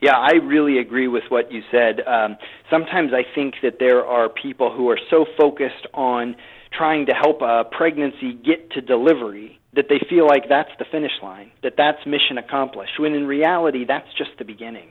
Yeah, 0.00 0.16
I 0.16 0.32
really 0.42 0.78
agree 0.78 1.08
with 1.08 1.24
what 1.28 1.52
you 1.52 1.60
said. 1.70 2.00
Um, 2.06 2.36
sometimes 2.70 3.12
I 3.12 3.22
think 3.34 3.56
that 3.62 3.74
there 3.78 4.04
are 4.04 4.28
people 4.30 4.72
who 4.74 4.88
are 4.88 4.98
so 5.10 5.26
focused 5.38 5.86
on 5.92 6.36
trying 6.76 7.06
to 7.06 7.12
help 7.12 7.42
a 7.42 7.64
pregnancy 7.70 8.32
get 8.32 8.70
to 8.72 8.80
delivery 8.80 9.58
that 9.74 9.86
they 9.88 10.00
feel 10.08 10.26
like 10.26 10.44
that's 10.48 10.70
the 10.78 10.84
finish 10.90 11.12
line, 11.22 11.50
that 11.62 11.74
that's 11.76 11.98
mission 12.06 12.38
accomplished, 12.38 12.98
when 12.98 13.14
in 13.14 13.26
reality, 13.26 13.84
that's 13.86 14.08
just 14.16 14.30
the 14.38 14.44
beginning. 14.44 14.88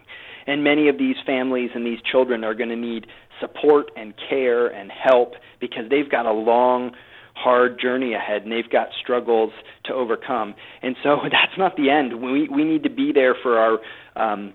And 0.47 0.63
many 0.63 0.87
of 0.89 0.97
these 0.97 1.15
families 1.25 1.71
and 1.73 1.85
these 1.85 1.99
children 2.09 2.43
are 2.43 2.53
going 2.53 2.69
to 2.69 2.75
need 2.75 3.07
support 3.39 3.91
and 3.95 4.13
care 4.29 4.67
and 4.67 4.91
help 4.91 5.33
because 5.59 5.83
they've 5.89 6.09
got 6.09 6.25
a 6.25 6.31
long, 6.31 6.91
hard 7.33 7.79
journey 7.79 8.13
ahead 8.13 8.43
and 8.43 8.51
they've 8.51 8.69
got 8.69 8.89
struggles 9.01 9.51
to 9.85 9.93
overcome. 9.93 10.55
And 10.81 10.95
so 11.03 11.17
that's 11.23 11.57
not 11.57 11.75
the 11.75 11.89
end. 11.89 12.21
We 12.21 12.47
we 12.47 12.63
need 12.63 12.83
to 12.83 12.89
be 12.89 13.11
there 13.13 13.35
for 13.41 13.57
our 13.57 13.79
um 14.15 14.53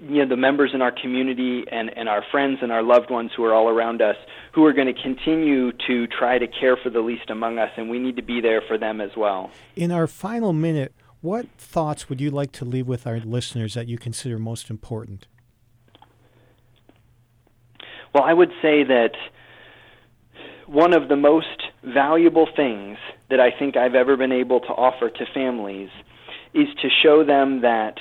you 0.00 0.22
know 0.22 0.28
the 0.28 0.36
members 0.36 0.70
in 0.74 0.82
our 0.82 0.92
community 0.92 1.64
and 1.70 1.90
and 1.96 2.08
our 2.08 2.24
friends 2.30 2.58
and 2.62 2.72
our 2.72 2.82
loved 2.82 3.10
ones 3.10 3.30
who 3.36 3.44
are 3.44 3.54
all 3.54 3.68
around 3.68 4.00
us 4.00 4.16
who 4.52 4.64
are 4.64 4.72
going 4.72 4.92
to 4.92 5.02
continue 5.02 5.72
to 5.86 6.06
try 6.06 6.38
to 6.38 6.46
care 6.46 6.76
for 6.76 6.90
the 6.90 7.00
least 7.00 7.30
among 7.30 7.58
us 7.58 7.70
and 7.76 7.90
we 7.90 7.98
need 7.98 8.16
to 8.16 8.22
be 8.22 8.40
there 8.40 8.62
for 8.66 8.78
them 8.78 9.00
as 9.00 9.10
well. 9.16 9.50
In 9.76 9.90
our 9.90 10.06
final 10.06 10.52
minute, 10.52 10.94
what 11.20 11.46
thoughts 11.58 12.08
would 12.08 12.20
you 12.20 12.30
like 12.30 12.52
to 12.52 12.64
leave 12.64 12.86
with 12.86 13.06
our 13.06 13.18
listeners 13.20 13.74
that 13.74 13.88
you 13.88 13.98
consider 13.98 14.38
most 14.38 14.70
important? 14.70 15.26
Well, 18.14 18.22
I 18.22 18.32
would 18.32 18.50
say 18.62 18.84
that 18.84 19.12
one 20.66 20.94
of 20.94 21.08
the 21.08 21.16
most 21.16 21.62
valuable 21.82 22.46
things 22.54 22.98
that 23.28 23.40
I 23.40 23.50
think 23.58 23.76
I've 23.76 23.94
ever 23.94 24.16
been 24.16 24.32
able 24.32 24.60
to 24.60 24.68
offer 24.68 25.10
to 25.10 25.26
families 25.34 25.90
is 26.54 26.68
to 26.80 26.88
show 27.02 27.24
them 27.24 27.62
that 27.62 27.98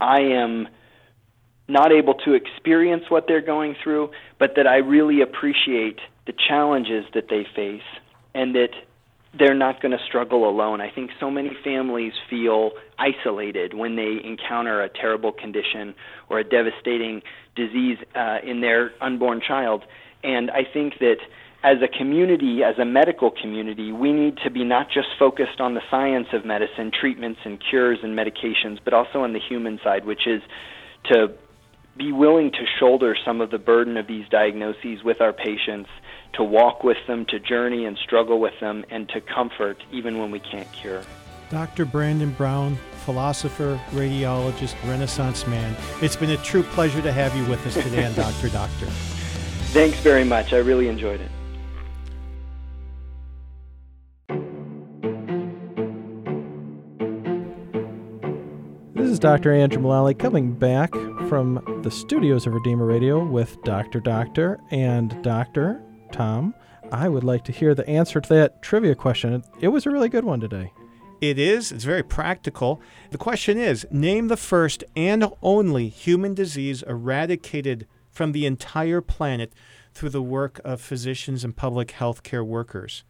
I 0.00 0.20
am 0.20 0.68
not 1.68 1.92
able 1.92 2.14
to 2.14 2.34
experience 2.34 3.04
what 3.08 3.26
they're 3.26 3.40
going 3.40 3.74
through, 3.82 4.10
but 4.38 4.54
that 4.56 4.66
I 4.66 4.76
really 4.76 5.22
appreciate 5.22 5.98
the 6.26 6.32
challenges 6.32 7.04
that 7.14 7.28
they 7.28 7.46
face 7.54 7.82
and 8.34 8.54
that 8.54 8.70
they're 9.36 9.54
not 9.54 9.80
going 9.80 9.92
to 9.92 10.04
struggle 10.06 10.48
alone. 10.48 10.80
I 10.80 10.90
think 10.90 11.10
so 11.18 11.30
many 11.30 11.56
families 11.64 12.12
feel 12.30 12.72
isolated 12.98 13.74
when 13.74 13.96
they 13.96 14.20
encounter 14.22 14.82
a 14.82 14.88
terrible 14.88 15.32
condition 15.32 15.94
or 16.28 16.38
a 16.38 16.44
devastating 16.44 17.22
disease 17.56 17.98
uh, 18.14 18.38
in 18.44 18.60
their 18.60 18.92
unborn 19.00 19.40
child. 19.40 19.84
And 20.22 20.50
I 20.50 20.64
think 20.70 20.98
that 21.00 21.16
as 21.64 21.78
a 21.80 21.88
community, 21.88 22.62
as 22.62 22.78
a 22.78 22.84
medical 22.84 23.30
community, 23.30 23.90
we 23.90 24.12
need 24.12 24.36
to 24.44 24.50
be 24.50 24.62
not 24.64 24.90
just 24.90 25.08
focused 25.18 25.60
on 25.60 25.72
the 25.72 25.80
science 25.90 26.28
of 26.34 26.44
medicine, 26.44 26.92
treatments 26.92 27.40
and 27.44 27.58
cures 27.58 27.98
and 28.02 28.16
medications, 28.16 28.78
but 28.84 28.92
also 28.92 29.22
on 29.22 29.32
the 29.32 29.40
human 29.40 29.80
side, 29.82 30.04
which 30.04 30.26
is 30.26 30.42
to 31.04 31.32
be 31.96 32.12
willing 32.12 32.50
to 32.50 32.66
shoulder 32.78 33.16
some 33.24 33.40
of 33.40 33.50
the 33.50 33.56
burden 33.56 33.96
of 33.96 34.06
these 34.06 34.28
diagnoses 34.28 35.02
with 35.02 35.22
our 35.22 35.32
patients, 35.32 35.88
to 36.34 36.44
walk 36.44 36.84
with 36.84 36.98
them, 37.06 37.24
to 37.24 37.40
journey 37.40 37.86
and 37.86 37.96
struggle 37.96 38.40
with 38.40 38.60
them, 38.60 38.84
and 38.90 39.08
to 39.08 39.22
comfort 39.22 39.82
even 39.90 40.18
when 40.18 40.30
we 40.30 40.40
can't 40.40 40.70
cure. 40.72 41.02
Dr. 41.48 41.86
Brandon 41.86 42.32
Brown, 42.32 42.76
philosopher, 43.06 43.80
radiologist, 43.92 44.74
Renaissance 44.86 45.46
man. 45.46 45.74
It's 46.02 46.16
been 46.16 46.30
a 46.30 46.36
true 46.38 46.62
pleasure 46.62 47.00
to 47.00 47.12
have 47.12 47.34
you 47.34 47.44
with 47.46 47.66
us 47.66 47.72
today 47.72 48.04
on 48.04 48.12
Dr. 48.14 48.50
Doctor. 48.50 48.86
Thanks 49.72 49.98
very 50.00 50.24
much. 50.24 50.52
I 50.52 50.58
really 50.58 50.88
enjoyed 50.88 51.20
it. 51.20 51.30
Is 59.14 59.20
Dr. 59.20 59.52
Andrew 59.52 59.80
Mullally 59.80 60.12
coming 60.12 60.52
back 60.52 60.92
from 61.28 61.80
the 61.84 61.90
studios 61.90 62.48
of 62.48 62.54
Redeemer 62.54 62.84
Radio 62.84 63.24
with 63.24 63.62
Dr. 63.62 64.00
Doctor 64.00 64.58
and 64.72 65.22
Dr. 65.22 65.80
Tom. 66.10 66.52
I 66.90 67.08
would 67.08 67.22
like 67.22 67.44
to 67.44 67.52
hear 67.52 67.76
the 67.76 67.88
answer 67.88 68.20
to 68.20 68.28
that 68.34 68.60
trivia 68.60 68.96
question. 68.96 69.44
It 69.60 69.68
was 69.68 69.86
a 69.86 69.90
really 69.90 70.08
good 70.08 70.24
one 70.24 70.40
today. 70.40 70.72
It 71.20 71.38
is. 71.38 71.70
It's 71.70 71.84
very 71.84 72.02
practical. 72.02 72.82
The 73.12 73.18
question 73.18 73.56
is 73.56 73.86
name 73.88 74.26
the 74.26 74.36
first 74.36 74.82
and 74.96 75.28
only 75.42 75.90
human 75.90 76.34
disease 76.34 76.82
eradicated 76.82 77.86
from 78.10 78.32
the 78.32 78.46
entire 78.46 79.00
planet 79.00 79.52
through 79.92 80.10
the 80.10 80.22
work 80.22 80.60
of 80.64 80.80
physicians 80.80 81.44
and 81.44 81.54
public 81.54 81.92
health 81.92 82.24
care 82.24 82.42
workers. 82.42 83.04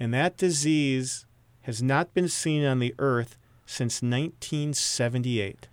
And 0.00 0.12
that 0.14 0.36
disease 0.36 1.26
has 1.62 1.80
not 1.80 2.12
been 2.12 2.28
seen 2.28 2.64
on 2.64 2.80
the 2.80 2.92
earth 2.98 3.38
since 3.66 4.02
1978. 4.02 5.68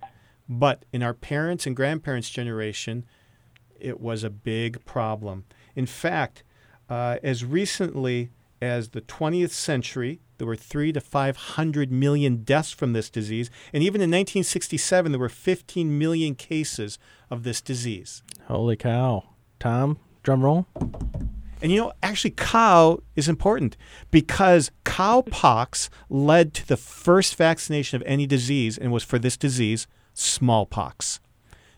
But 0.48 0.84
in 0.92 1.02
our 1.02 1.14
parents' 1.14 1.66
and 1.66 1.76
grandparents' 1.76 2.30
generation, 2.30 3.04
it 3.78 4.00
was 4.00 4.22
a 4.24 4.30
big 4.30 4.84
problem. 4.84 5.44
In 5.74 5.86
fact, 5.86 6.42
uh, 6.88 7.18
as 7.22 7.44
recently 7.44 8.30
as 8.60 8.90
the 8.90 9.00
20th 9.00 9.50
century, 9.50 10.20
there 10.38 10.46
were 10.46 10.56
three 10.56 10.92
to 10.92 11.00
500 11.00 11.90
million 11.90 12.44
deaths 12.44 12.70
from 12.72 12.92
this 12.92 13.10
disease. 13.10 13.50
And 13.72 13.82
even 13.82 14.00
in 14.00 14.10
1967, 14.10 15.12
there 15.12 15.18
were 15.18 15.28
15 15.28 15.98
million 15.98 16.34
cases 16.34 16.98
of 17.30 17.42
this 17.42 17.60
disease. 17.60 18.22
Holy 18.46 18.76
cow. 18.76 19.24
Tom, 19.58 19.98
drum 20.22 20.42
roll. 20.42 20.66
And 21.62 21.70
you 21.70 21.80
know, 21.80 21.92
actually, 22.02 22.32
cow 22.32 22.98
is 23.14 23.28
important 23.28 23.76
because 24.10 24.72
cowpox 24.84 25.88
led 26.10 26.54
to 26.54 26.66
the 26.66 26.76
first 26.76 27.36
vaccination 27.36 28.02
of 28.02 28.06
any 28.06 28.26
disease 28.26 28.76
and 28.76 28.90
was 28.90 29.04
for 29.04 29.18
this 29.18 29.36
disease, 29.36 29.86
smallpox. 30.12 31.20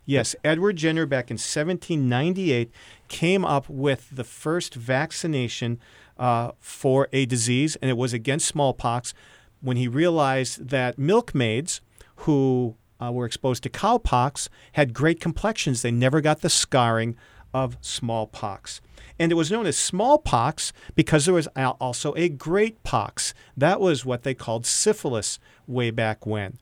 Yes, 0.06 0.34
Edward 0.42 0.76
Jenner 0.76 1.04
back 1.04 1.30
in 1.30 1.34
1798 1.34 2.70
came 3.08 3.44
up 3.44 3.68
with 3.68 4.08
the 4.10 4.24
first 4.24 4.74
vaccination 4.74 5.78
uh, 6.18 6.52
for 6.58 7.08
a 7.12 7.26
disease, 7.26 7.76
and 7.76 7.90
it 7.90 7.96
was 7.98 8.14
against 8.14 8.48
smallpox 8.48 9.12
when 9.60 9.76
he 9.76 9.86
realized 9.86 10.68
that 10.68 10.98
milkmaids 10.98 11.82
who 12.16 12.76
uh, 13.02 13.12
were 13.12 13.26
exposed 13.26 13.62
to 13.64 13.70
cowpox 13.70 14.48
had 14.72 14.94
great 14.94 15.20
complexions. 15.20 15.82
They 15.82 15.90
never 15.90 16.22
got 16.22 16.40
the 16.40 16.50
scarring 16.50 17.16
of 17.54 17.78
smallpox. 17.80 18.80
And 19.18 19.30
it 19.30 19.36
was 19.36 19.50
known 19.50 19.66
as 19.66 19.76
smallpox 19.76 20.72
because 20.94 21.24
there 21.24 21.34
was 21.34 21.46
also 21.56 22.14
a 22.16 22.28
great 22.28 22.82
pox. 22.82 23.32
That 23.56 23.80
was 23.80 24.04
what 24.04 24.24
they 24.24 24.34
called 24.34 24.66
syphilis 24.66 25.38
way 25.66 25.90
back 25.90 26.26
when. 26.26 26.58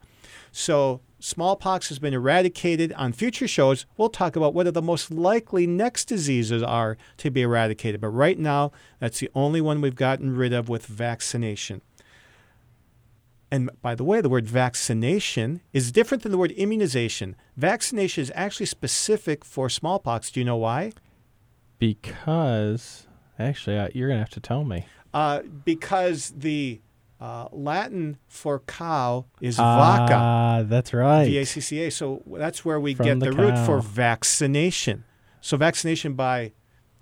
So 0.52 1.00
smallpox 1.18 1.88
has 1.88 1.98
been 1.98 2.12
eradicated. 2.12 2.92
On 2.92 3.12
future 3.12 3.48
shows, 3.48 3.86
we'll 3.96 4.10
talk 4.10 4.36
about 4.36 4.52
what 4.52 4.66
are 4.66 4.72
the 4.72 4.82
most 4.82 5.10
likely 5.10 5.66
next 5.66 6.04
diseases 6.04 6.62
are 6.62 6.98
to 7.16 7.30
be 7.30 7.42
eradicated. 7.42 8.02
But 8.02 8.08
right 8.08 8.38
now, 8.38 8.70
that's 8.98 9.20
the 9.20 9.30
only 9.34 9.62
one 9.62 9.80
we've 9.80 9.94
gotten 9.94 10.36
rid 10.36 10.52
of 10.52 10.68
with 10.68 10.84
vaccination. 10.84 11.80
And 13.52 13.68
by 13.82 13.94
the 13.94 14.02
way, 14.02 14.22
the 14.22 14.30
word 14.30 14.46
vaccination 14.46 15.60
is 15.74 15.92
different 15.92 16.22
than 16.22 16.32
the 16.32 16.38
word 16.38 16.52
immunization. 16.52 17.36
Vaccination 17.54 18.22
is 18.22 18.32
actually 18.34 18.64
specific 18.64 19.44
for 19.44 19.68
smallpox. 19.68 20.30
Do 20.30 20.40
you 20.40 20.46
know 20.46 20.56
why? 20.56 20.92
Because, 21.78 23.06
actually, 23.38 23.76
uh, 23.76 23.88
you're 23.94 24.08
going 24.08 24.16
to 24.16 24.22
have 24.22 24.30
to 24.30 24.40
tell 24.40 24.64
me. 24.64 24.86
Uh, 25.12 25.42
because 25.66 26.32
the 26.34 26.80
uh, 27.20 27.48
Latin 27.52 28.16
for 28.26 28.60
cow 28.60 29.26
is 29.42 29.58
vaca. 29.58 30.14
Ah, 30.14 30.62
that's 30.64 30.94
right. 30.94 31.26
V 31.26 31.38
A 31.38 31.44
C 31.44 31.60
C 31.60 31.82
A. 31.82 31.90
So 31.90 32.22
that's 32.26 32.64
where 32.64 32.80
we 32.80 32.94
From 32.94 33.04
get 33.04 33.20
the 33.20 33.26
the, 33.26 33.36
root 33.36 33.58
for 33.66 33.80
vaccination. 33.80 35.04
So 35.42 35.58
vaccination 35.58 36.14
by 36.14 36.52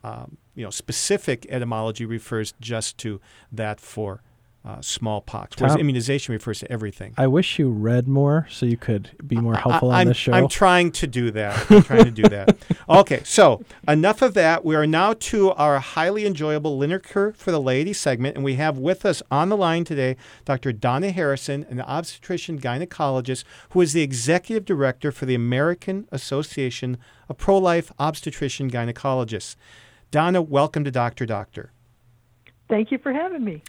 um, 0.02 0.36
you 0.56 0.64
know 0.64 0.70
specific 0.70 1.46
etymology 1.48 2.04
refers 2.04 2.54
just 2.60 2.98
to 2.98 3.20
that 3.52 3.80
for 3.80 4.22
uh, 4.62 4.80
smallpox, 4.82 5.56
whereas 5.58 5.72
Tom- 5.72 5.80
immunization 5.80 6.32
refers 6.32 6.58
to 6.58 6.70
everything. 6.70 7.14
I 7.16 7.26
wish 7.26 7.58
you 7.58 7.70
read 7.70 8.06
more 8.06 8.46
so 8.50 8.66
you 8.66 8.76
could 8.76 9.10
be 9.26 9.36
more 9.36 9.56
helpful 9.56 9.90
I, 9.90 9.96
on 9.96 10.00
am 10.02 10.08
this 10.08 10.18
show. 10.18 10.32
I'm 10.32 10.48
trying 10.48 10.92
to 10.92 11.06
do 11.06 11.30
that. 11.30 11.70
I'm 11.70 11.82
trying 11.82 12.04
to 12.04 12.10
do 12.10 12.24
that. 12.24 12.56
Okay, 12.90 13.22
so 13.24 13.62
enough 13.86 14.20
of 14.20 14.34
that. 14.34 14.64
We 14.64 14.74
are 14.74 14.86
now 14.86 15.12
to 15.12 15.52
our 15.52 15.78
highly 15.78 16.26
enjoyable 16.26 16.76
Linacre 16.76 17.36
for 17.36 17.52
the 17.52 17.60
Lady 17.60 17.92
segment, 17.92 18.34
and 18.34 18.44
we 18.44 18.56
have 18.56 18.78
with 18.78 19.06
us 19.06 19.22
on 19.30 19.48
the 19.48 19.56
line 19.56 19.84
today 19.84 20.16
Dr. 20.44 20.72
Donna 20.72 21.12
Harrison, 21.12 21.64
an 21.70 21.80
obstetrician 21.80 22.58
gynecologist 22.60 23.44
who 23.70 23.80
is 23.80 23.92
the 23.92 24.02
executive 24.02 24.64
director 24.64 25.12
for 25.12 25.24
the 25.24 25.36
American 25.36 26.08
Association 26.10 26.98
of 27.28 27.38
Pro 27.38 27.58
Life 27.58 27.92
Obstetrician 28.00 28.68
Gynecologists. 28.68 29.54
Donna, 30.10 30.42
welcome 30.42 30.82
to 30.82 30.90
Dr. 30.90 31.26
Doctor. 31.26 31.70
Thank 32.68 32.90
you 32.90 32.98
for 32.98 33.12
having 33.12 33.44
me. 33.44 33.62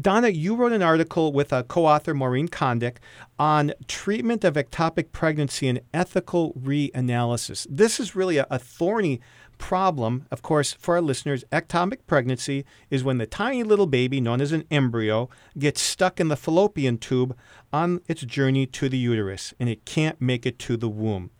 Donna, 0.00 0.28
you 0.28 0.54
wrote 0.54 0.72
an 0.72 0.82
article 0.82 1.32
with 1.32 1.52
a 1.52 1.62
co-author 1.64 2.14
Maureen 2.14 2.48
Condic 2.48 2.96
on 3.38 3.72
treatment 3.88 4.44
of 4.44 4.54
ectopic 4.54 5.12
pregnancy 5.12 5.68
and 5.68 5.80
ethical 5.92 6.52
reanalysis. 6.54 7.66
This 7.68 8.00
is 8.00 8.14
really 8.14 8.38
a, 8.38 8.46
a 8.50 8.58
thorny 8.58 9.20
problem. 9.58 10.26
Of 10.30 10.42
course, 10.42 10.72
for 10.72 10.94
our 10.96 11.00
listeners, 11.00 11.44
ectopic 11.52 11.98
pregnancy 12.06 12.64
is 12.90 13.04
when 13.04 13.18
the 13.18 13.26
tiny 13.26 13.62
little 13.62 13.86
baby, 13.86 14.20
known 14.20 14.40
as 14.40 14.52
an 14.52 14.64
embryo, 14.70 15.28
gets 15.58 15.80
stuck 15.80 16.20
in 16.20 16.28
the 16.28 16.36
fallopian 16.36 16.98
tube 16.98 17.36
on 17.72 18.00
its 18.08 18.22
journey 18.22 18.66
to 18.66 18.88
the 18.88 18.98
uterus 18.98 19.54
and 19.58 19.68
it 19.68 19.84
can't 19.84 20.20
make 20.20 20.46
it 20.46 20.58
to 20.60 20.76
the 20.76 20.88
womb. 20.88 21.30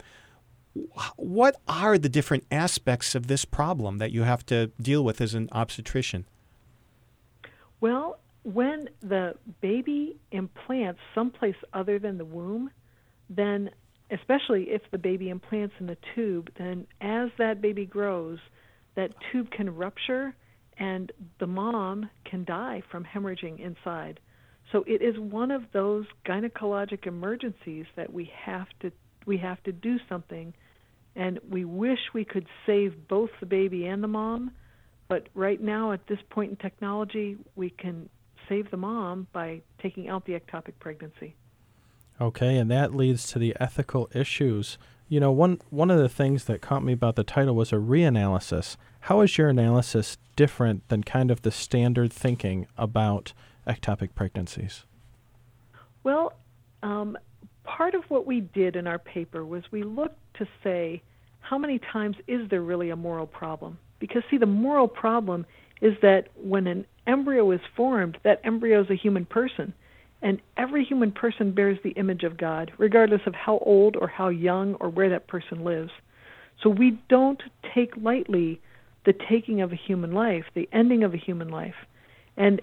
What 1.17 1.57
are 1.69 1.99
the 1.99 2.09
different 2.09 2.45
aspects 2.51 3.15
of 3.15 3.29
this 3.29 3.45
problem 3.45 3.99
that 3.99 4.11
you 4.11 4.23
have 4.23 4.45
to 4.47 4.69
deal 4.81 5.05
with 5.05 5.21
as 5.21 5.35
an 5.35 5.49
obstetrician? 5.53 6.27
Well, 7.81 8.19
when 8.45 8.89
the 9.03 9.35
baby 9.61 10.17
implants 10.31 11.01
someplace 11.15 11.57
other 11.73 11.99
than 11.99 12.19
the 12.19 12.25
womb, 12.25 12.71
then 13.29 13.71
especially 14.11 14.65
if 14.65 14.83
the 14.91 14.99
baby 14.99 15.31
implants 15.31 15.75
in 15.81 15.87
the 15.87 15.97
tube, 16.15 16.51
then 16.59 16.87
as 17.01 17.31
that 17.39 17.61
baby 17.61 17.87
grows, 17.87 18.39
that 18.97 19.11
tube 19.33 19.51
can 19.51 19.75
rupture 19.75 20.35
and 20.79 21.11
the 21.41 21.47
mom 21.47 22.09
can 22.25 22.45
die 22.45 22.83
from 22.91 23.05
hemorrhaging 23.05 23.59
inside. 23.61 24.21
So 24.73 24.85
it 24.87 25.03
is 25.03 25.19
one 25.19 25.51
of 25.51 25.63
those 25.73 26.05
gynecologic 26.27 27.07
emergencies 27.07 27.87
that 27.97 28.13
we 28.13 28.31
have 28.45 28.67
to 28.81 28.93
we 29.27 29.39
have 29.39 29.63
to 29.63 29.73
do 29.73 29.97
something 30.07 30.53
and 31.17 31.39
we 31.49 31.65
wish 31.65 31.99
we 32.13 32.27
could 32.27 32.47
save 32.67 33.09
both 33.09 33.31
the 33.41 33.47
baby 33.47 33.87
and 33.87 34.03
the 34.03 34.09
mom, 34.09 34.51
but 35.09 35.29
right 35.35 35.61
now 35.61 35.93
at 35.93 36.07
this 36.09 36.19
point 36.29 36.51
in 36.51 36.57
technology, 36.57 37.39
we 37.57 37.71
can 37.71 38.11
save 38.49 38.71
the 38.71 38.77
mom 38.77 39.27
by 39.33 39.63
taking 39.79 40.09
out 40.09 40.25
the 40.25 40.33
ectopic 40.33 40.75
pregnancy. 40.79 41.35
Okay, 42.21 42.57
and 42.57 42.71
that 42.71 42.95
leads 42.95 43.27
to 43.29 43.39
the 43.39 43.57
ethical 43.61 44.09
issues. 44.15 44.79
You 45.09 45.21
know, 45.21 45.33
one 45.33 45.61
one 45.71 45.91
of 45.91 45.99
the 45.99 46.09
things 46.09 46.45
that 46.45 46.63
caught 46.63 46.85
me 46.85 46.93
about 46.93 47.17
the 47.17 47.25
title 47.25 47.55
was 47.55 47.73
a 47.73 47.77
reanalysis. 47.77 48.77
How 49.01 49.21
is 49.21 49.37
your 49.37 49.49
analysis 49.49 50.17
different 50.37 50.89
than 50.89 51.03
kind 51.05 51.31
of 51.31 51.43
the 51.43 51.51
standard 51.51 52.13
thinking 52.13 52.67
about 52.79 53.33
ectopic 53.67 54.15
pregnancies? 54.15 54.85
Well, 56.05 56.35
um, 56.83 57.19
part 57.65 57.95
of 57.95 58.05
what 58.09 58.27
we 58.27 58.41
did 58.41 58.77
in 58.77 58.87
our 58.87 58.99
paper 58.99 59.45
was 59.45 59.65
we 59.71 59.83
looked 59.83 60.19
to 60.39 60.47
say 60.63 61.03
how 61.41 61.59
many 61.59 61.79
times 61.79 62.17
is 62.27 62.49
there 62.49 62.63
really 62.63 62.91
a 62.91 62.97
moral 62.97 63.27
problem? 63.27 63.79
Because, 63.99 64.23
see, 64.31 64.39
the 64.39 64.47
moral 64.47 64.89
problem 64.89 65.45
is 65.85 65.93
that 66.01 66.29
when 66.43 66.67
an 66.67 66.87
embryo 67.07 67.51
is 67.51 67.61
formed, 67.77 68.17
that 68.25 68.41
embryo 68.43 68.81
is 68.81 68.91
a 68.91 68.95
human 68.95 69.27
person. 69.27 69.75
And 70.23 70.41
every 70.57 70.83
human 70.83 71.13
person 71.13 71.53
bears 71.53 71.79
the 71.85 71.91
image 71.91 72.23
of 72.23 72.39
God, 72.39 72.73
regardless 72.79 73.21
of 73.27 73.35
how 73.35 73.59
old 73.59 73.95
or 73.95 74.09
how 74.09 74.29
young 74.29 74.75
or 74.77 74.89
where 74.89 75.11
that 75.11 75.27
person 75.27 75.63
lives. 75.63 75.91
So 76.63 76.71
we 76.71 76.99
don't 77.11 77.43
take 77.75 77.91
lightly 77.99 78.63
the 79.05 79.13
taking 79.29 79.61
of 79.61 79.73
a 79.73 79.77
human 79.77 80.13
life, 80.13 80.45
the 80.55 80.67
ending 80.73 81.05
of 81.05 81.13
a 81.13 81.19
human 81.19 81.51
life. 81.51 81.75
And 82.39 82.63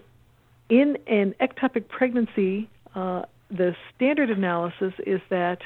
in 0.69 0.97
an 1.05 1.35
ectopic 1.39 1.87
pregnancy, 1.87 2.67
uh, 2.95 3.23
the 3.51 3.75
standard 3.95 4.31
analysis 4.31 4.93
is 5.05 5.21
that 5.29 5.59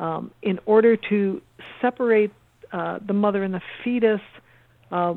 um, 0.00 0.30
in 0.40 0.58
order 0.64 0.96
to 1.10 1.42
separate 1.82 2.30
uh, 2.72 3.00
the 3.06 3.12
mother 3.12 3.42
and 3.42 3.52
the 3.52 3.60
fetus, 3.82 4.20
uh, 4.90 5.14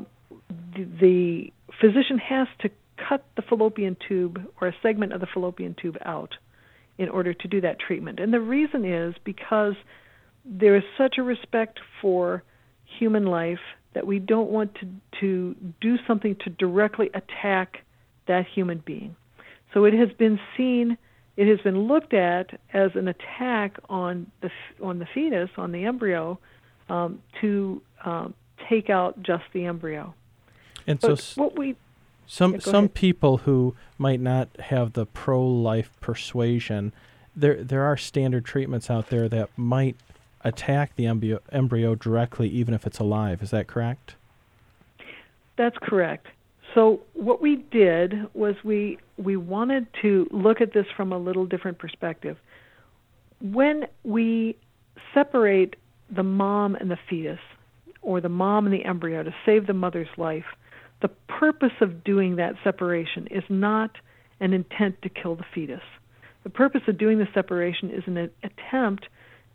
the, 0.76 0.84
the 1.00 1.52
physician 1.80 2.18
has 2.18 2.48
to 2.60 2.70
cut 3.08 3.24
the 3.36 3.42
fallopian 3.42 3.96
tube 4.08 4.40
or 4.60 4.68
a 4.68 4.74
segment 4.82 5.12
of 5.12 5.20
the 5.20 5.26
fallopian 5.32 5.74
tube 5.80 5.96
out 6.04 6.34
in 6.98 7.08
order 7.08 7.32
to 7.32 7.48
do 7.48 7.60
that 7.60 7.78
treatment. 7.78 8.18
And 8.18 8.32
the 8.32 8.40
reason 8.40 8.84
is 8.84 9.14
because 9.24 9.74
there 10.44 10.76
is 10.76 10.82
such 10.96 11.16
a 11.18 11.22
respect 11.22 11.78
for 12.00 12.42
human 12.98 13.26
life 13.26 13.60
that 13.94 14.06
we 14.06 14.18
don't 14.18 14.50
want 14.50 14.74
to, 14.76 14.88
to 15.20 15.56
do 15.80 15.96
something 16.06 16.36
to 16.44 16.50
directly 16.50 17.10
attack 17.14 17.78
that 18.26 18.46
human 18.54 18.82
being. 18.84 19.16
So 19.74 19.84
it 19.84 19.94
has 19.94 20.08
been 20.18 20.38
seen, 20.56 20.96
it 21.36 21.48
has 21.48 21.60
been 21.60 21.86
looked 21.86 22.14
at 22.14 22.58
as 22.72 22.90
an 22.94 23.08
attack 23.08 23.78
on 23.88 24.30
the 24.40 24.50
on 24.82 24.98
the 24.98 25.06
fetus, 25.14 25.50
on 25.56 25.72
the 25.72 25.84
embryo, 25.84 26.38
um, 26.88 27.20
to 27.40 27.82
um, 28.04 28.34
take 28.68 28.90
out 28.90 29.22
just 29.22 29.44
the 29.52 29.66
embryo. 29.66 30.14
And 30.88 30.98
But 30.98 31.18
so 31.20 31.40
what 31.42 31.56
we 31.58 31.76
Some 32.26 32.54
Yeah, 32.54 32.60
some 32.60 32.84
ahead. 32.86 32.94
people 32.94 33.38
who 33.38 33.74
might 33.98 34.20
not 34.20 34.48
have 34.58 34.94
the 34.94 35.06
pro 35.06 35.46
life 35.46 35.92
persuasion, 36.00 36.92
there 37.36 37.62
there 37.62 37.84
are 37.84 37.96
standard 37.96 38.44
treatments 38.44 38.90
out 38.90 39.08
there 39.08 39.28
that 39.28 39.50
might 39.56 39.96
attack 40.42 40.96
the 40.96 41.06
embryo, 41.06 41.40
embryo 41.52 41.94
directly, 41.94 42.48
even 42.48 42.74
if 42.74 42.86
it's 42.86 42.98
alive. 42.98 43.42
Is 43.42 43.50
that 43.50 43.66
correct? 43.66 44.14
That's 45.56 45.76
correct. 45.82 46.26
So 46.74 47.00
what 47.14 47.40
we 47.40 47.56
did 47.56 48.14
was 48.34 48.54
we 48.64 48.98
we 49.16 49.36
wanted 49.36 49.86
to 50.02 50.28
look 50.30 50.60
at 50.60 50.72
this 50.72 50.86
from 50.96 51.12
a 51.12 51.18
little 51.18 51.46
different 51.46 51.78
perspective. 51.78 52.36
When 53.40 53.86
we 54.04 54.56
separate 55.14 55.76
the 56.10 56.22
mom 56.22 56.74
and 56.76 56.90
the 56.90 56.98
fetus, 57.08 57.40
or 58.02 58.20
the 58.20 58.28
mom 58.28 58.66
and 58.66 58.74
the 58.74 58.84
embryo 58.84 59.22
to 59.22 59.34
save 59.44 59.66
the 59.66 59.74
mother's 59.74 60.08
life, 60.16 60.44
the 61.00 61.08
purpose 61.28 61.72
of 61.80 62.04
doing 62.04 62.36
that 62.36 62.54
separation 62.64 63.28
is 63.30 63.44
not 63.48 63.90
an 64.40 64.52
intent 64.52 65.00
to 65.02 65.08
kill 65.08 65.36
the 65.36 65.44
fetus. 65.54 65.82
The 66.44 66.50
purpose 66.50 66.82
of 66.88 66.98
doing 66.98 67.18
the 67.18 67.28
separation 67.34 67.90
is 67.90 68.04
an 68.06 68.30
attempt 68.42 69.08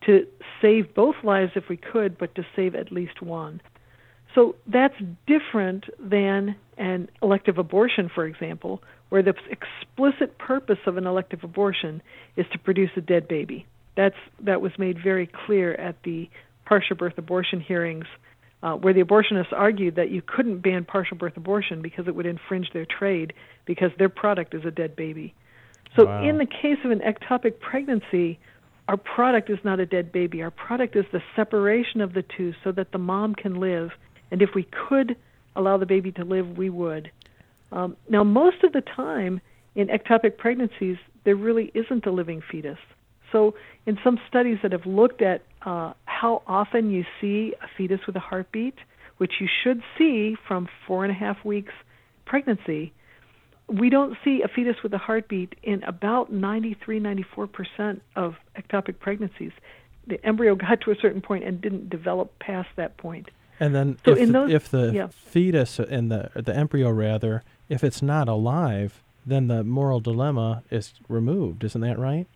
to 0.05 0.27
save 0.61 0.93
both 0.93 1.15
lives 1.23 1.53
if 1.55 1.69
we 1.69 1.77
could, 1.77 2.17
but 2.17 2.35
to 2.35 2.45
save 2.55 2.75
at 2.75 2.91
least 2.91 3.21
one. 3.21 3.61
So 4.35 4.55
that's 4.67 4.95
different 5.27 5.85
than 5.99 6.55
an 6.77 7.07
elective 7.21 7.57
abortion, 7.57 8.09
for 8.13 8.25
example, 8.25 8.81
where 9.09 9.21
the 9.21 9.35
explicit 9.49 10.37
purpose 10.39 10.79
of 10.87 10.97
an 10.97 11.05
elective 11.05 11.43
abortion 11.43 12.01
is 12.35 12.45
to 12.51 12.59
produce 12.59 12.89
a 12.97 13.01
dead 13.01 13.27
baby. 13.27 13.65
That's 13.95 14.15
that 14.41 14.59
was 14.59 14.71
made 14.79 14.97
very 15.01 15.29
clear 15.45 15.75
at 15.75 16.01
the 16.03 16.29
partial 16.65 16.95
birth 16.95 17.17
abortion 17.17 17.61
hearings, 17.61 18.05
uh, 18.63 18.73
where 18.75 18.93
the 18.93 19.01
abortionists 19.03 19.51
argued 19.51 19.95
that 19.95 20.09
you 20.09 20.21
couldn't 20.25 20.59
ban 20.59 20.85
partial 20.85 21.17
birth 21.17 21.35
abortion 21.35 21.81
because 21.81 22.07
it 22.07 22.15
would 22.15 22.25
infringe 22.25 22.71
their 22.73 22.85
trade 22.85 23.33
because 23.65 23.91
their 23.99 24.09
product 24.09 24.55
is 24.55 24.63
a 24.65 24.71
dead 24.71 24.95
baby. 24.95 25.35
So 25.97 26.05
Wow. 26.05 26.23
in 26.23 26.37
the 26.37 26.45
case 26.45 26.79
of 26.83 26.91
an 26.91 27.01
ectopic 27.01 27.59
pregnancy, 27.59 28.39
our 28.87 28.97
product 28.97 29.49
is 29.49 29.59
not 29.63 29.79
a 29.79 29.85
dead 29.85 30.11
baby. 30.11 30.41
Our 30.41 30.49
product 30.49 30.95
is 30.95 31.05
the 31.11 31.21
separation 31.35 32.01
of 32.01 32.13
the 32.13 32.23
two 32.23 32.53
so 32.63 32.71
that 32.71 32.91
the 32.91 32.97
mom 32.97 33.35
can 33.35 33.59
live. 33.59 33.91
And 34.31 34.41
if 34.41 34.55
we 34.55 34.63
could 34.63 35.15
allow 35.55 35.77
the 35.77 35.85
baby 35.85 36.11
to 36.13 36.23
live, 36.23 36.57
we 36.57 36.69
would. 36.69 37.11
Um, 37.71 37.97
now, 38.09 38.23
most 38.23 38.63
of 38.63 38.71
the 38.71 38.81
time 38.81 39.41
in 39.75 39.87
ectopic 39.87 40.37
pregnancies, 40.37 40.97
there 41.25 41.35
really 41.35 41.71
isn't 41.73 42.05
a 42.05 42.11
living 42.11 42.41
fetus. 42.41 42.77
So, 43.31 43.55
in 43.85 43.97
some 44.03 44.19
studies 44.27 44.59
that 44.63 44.71
have 44.71 44.85
looked 44.85 45.21
at 45.21 45.41
uh, 45.65 45.93
how 46.23 46.41
often 46.47 46.89
you 46.89 47.03
see 47.19 47.53
a 47.61 47.67
fetus 47.77 47.99
with 48.07 48.15
a 48.15 48.19
heartbeat, 48.21 48.75
which 49.17 49.33
you 49.41 49.47
should 49.61 49.83
see 49.97 50.37
from 50.47 50.69
four 50.87 51.03
and 51.03 51.11
a 51.11 51.13
half 51.13 51.43
weeks 51.43 51.73
pregnancy, 52.23 52.93
we 53.67 53.89
don't 53.89 54.15
see 54.23 54.41
a 54.41 54.47
fetus 54.47 54.77
with 54.83 54.93
a 54.93 54.97
heartbeat 54.97 55.53
in 55.63 55.83
about 55.83 56.31
93, 56.31 57.01
94% 57.01 57.99
of 58.15 58.35
ectopic 58.57 58.99
pregnancies. 58.99 59.51
The 60.07 60.25
embryo 60.25 60.55
got 60.55 60.79
to 60.81 60.91
a 60.91 60.95
certain 60.95 61.19
point 61.19 61.43
and 61.43 61.59
didn't 61.59 61.89
develop 61.89 62.39
past 62.39 62.69
that 62.77 62.95
point. 62.95 63.27
And 63.59 63.75
then 63.75 63.97
So 64.05 64.11
if, 64.13 64.19
the, 64.27 64.31
those- 64.31 64.51
if 64.53 64.69
the 64.69 64.91
yeah. 64.93 65.07
fetus 65.11 65.77
and 65.77 66.09
the 66.09 66.29
the 66.35 66.55
embryo 66.55 66.89
rather, 66.89 67.43
if 67.67 67.83
it's 67.83 68.01
not 68.01 68.29
alive, 68.29 69.03
then 69.25 69.47
the 69.47 69.61
moral 69.65 69.99
dilemma 69.99 70.63
is 70.71 70.93
removed. 71.09 71.65
Isn't 71.65 71.81
that 71.81 71.99
right? 71.99 72.27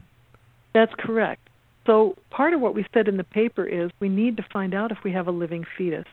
That's 0.73 0.93
correct. 0.99 1.46
So, 1.87 2.17
part 2.29 2.53
of 2.53 2.59
what 2.59 2.75
we 2.75 2.85
said 2.93 3.07
in 3.07 3.15
the 3.15 3.23
paper 3.23 3.65
is 3.65 3.89
we 3.99 4.09
need 4.09 4.37
to 4.37 4.43
find 4.53 4.75
out 4.75 4.91
if 4.91 4.99
we 5.03 5.11
have 5.13 5.27
a 5.27 5.31
living 5.31 5.65
fetus. 5.77 6.05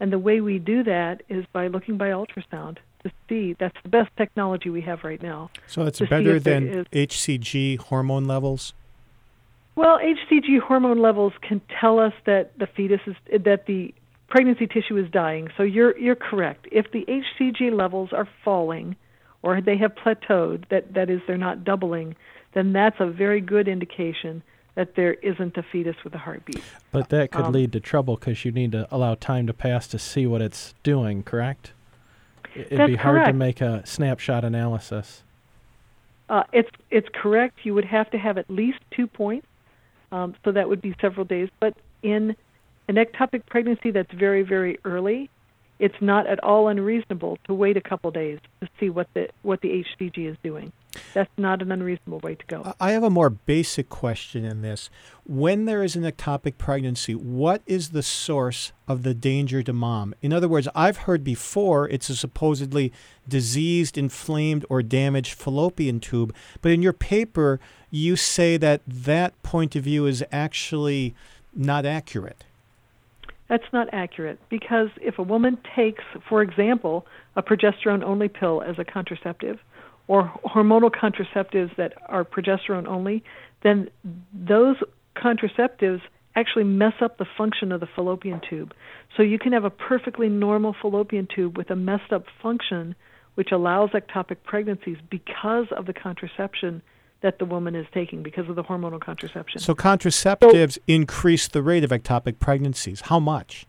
And 0.00 0.12
the 0.12 0.18
way 0.18 0.40
we 0.40 0.58
do 0.58 0.82
that 0.82 1.22
is 1.28 1.46
by 1.52 1.68
looking 1.68 1.96
by 1.96 2.08
ultrasound 2.08 2.78
to 3.04 3.12
see. 3.28 3.54
That's 3.54 3.76
the 3.84 3.88
best 3.88 4.10
technology 4.16 4.68
we 4.68 4.80
have 4.80 5.04
right 5.04 5.22
now. 5.22 5.50
So 5.68 5.86
it's 5.86 6.00
better 6.00 6.40
than 6.40 6.86
HCG 6.92 7.78
hormone 7.78 8.24
levels? 8.24 8.74
Well, 9.76 9.98
HCG 9.98 10.60
hormone 10.60 10.98
levels 10.98 11.32
can 11.40 11.60
tell 11.80 12.00
us 12.00 12.12
that 12.26 12.58
the 12.58 12.66
fetus 12.66 13.00
is 13.06 13.16
that 13.44 13.66
the 13.66 13.94
pregnancy 14.28 14.66
tissue 14.66 14.96
is 14.96 15.08
dying. 15.10 15.50
So 15.56 15.62
you're 15.62 15.96
you're 15.98 16.16
correct. 16.16 16.66
If 16.72 16.90
the 16.90 17.06
HCG 17.06 17.72
levels 17.72 18.12
are 18.12 18.28
falling 18.44 18.96
or 19.42 19.60
they 19.60 19.76
have 19.76 19.94
plateaued, 19.94 20.68
that 20.70 20.94
that 20.94 21.08
is 21.08 21.20
they're 21.28 21.38
not 21.38 21.62
doubling, 21.62 22.16
then 22.54 22.72
that's 22.72 22.96
a 22.98 23.06
very 23.06 23.40
good 23.40 23.68
indication 23.68 24.42
that 24.74 24.94
there 24.94 25.14
isn't 25.14 25.56
a 25.56 25.62
fetus 25.62 25.96
with 26.02 26.14
a 26.14 26.18
heartbeat. 26.18 26.62
But 26.90 27.10
that 27.10 27.30
could 27.30 27.46
Um, 27.46 27.52
lead 27.52 27.72
to 27.72 27.80
trouble 27.80 28.16
because 28.16 28.44
you 28.44 28.52
need 28.52 28.72
to 28.72 28.88
allow 28.90 29.14
time 29.14 29.46
to 29.46 29.52
pass 29.52 29.86
to 29.88 29.98
see 29.98 30.26
what 30.26 30.40
it's 30.40 30.74
doing, 30.82 31.22
correct? 31.22 31.72
It'd 32.54 32.78
That's 32.78 32.90
be 32.90 32.96
hard 32.96 33.26
to 33.26 33.32
make 33.32 33.60
a 33.60 33.84
snapshot 33.86 34.44
analysis. 34.44 35.22
Uh, 36.28 36.44
it's 36.52 36.70
it's 36.90 37.08
correct. 37.12 37.64
You 37.64 37.74
would 37.74 37.84
have 37.84 38.10
to 38.10 38.18
have 38.18 38.38
at 38.38 38.48
least 38.48 38.78
two 38.90 39.06
points, 39.06 39.46
um, 40.10 40.34
so 40.44 40.52
that 40.52 40.68
would 40.68 40.80
be 40.80 40.94
several 41.00 41.24
days. 41.26 41.48
But 41.60 41.74
in 42.02 42.34
an 42.88 42.96
ectopic 42.96 43.44
pregnancy 43.46 43.90
that's 43.90 44.12
very 44.12 44.42
very 44.42 44.78
early, 44.84 45.28
it's 45.78 46.00
not 46.00 46.26
at 46.26 46.42
all 46.44 46.68
unreasonable 46.68 47.38
to 47.44 47.54
wait 47.54 47.76
a 47.76 47.80
couple 47.80 48.10
days 48.10 48.38
to 48.60 48.68
see 48.78 48.88
what 48.88 49.08
the 49.14 49.28
what 49.42 49.60
the 49.62 49.84
HCG 49.98 50.30
is 50.30 50.36
doing. 50.42 50.72
That's 51.14 51.30
not 51.36 51.62
an 51.62 51.72
unreasonable 51.72 52.20
way 52.20 52.34
to 52.34 52.46
go. 52.46 52.74
I 52.78 52.92
have 52.92 53.02
a 53.02 53.10
more 53.10 53.30
basic 53.30 53.88
question 53.88 54.44
in 54.44 54.62
this. 54.62 54.90
When 55.24 55.64
there 55.64 55.82
is 55.82 55.96
an 55.96 56.02
ectopic 56.02 56.58
pregnancy, 56.58 57.14
what 57.14 57.62
is 57.66 57.90
the 57.90 58.02
source 58.02 58.72
of 58.86 59.02
the 59.02 59.14
danger 59.14 59.62
to 59.62 59.72
mom? 59.72 60.14
In 60.20 60.32
other 60.32 60.48
words, 60.48 60.68
I've 60.74 60.98
heard 60.98 61.24
before 61.24 61.88
it's 61.88 62.10
a 62.10 62.16
supposedly 62.16 62.92
diseased, 63.26 63.96
inflamed, 63.96 64.66
or 64.68 64.82
damaged 64.82 65.34
fallopian 65.34 65.98
tube, 65.98 66.34
but 66.60 66.72
in 66.72 66.82
your 66.82 66.92
paper, 66.92 67.58
you 67.90 68.16
say 68.16 68.56
that 68.58 68.82
that 68.86 69.40
point 69.42 69.74
of 69.74 69.84
view 69.84 70.06
is 70.06 70.22
actually 70.30 71.14
not 71.54 71.86
accurate. 71.86 72.44
That's 73.52 73.70
not 73.70 73.88
accurate 73.92 74.38
because 74.48 74.88
if 75.02 75.18
a 75.18 75.22
woman 75.22 75.58
takes, 75.76 76.02
for 76.26 76.40
example, 76.40 77.06
a 77.36 77.42
progesterone 77.42 78.02
only 78.02 78.28
pill 78.28 78.62
as 78.62 78.78
a 78.78 78.84
contraceptive 78.84 79.58
or 80.08 80.32
hormonal 80.42 80.90
contraceptives 80.90 81.76
that 81.76 81.92
are 82.08 82.24
progesterone 82.24 82.86
only, 82.86 83.22
then 83.62 83.90
those 84.32 84.76
contraceptives 85.14 86.00
actually 86.34 86.64
mess 86.64 86.94
up 87.02 87.18
the 87.18 87.26
function 87.36 87.72
of 87.72 87.80
the 87.80 87.88
fallopian 87.94 88.40
tube. 88.48 88.72
So 89.18 89.22
you 89.22 89.38
can 89.38 89.52
have 89.52 89.64
a 89.64 89.70
perfectly 89.70 90.30
normal 90.30 90.74
fallopian 90.80 91.28
tube 91.28 91.58
with 91.58 91.68
a 91.68 91.76
messed 91.76 92.10
up 92.10 92.24
function 92.42 92.94
which 93.34 93.52
allows 93.52 93.90
ectopic 93.90 94.36
pregnancies 94.44 94.96
because 95.10 95.66
of 95.76 95.84
the 95.84 95.92
contraception 95.92 96.80
that 97.22 97.38
the 97.38 97.44
woman 97.44 97.74
is 97.74 97.86
taking 97.94 98.22
because 98.22 98.48
of 98.48 98.56
the 98.56 98.64
hormonal 98.64 99.00
contraception. 99.00 99.60
So 99.60 99.74
contraceptives 99.74 100.78
increase 100.86 101.48
the 101.48 101.62
rate 101.62 101.84
of 101.84 101.90
ectopic 101.90 102.38
pregnancies. 102.38 103.02
How 103.02 103.18
much? 103.20 103.66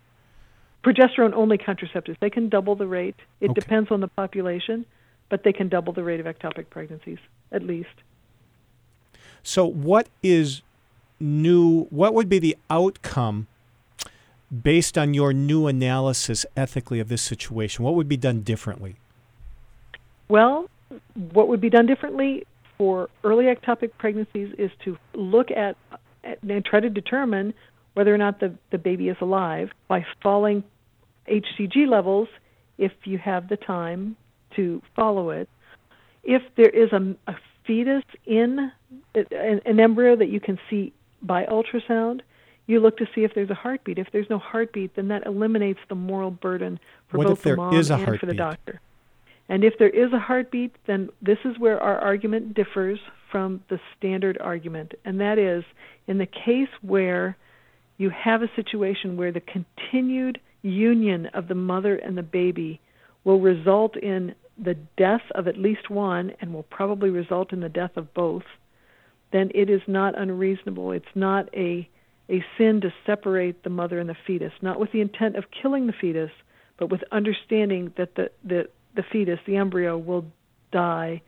progesterone 0.83 1.31
only 1.33 1.57
contraceptives 1.57 2.17
they 2.19 2.29
can 2.29 2.49
double 2.49 2.75
the 2.75 2.85
rate 2.85 3.15
it 3.39 3.51
Okay. 3.51 3.61
depends 3.61 3.89
on 3.89 4.01
the 4.01 4.07
population 4.09 4.85
but 5.29 5.45
they 5.45 5.53
can 5.53 5.69
double 5.69 5.93
the 5.93 6.03
rate 6.03 6.19
of 6.19 6.25
ectopic 6.25 6.69
pregnancies 6.69 7.19
at 7.53 7.63
least 7.63 7.95
So, 9.43 9.65
what 9.65 10.09
is 10.21 10.61
new? 11.21 11.83
What 11.89 12.13
would 12.13 12.27
be 12.27 12.37
the 12.39 12.57
outcome 12.69 13.47
based 14.51 14.97
on 14.97 15.13
your 15.13 15.31
new 15.31 15.67
analysis 15.67 16.45
ethically 16.57 16.99
of 16.99 17.07
this 17.07 17.21
situation? 17.21 17.85
What 17.85 17.95
would 17.95 18.09
be 18.09 18.17
done 18.17 18.41
differently? 18.41 18.95
well 20.27 20.69
what 21.31 21.47
would 21.47 21.61
be 21.61 21.69
done 21.69 21.85
differently 21.85 22.45
for 22.77 23.09
early 23.23 23.45
ectopic 23.45 23.91
pregnancies 23.97 24.53
is 24.57 24.71
to 24.83 24.97
look 25.13 25.51
at, 25.51 25.75
at 26.23 26.41
and 26.41 26.65
try 26.65 26.79
to 26.79 26.89
determine 26.89 27.53
whether 27.93 28.13
or 28.13 28.17
not 28.17 28.39
the, 28.39 28.53
the 28.71 28.77
baby 28.77 29.09
is 29.09 29.17
alive 29.21 29.69
by 29.87 30.05
following 30.21 30.63
hcg 31.27 31.87
levels 31.87 32.27
if 32.77 32.91
you 33.05 33.17
have 33.17 33.47
the 33.47 33.55
time 33.55 34.15
to 34.55 34.81
follow 34.95 35.29
it 35.29 35.47
if 36.23 36.41
there 36.55 36.69
is 36.69 36.91
a, 36.91 37.15
a 37.27 37.35
fetus 37.65 38.03
in 38.25 38.71
an, 39.15 39.61
an 39.65 39.79
embryo 39.79 40.15
that 40.15 40.29
you 40.29 40.39
can 40.39 40.59
see 40.69 40.93
by 41.21 41.45
ultrasound, 41.45 42.21
you 42.67 42.79
look 42.79 42.97
to 42.97 43.07
see 43.13 43.23
if 43.23 43.33
there's 43.33 43.49
a 43.49 43.55
heartbeat. 43.55 43.97
If 43.97 44.07
there's 44.11 44.29
no 44.29 44.39
heartbeat, 44.39 44.95
then 44.95 45.09
that 45.09 45.25
eliminates 45.25 45.79
the 45.89 45.95
moral 45.95 46.31
burden 46.31 46.79
for 47.09 47.17
What 47.17 47.27
both 47.27 47.39
if 47.39 47.43
there 47.43 47.55
the 47.55 47.61
mom 47.61 47.75
is 47.75 47.89
a 47.89 47.95
and 47.95 48.19
for 48.19 48.25
the 48.25 48.33
doctor. 48.33 48.81
And 49.49 49.63
if 49.63 49.77
there 49.77 49.89
is 49.89 50.13
a 50.13 50.19
heartbeat, 50.19 50.75
then 50.87 51.09
this 51.21 51.37
is 51.43 51.59
where 51.59 51.79
our 51.79 51.99
argument 51.99 52.53
differs 52.53 52.99
from 53.31 53.61
the 53.69 53.79
standard 53.97 54.37
argument, 54.39 54.93
and 55.05 55.19
that 55.19 55.39
is 55.39 55.63
in 56.07 56.19
the 56.19 56.27
case 56.27 56.69
where 56.81 57.35
you 57.97 58.09
have 58.11 58.41
a 58.41 58.51
situation 58.55 59.17
where 59.17 59.31
the 59.31 59.41
continued 59.41 60.39
union 60.61 61.27
of 61.33 61.47
the 61.47 61.55
mother 61.55 61.95
and 61.95 62.17
the 62.17 62.23
baby 62.23 62.79
will 63.23 63.39
result 63.39 63.97
in 63.97 64.35
the 64.63 64.75
death 64.97 65.23
of 65.35 65.47
at 65.47 65.57
least 65.57 65.89
one 65.89 66.31
and 66.39 66.53
will 66.53 66.63
probably 66.63 67.09
result 67.09 67.53
in 67.53 67.59
the 67.59 67.69
death 67.69 67.97
of 67.97 68.13
both, 68.13 68.43
then 69.31 69.49
it 69.55 69.69
is 69.69 69.81
not 69.87 70.17
unreasonable. 70.17 70.91
It's 70.91 71.05
not 71.15 71.49
a 71.55 71.87
a 72.29 72.43
sin 72.57 72.79
to 72.79 72.93
separate 73.05 73.63
the 73.63 73.69
mother 73.69 73.99
and 73.99 74.09
the 74.09 74.15
fetus, 74.25 74.53
not 74.61 74.79
with 74.79 74.91
the 74.93 75.01
intent 75.01 75.35
of 75.35 75.43
killing 75.61 75.87
the 75.87 75.93
fetus, 75.93 76.31
but 76.77 76.89
with 76.89 77.03
understanding 77.11 77.91
that 77.97 78.15
the 78.15 78.29
the, 78.43 78.69
the 78.95 79.03
fetus, 79.03 79.39
the 79.45 79.55
embryo, 79.55 79.97
will 79.97 80.25
die 80.71 81.21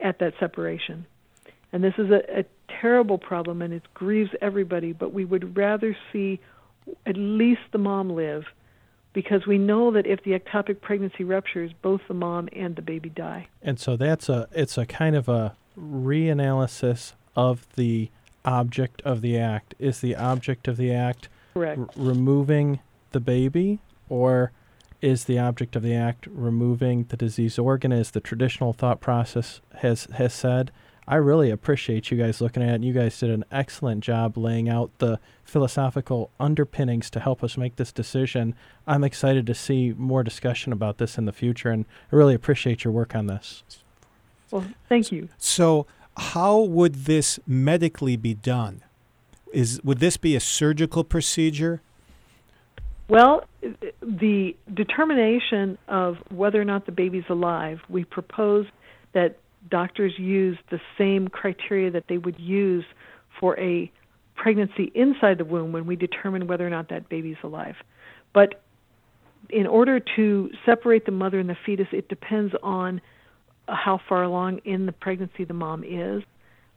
at 0.00 0.18
that 0.20 0.34
separation. 0.38 1.06
And 1.72 1.82
this 1.84 1.94
is 1.98 2.10
a, 2.10 2.40
a 2.40 2.44
terrible 2.80 3.18
problem 3.18 3.62
and 3.62 3.74
it 3.74 3.82
grieves 3.94 4.30
everybody, 4.40 4.92
but 4.92 5.12
we 5.12 5.24
would 5.24 5.56
rather 5.56 5.96
see 6.12 6.40
at 7.06 7.16
least 7.16 7.60
the 7.72 7.78
mom 7.78 8.10
live 8.10 8.44
because 9.12 9.46
we 9.46 9.58
know 9.58 9.90
that 9.92 10.06
if 10.06 10.22
the 10.22 10.38
ectopic 10.38 10.80
pregnancy 10.80 11.24
ruptures, 11.24 11.72
both 11.82 12.00
the 12.08 12.14
mom 12.14 12.48
and 12.52 12.76
the 12.76 12.82
baby 12.82 13.08
die. 13.08 13.48
And 13.62 13.78
so 13.78 13.96
that's 13.96 14.28
a 14.28 14.48
it's 14.52 14.78
a 14.78 14.86
kind 14.86 15.16
of 15.16 15.28
a 15.28 15.56
reanalysis 15.78 17.12
of 17.34 17.66
the 17.74 18.10
object 18.44 19.02
of 19.02 19.20
the 19.20 19.38
act. 19.38 19.74
Is 19.78 20.00
the 20.00 20.14
object 20.14 20.68
of 20.68 20.76
the 20.76 20.92
act 20.92 21.28
Correct. 21.54 21.78
r- 21.78 21.88
removing 21.96 22.80
the 23.12 23.20
baby 23.20 23.80
or 24.08 24.52
is 25.00 25.24
the 25.24 25.38
object 25.38 25.76
of 25.76 25.82
the 25.82 25.94
act 25.94 26.26
removing 26.30 27.04
the 27.04 27.16
disease 27.16 27.58
organ 27.58 27.92
as 27.92 28.10
the 28.10 28.20
traditional 28.20 28.72
thought 28.72 29.00
process 29.00 29.60
has 29.76 30.06
has 30.14 30.32
said? 30.32 30.70
I 31.08 31.16
really 31.16 31.50
appreciate 31.50 32.10
you 32.10 32.18
guys 32.18 32.42
looking 32.42 32.62
at 32.62 32.68
it. 32.68 32.74
and 32.74 32.84
You 32.84 32.92
guys 32.92 33.18
did 33.18 33.30
an 33.30 33.44
excellent 33.50 34.04
job 34.04 34.36
laying 34.36 34.68
out 34.68 34.90
the 34.98 35.18
philosophical 35.42 36.30
underpinnings 36.38 37.08
to 37.10 37.20
help 37.20 37.42
us 37.42 37.56
make 37.56 37.76
this 37.76 37.92
decision. 37.92 38.54
I'm 38.86 39.02
excited 39.02 39.46
to 39.46 39.54
see 39.54 39.94
more 39.96 40.22
discussion 40.22 40.70
about 40.70 40.98
this 40.98 41.16
in 41.16 41.24
the 41.24 41.32
future, 41.32 41.70
and 41.70 41.86
I 42.12 42.16
really 42.16 42.34
appreciate 42.34 42.84
your 42.84 42.92
work 42.92 43.14
on 43.14 43.26
this. 43.26 43.62
Well, 44.50 44.66
thank 44.90 45.10
you. 45.10 45.30
So, 45.38 45.86
how 46.14 46.58
would 46.58 47.06
this 47.06 47.40
medically 47.46 48.16
be 48.16 48.34
done? 48.34 48.82
Is 49.50 49.80
would 49.82 50.00
this 50.00 50.18
be 50.18 50.36
a 50.36 50.40
surgical 50.40 51.04
procedure? 51.04 51.80
Well, 53.08 53.44
the 54.02 54.54
determination 54.72 55.78
of 55.88 56.16
whether 56.30 56.60
or 56.60 56.64
not 56.64 56.84
the 56.84 56.92
baby's 56.92 57.24
alive, 57.30 57.78
we 57.88 58.04
propose 58.04 58.66
that 59.14 59.38
doctors 59.70 60.12
use 60.18 60.58
the 60.70 60.78
same 60.98 61.28
criteria 61.28 61.90
that 61.90 62.04
they 62.08 62.18
would 62.18 62.38
use 62.38 62.84
for 63.40 63.58
a 63.58 63.90
pregnancy 64.34 64.92
inside 64.94 65.38
the 65.38 65.44
womb 65.44 65.72
when 65.72 65.86
we 65.86 65.96
determine 65.96 66.46
whether 66.46 66.66
or 66.66 66.70
not 66.70 66.90
that 66.90 67.08
baby's 67.08 67.36
alive. 67.42 67.74
But 68.34 68.62
in 69.50 69.66
order 69.66 70.00
to 70.16 70.50
separate 70.66 71.06
the 71.06 71.12
mother 71.12 71.40
and 71.40 71.48
the 71.48 71.56
fetus, 71.64 71.88
it 71.92 72.08
depends 72.08 72.54
on 72.62 73.00
how 73.66 74.00
far 74.08 74.22
along 74.22 74.60
in 74.64 74.86
the 74.86 74.92
pregnancy 74.92 75.44
the 75.44 75.54
mom 75.54 75.82
is. 75.82 76.22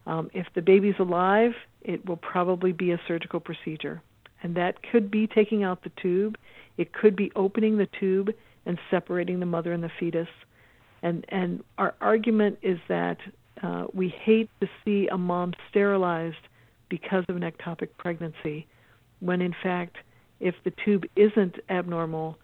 Um, 0.06 0.30
if 0.32 0.46
the 0.54 0.62
baby's 0.62 0.94
alive, 0.98 1.52
it 1.82 2.06
will 2.06 2.16
probably 2.16 2.72
be 2.72 2.92
a 2.92 3.00
surgical 3.06 3.38
procedure. 3.38 4.02
And 4.42 4.56
that 4.56 4.82
could 4.82 5.10
be 5.10 5.26
taking 5.26 5.62
out 5.62 5.82
the 5.82 5.92
tube. 6.00 6.36
It 6.76 6.92
could 6.92 7.16
be 7.16 7.30
opening 7.36 7.78
the 7.78 7.86
tube 7.86 8.32
and 8.66 8.78
separating 8.90 9.40
the 9.40 9.46
mother 9.46 9.72
and 9.72 9.82
the 9.82 9.90
fetus. 10.00 10.28
And 11.02 11.24
and 11.28 11.62
our 11.78 11.94
argument 12.00 12.58
is 12.62 12.78
that 12.88 13.18
uh, 13.62 13.86
we 13.92 14.08
hate 14.08 14.50
to 14.60 14.68
see 14.84 15.08
a 15.08 15.18
mom 15.18 15.54
sterilized 15.70 16.36
because 16.88 17.24
of 17.28 17.36
an 17.36 17.42
ectopic 17.42 17.88
pregnancy, 17.96 18.66
when 19.20 19.40
in 19.40 19.54
fact, 19.62 19.96
if 20.40 20.54
the 20.64 20.72
tube 20.84 21.06
isn't 21.16 21.56
abnormal, 21.70 22.36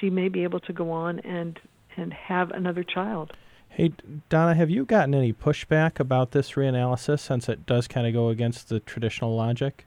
she 0.00 0.10
may 0.10 0.28
be 0.28 0.42
able 0.42 0.60
to 0.60 0.72
go 0.72 0.90
on 0.90 1.20
and 1.20 1.58
and 1.96 2.12
have 2.12 2.50
another 2.50 2.82
child. 2.82 3.32
Hey, 3.68 3.92
Donna, 4.28 4.54
have 4.54 4.70
you 4.70 4.84
gotten 4.84 5.14
any 5.14 5.32
pushback 5.32 5.98
about 5.98 6.30
this 6.30 6.52
reanalysis 6.52 7.20
since 7.20 7.48
it 7.48 7.66
does 7.66 7.88
kind 7.88 8.06
of 8.06 8.12
go 8.12 8.28
against 8.28 8.68
the 8.68 8.78
traditional 8.78 9.34
logic? 9.34 9.84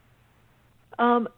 Um, 1.00 1.30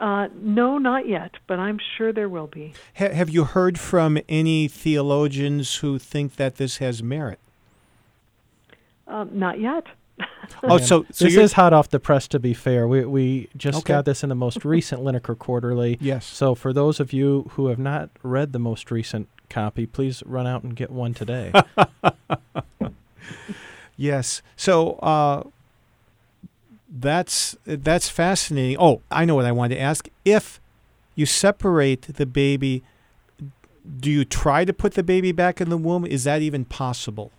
Uh, 0.00 0.28
no, 0.40 0.78
not 0.78 1.06
yet, 1.06 1.32
but 1.46 1.58
I'm 1.58 1.78
sure 1.96 2.12
there 2.12 2.28
will 2.28 2.46
be. 2.46 2.72
Ha- 2.98 3.12
have 3.12 3.28
you 3.28 3.44
heard 3.44 3.78
from 3.78 4.18
any 4.28 4.66
theologians 4.66 5.76
who 5.76 5.98
think 5.98 6.36
that 6.36 6.56
this 6.56 6.78
has 6.78 7.02
merit? 7.02 7.38
Um, 9.06 9.30
not 9.32 9.60
yet. 9.60 9.84
oh, 10.64 10.78
so, 10.78 11.04
so 11.12 11.24
this 11.26 11.36
is 11.36 11.52
hot 11.52 11.72
off 11.72 11.88
the 11.90 12.00
press. 12.00 12.26
To 12.28 12.38
be 12.38 12.52
fair, 12.54 12.88
we 12.88 13.04
we 13.04 13.48
just 13.56 13.78
Okay. 13.80 13.92
got 13.94 14.04
this 14.04 14.22
in 14.22 14.30
the 14.30 14.34
most 14.34 14.64
recent 14.64 15.02
Linacre 15.02 15.38
Quarterly. 15.38 15.98
yes. 16.00 16.24
So 16.26 16.54
for 16.54 16.72
those 16.72 16.98
of 16.98 17.12
you 17.12 17.50
who 17.52 17.68
have 17.68 17.78
not 17.78 18.10
read 18.22 18.52
the 18.52 18.58
most 18.58 18.90
recent 18.90 19.28
copy, 19.50 19.86
please 19.86 20.22
run 20.26 20.46
out 20.46 20.62
and 20.62 20.74
get 20.74 20.90
one 20.90 21.12
today. 21.14 21.52
Yes. 24.00 24.42
So 24.56 24.92
uh, 25.02 25.42
that's 26.88 27.56
that's 27.64 28.08
fascinating. 28.08 28.76
Oh, 28.78 29.02
I 29.10 29.24
know 29.24 29.34
what 29.34 29.44
I 29.44 29.52
wanted 29.52 29.76
to 29.76 29.80
ask. 29.80 30.08
If 30.24 30.60
you 31.14 31.26
separate 31.26 32.02
the 32.02 32.26
baby, 32.26 32.82
do 33.98 34.10
you 34.10 34.24
try 34.24 34.64
to 34.64 34.72
put 34.72 34.94
the 34.94 35.02
baby 35.02 35.32
back 35.32 35.60
in 35.60 35.68
the 35.68 35.76
womb? 35.76 36.06
Is 36.06 36.24
that 36.24 36.42
even 36.42 36.64
possible? 36.64 37.30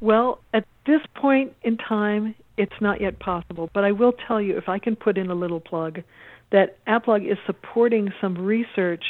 Well, 0.00 0.40
at 0.52 0.66
this 0.86 1.00
point 1.14 1.54
in 1.62 1.78
time, 1.78 2.34
it's 2.56 2.80
not 2.80 3.00
yet 3.00 3.18
possible. 3.18 3.70
But 3.72 3.84
I 3.84 3.92
will 3.92 4.12
tell 4.12 4.40
you, 4.40 4.56
if 4.56 4.68
I 4.68 4.78
can 4.78 4.96
put 4.96 5.16
in 5.18 5.30
a 5.30 5.34
little 5.34 5.60
plug, 5.60 6.02
that 6.50 6.76
APLOG 6.86 7.30
is 7.30 7.38
supporting 7.46 8.12
some 8.20 8.36
research 8.36 9.04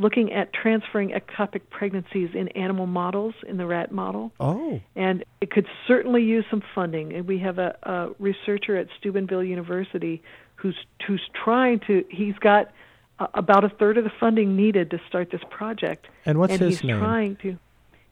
looking 0.00 0.32
at 0.32 0.52
transferring 0.52 1.10
ectopic 1.10 1.60
pregnancies 1.70 2.30
in 2.34 2.48
animal 2.48 2.86
models, 2.86 3.34
in 3.46 3.58
the 3.58 3.66
rat 3.66 3.92
model. 3.92 4.32
Oh. 4.40 4.80
and 4.96 5.24
it 5.40 5.50
could 5.50 5.66
certainly 5.86 6.22
use 6.22 6.44
some 6.50 6.62
funding. 6.74 7.12
And 7.12 7.28
we 7.28 7.38
have 7.38 7.58
a, 7.58 7.76
a 7.82 8.08
researcher 8.18 8.76
at 8.76 8.88
Steubenville 8.98 9.44
University 9.44 10.22
who's 10.56 10.76
who's 11.06 11.22
trying 11.44 11.80
to. 11.86 12.04
He's 12.10 12.34
got 12.36 12.72
uh, 13.18 13.26
about 13.34 13.64
a 13.64 13.68
third 13.68 13.98
of 13.98 14.04
the 14.04 14.12
funding 14.18 14.56
needed 14.56 14.90
to 14.90 15.00
start 15.08 15.30
this 15.30 15.42
project, 15.50 16.06
and 16.26 16.38
what's 16.38 16.52
and 16.52 16.60
his 16.62 16.80
he's 16.80 16.84
name? 16.84 16.98
trying 16.98 17.36
to. 17.36 17.58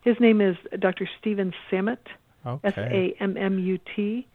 His 0.03 0.19
name 0.21 0.41
is 0.41 0.57
Dr. 0.79 1.09
Stephen 1.21 1.53
Sammut, 1.71 1.99
S 2.47 2.73
Okay. 2.79 3.15
A 3.19 3.23
M 3.23 3.37
M 3.37 3.59
U 3.59 3.79
T, 3.97 4.27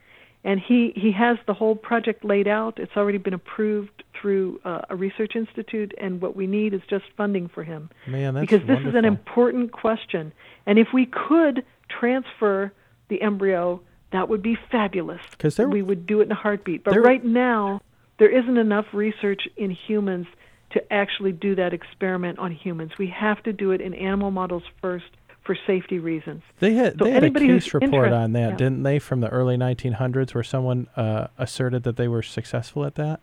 and 0.44 0.60
he 0.60 0.92
he 0.96 1.12
has 1.12 1.38
the 1.48 1.54
whole 1.54 1.76
project 1.76 2.24
laid 2.26 2.48
out. 2.48 2.80
It's 2.80 2.96
already 2.98 3.18
been 3.18 3.34
approved 3.34 4.04
through 4.20 4.60
uh, 4.64 4.82
a 4.90 4.96
research 4.96 5.36
institute, 5.36 5.94
and 5.98 6.22
what 6.22 6.36
we 6.36 6.48
need 6.48 6.74
is 6.74 6.82
just 6.90 7.06
funding 7.18 7.50
for 7.50 7.64
him 7.64 7.90
Man, 8.08 8.34
that's 8.34 8.44
because 8.50 8.68
this 8.68 8.80
is 8.80 8.96
an 8.96 9.06
important 9.06 9.72
question. 9.72 10.34
And 10.66 10.80
if 10.80 10.88
we 10.94 11.06
could 11.06 11.66
transfer 11.90 12.72
the 13.10 13.22
embryo, 13.22 13.82
that 14.12 14.30
would 14.30 14.42
be 14.42 14.58
fabulous. 14.72 15.22
Because 15.32 15.58
we 15.60 15.82
would 15.82 16.06
do 16.06 16.22
it 16.22 16.24
in 16.26 16.32
a 16.32 16.36
heartbeat. 16.36 16.84
But 16.84 16.92
there- 16.92 17.02
right 17.02 17.24
now, 17.24 17.82
there 18.18 18.30
isn't 18.30 18.58
enough 18.58 18.86
research 18.94 19.48
in 19.58 19.72
humans 19.72 20.28
to 20.72 20.94
actually 20.94 21.32
do 21.34 21.56
that 21.56 21.74
experiment 21.74 22.40
on 22.40 22.52
humans. 22.52 22.94
We 22.98 23.08
have 23.08 23.44
to 23.44 23.54
do 23.54 23.72
it 23.72 23.82
in 23.82 23.94
animal 23.94 24.32
models 24.32 24.64
first 24.82 25.06
for 25.44 25.58
safety 25.68 26.00
reasons. 26.00 26.42
They 26.60 26.74
had 26.74 26.98
So 26.98 27.06
they 27.06 27.12
had 27.12 27.24
a 27.24 27.32
case 27.32 27.74
report 27.74 27.84
interested- 27.84 28.14
on 28.16 28.34
that, 28.34 28.50
yeah. 28.52 28.56
didn't 28.56 28.84
they, 28.84 29.00
from 29.00 29.20
the 29.22 29.30
early 29.30 29.58
1900s, 29.58 30.34
where 30.34 30.44
someone 30.44 30.88
uh, 30.96 31.28
asserted 31.38 31.84
that 31.84 31.98
they 31.98 32.08
were 32.08 32.22
successful 32.22 32.86
at 32.86 32.96
that? 32.96 33.20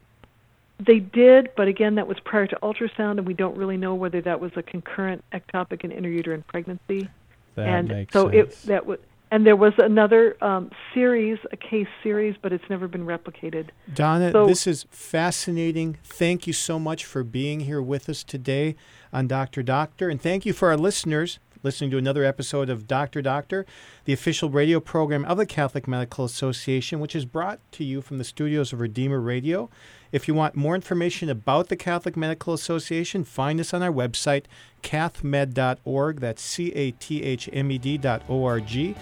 They 0.79 0.99
did, 0.99 1.51
but 1.57 1.69
again, 1.69 1.97
that 1.97 2.07
was 2.07 2.19
prior 2.21 2.47
to 2.47 2.57
ultrasound, 2.63 3.19
and 3.19 3.27
we 3.27 3.35
don't 3.35 3.57
really 3.57 3.77
know 3.77 3.95
whether 3.95 4.21
that 4.23 4.41
was 4.41 4.53
a 4.57 4.63
concurrent 4.63 5.23
ectopic 5.33 5.85
and 5.85 5.93
intrauterine 5.93 6.47
pregnancy. 6.47 7.09
That 7.57 7.67
and 7.69 7.89
makes 7.89 8.13
so 8.13 8.31
sense. 8.31 8.65
it 8.65 8.67
that 8.69 8.87
was 8.87 8.99
and 9.33 9.47
there 9.47 9.57
was 9.57 9.73
another 9.79 10.37
um, 10.43 10.71
series, 10.93 11.39
a 11.53 11.57
case 11.57 11.87
series, 12.03 12.35
but 12.43 12.53
it's 12.53 12.69
never 12.69 12.89
been 12.89 13.07
replicated. 13.07 13.69
Donna, 13.95 14.33
So- 14.33 14.47
this 14.47 14.67
is 14.67 14.87
fascinating. 14.91 15.99
Thank 16.03 16.47
you 16.49 16.53
so 16.53 16.79
much 16.81 17.05
for 17.05 17.23
being 17.23 17.61
here 17.61 17.81
with 17.81 18.09
us 18.09 18.25
today 18.25 18.75
on 19.13 19.29
Dr. 19.29 19.63
Doctor. 19.63 20.09
And 20.09 20.21
thank 20.21 20.45
you 20.45 20.53
for 20.53 20.71
our 20.71 20.77
listeners 20.77 21.39
listening 21.63 21.91
to 21.91 21.99
another 21.99 22.25
episode 22.25 22.71
of 22.71 22.87
Dr. 22.87 23.23
Doctor, 23.23 23.67
the 24.05 24.13
official 24.13 24.51
radio 24.51 24.81
program 24.81 25.25
of 25.25 25.37
the 25.37 25.47
Catholic 25.47 25.87
Medical 25.87 26.25
Association, 26.25 27.01
which 27.01 27.15
is 27.15 27.25
brought 27.25 27.61
to 27.73 27.85
you 27.85 28.01
from 28.01 28.19
the 28.19 28.25
studios 28.25 28.73
of 28.73 28.81
Redeemer 28.81 29.21
Radio. 29.21 29.69
If 30.13 30.27
you 30.27 30.35
want 30.35 30.57
more 30.57 30.75
information 30.75 31.29
about 31.29 31.69
the 31.69 31.77
Catholic 31.77 32.17
Medical 32.17 32.55
Association, 32.55 33.25
find 33.25 33.61
us 33.61 33.73
on 33.75 33.83
our 33.83 33.93
website, 33.93 34.45
cathmed.org. 34.83 36.21
That's 36.21 36.43
C 36.43 36.73
A 36.73 36.91
T 36.93 37.23
H 37.23 37.49
M 37.53 37.71
E 37.71 37.79
D 37.79 37.99
dot 37.99 38.23
O 38.29 38.45
R 38.45 38.61
G. 38.61 38.95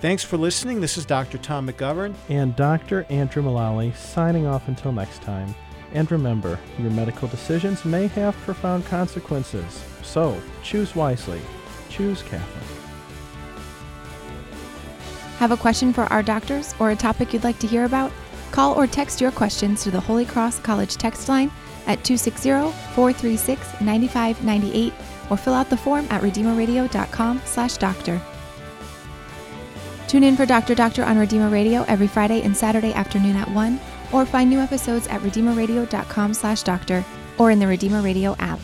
Thanks 0.00 0.24
for 0.24 0.36
listening. 0.36 0.80
This 0.80 0.98
is 0.98 1.06
Dr. 1.06 1.38
Tom 1.38 1.68
McGovern. 1.68 2.14
and 2.28 2.56
Dr. 2.56 3.04
Andrew 3.08 3.42
Mullally 3.42 3.92
signing 3.92 4.46
off 4.46 4.66
until 4.66 4.90
next 4.90 5.22
time. 5.22 5.54
And 5.94 6.10
remember, 6.10 6.58
your 6.78 6.90
medical 6.90 7.28
decisions 7.28 7.84
may 7.84 8.08
have 8.08 8.34
profound 8.38 8.84
consequences. 8.86 9.84
So 10.02 10.40
choose 10.64 10.96
wisely. 10.96 11.40
Choose 11.92 12.22
Catholic. 12.22 12.62
Have 15.38 15.50
a 15.50 15.56
question 15.56 15.92
for 15.92 16.04
our 16.04 16.22
doctors 16.22 16.74
or 16.78 16.90
a 16.90 16.96
topic 16.96 17.32
you'd 17.32 17.44
like 17.44 17.58
to 17.58 17.66
hear 17.66 17.84
about? 17.84 18.10
Call 18.50 18.74
or 18.74 18.86
text 18.86 19.20
your 19.20 19.30
questions 19.30 19.82
to 19.82 19.90
the 19.90 20.00
Holy 20.00 20.24
Cross 20.24 20.60
College 20.60 20.96
text 20.96 21.28
line 21.28 21.50
at 21.86 22.02
260 22.04 22.50
436 22.94 23.80
9598 23.80 24.92
or 25.30 25.36
fill 25.36 25.54
out 25.54 25.68
the 25.68 25.76
form 25.76 26.06
at 26.10 26.22
redeemerradio.com 26.22 27.42
slash 27.44 27.76
doctor. 27.76 28.20
Tune 30.06 30.24
in 30.24 30.36
for 30.36 30.46
Dr. 30.46 30.74
Doctor 30.74 31.04
on 31.04 31.18
Redeemer 31.18 31.48
Radio 31.48 31.84
every 31.88 32.06
Friday 32.06 32.42
and 32.42 32.56
Saturday 32.56 32.92
afternoon 32.92 33.36
at 33.36 33.50
1 33.50 33.80
or 34.12 34.24
find 34.24 34.48
new 34.48 34.60
episodes 34.60 35.06
at 35.08 35.20
redeemerradio.com 35.22 36.34
slash 36.34 36.62
doctor 36.62 37.04
or 37.38 37.50
in 37.50 37.58
the 37.58 37.66
Redeemer 37.66 38.02
Radio 38.02 38.36
app. 38.38 38.60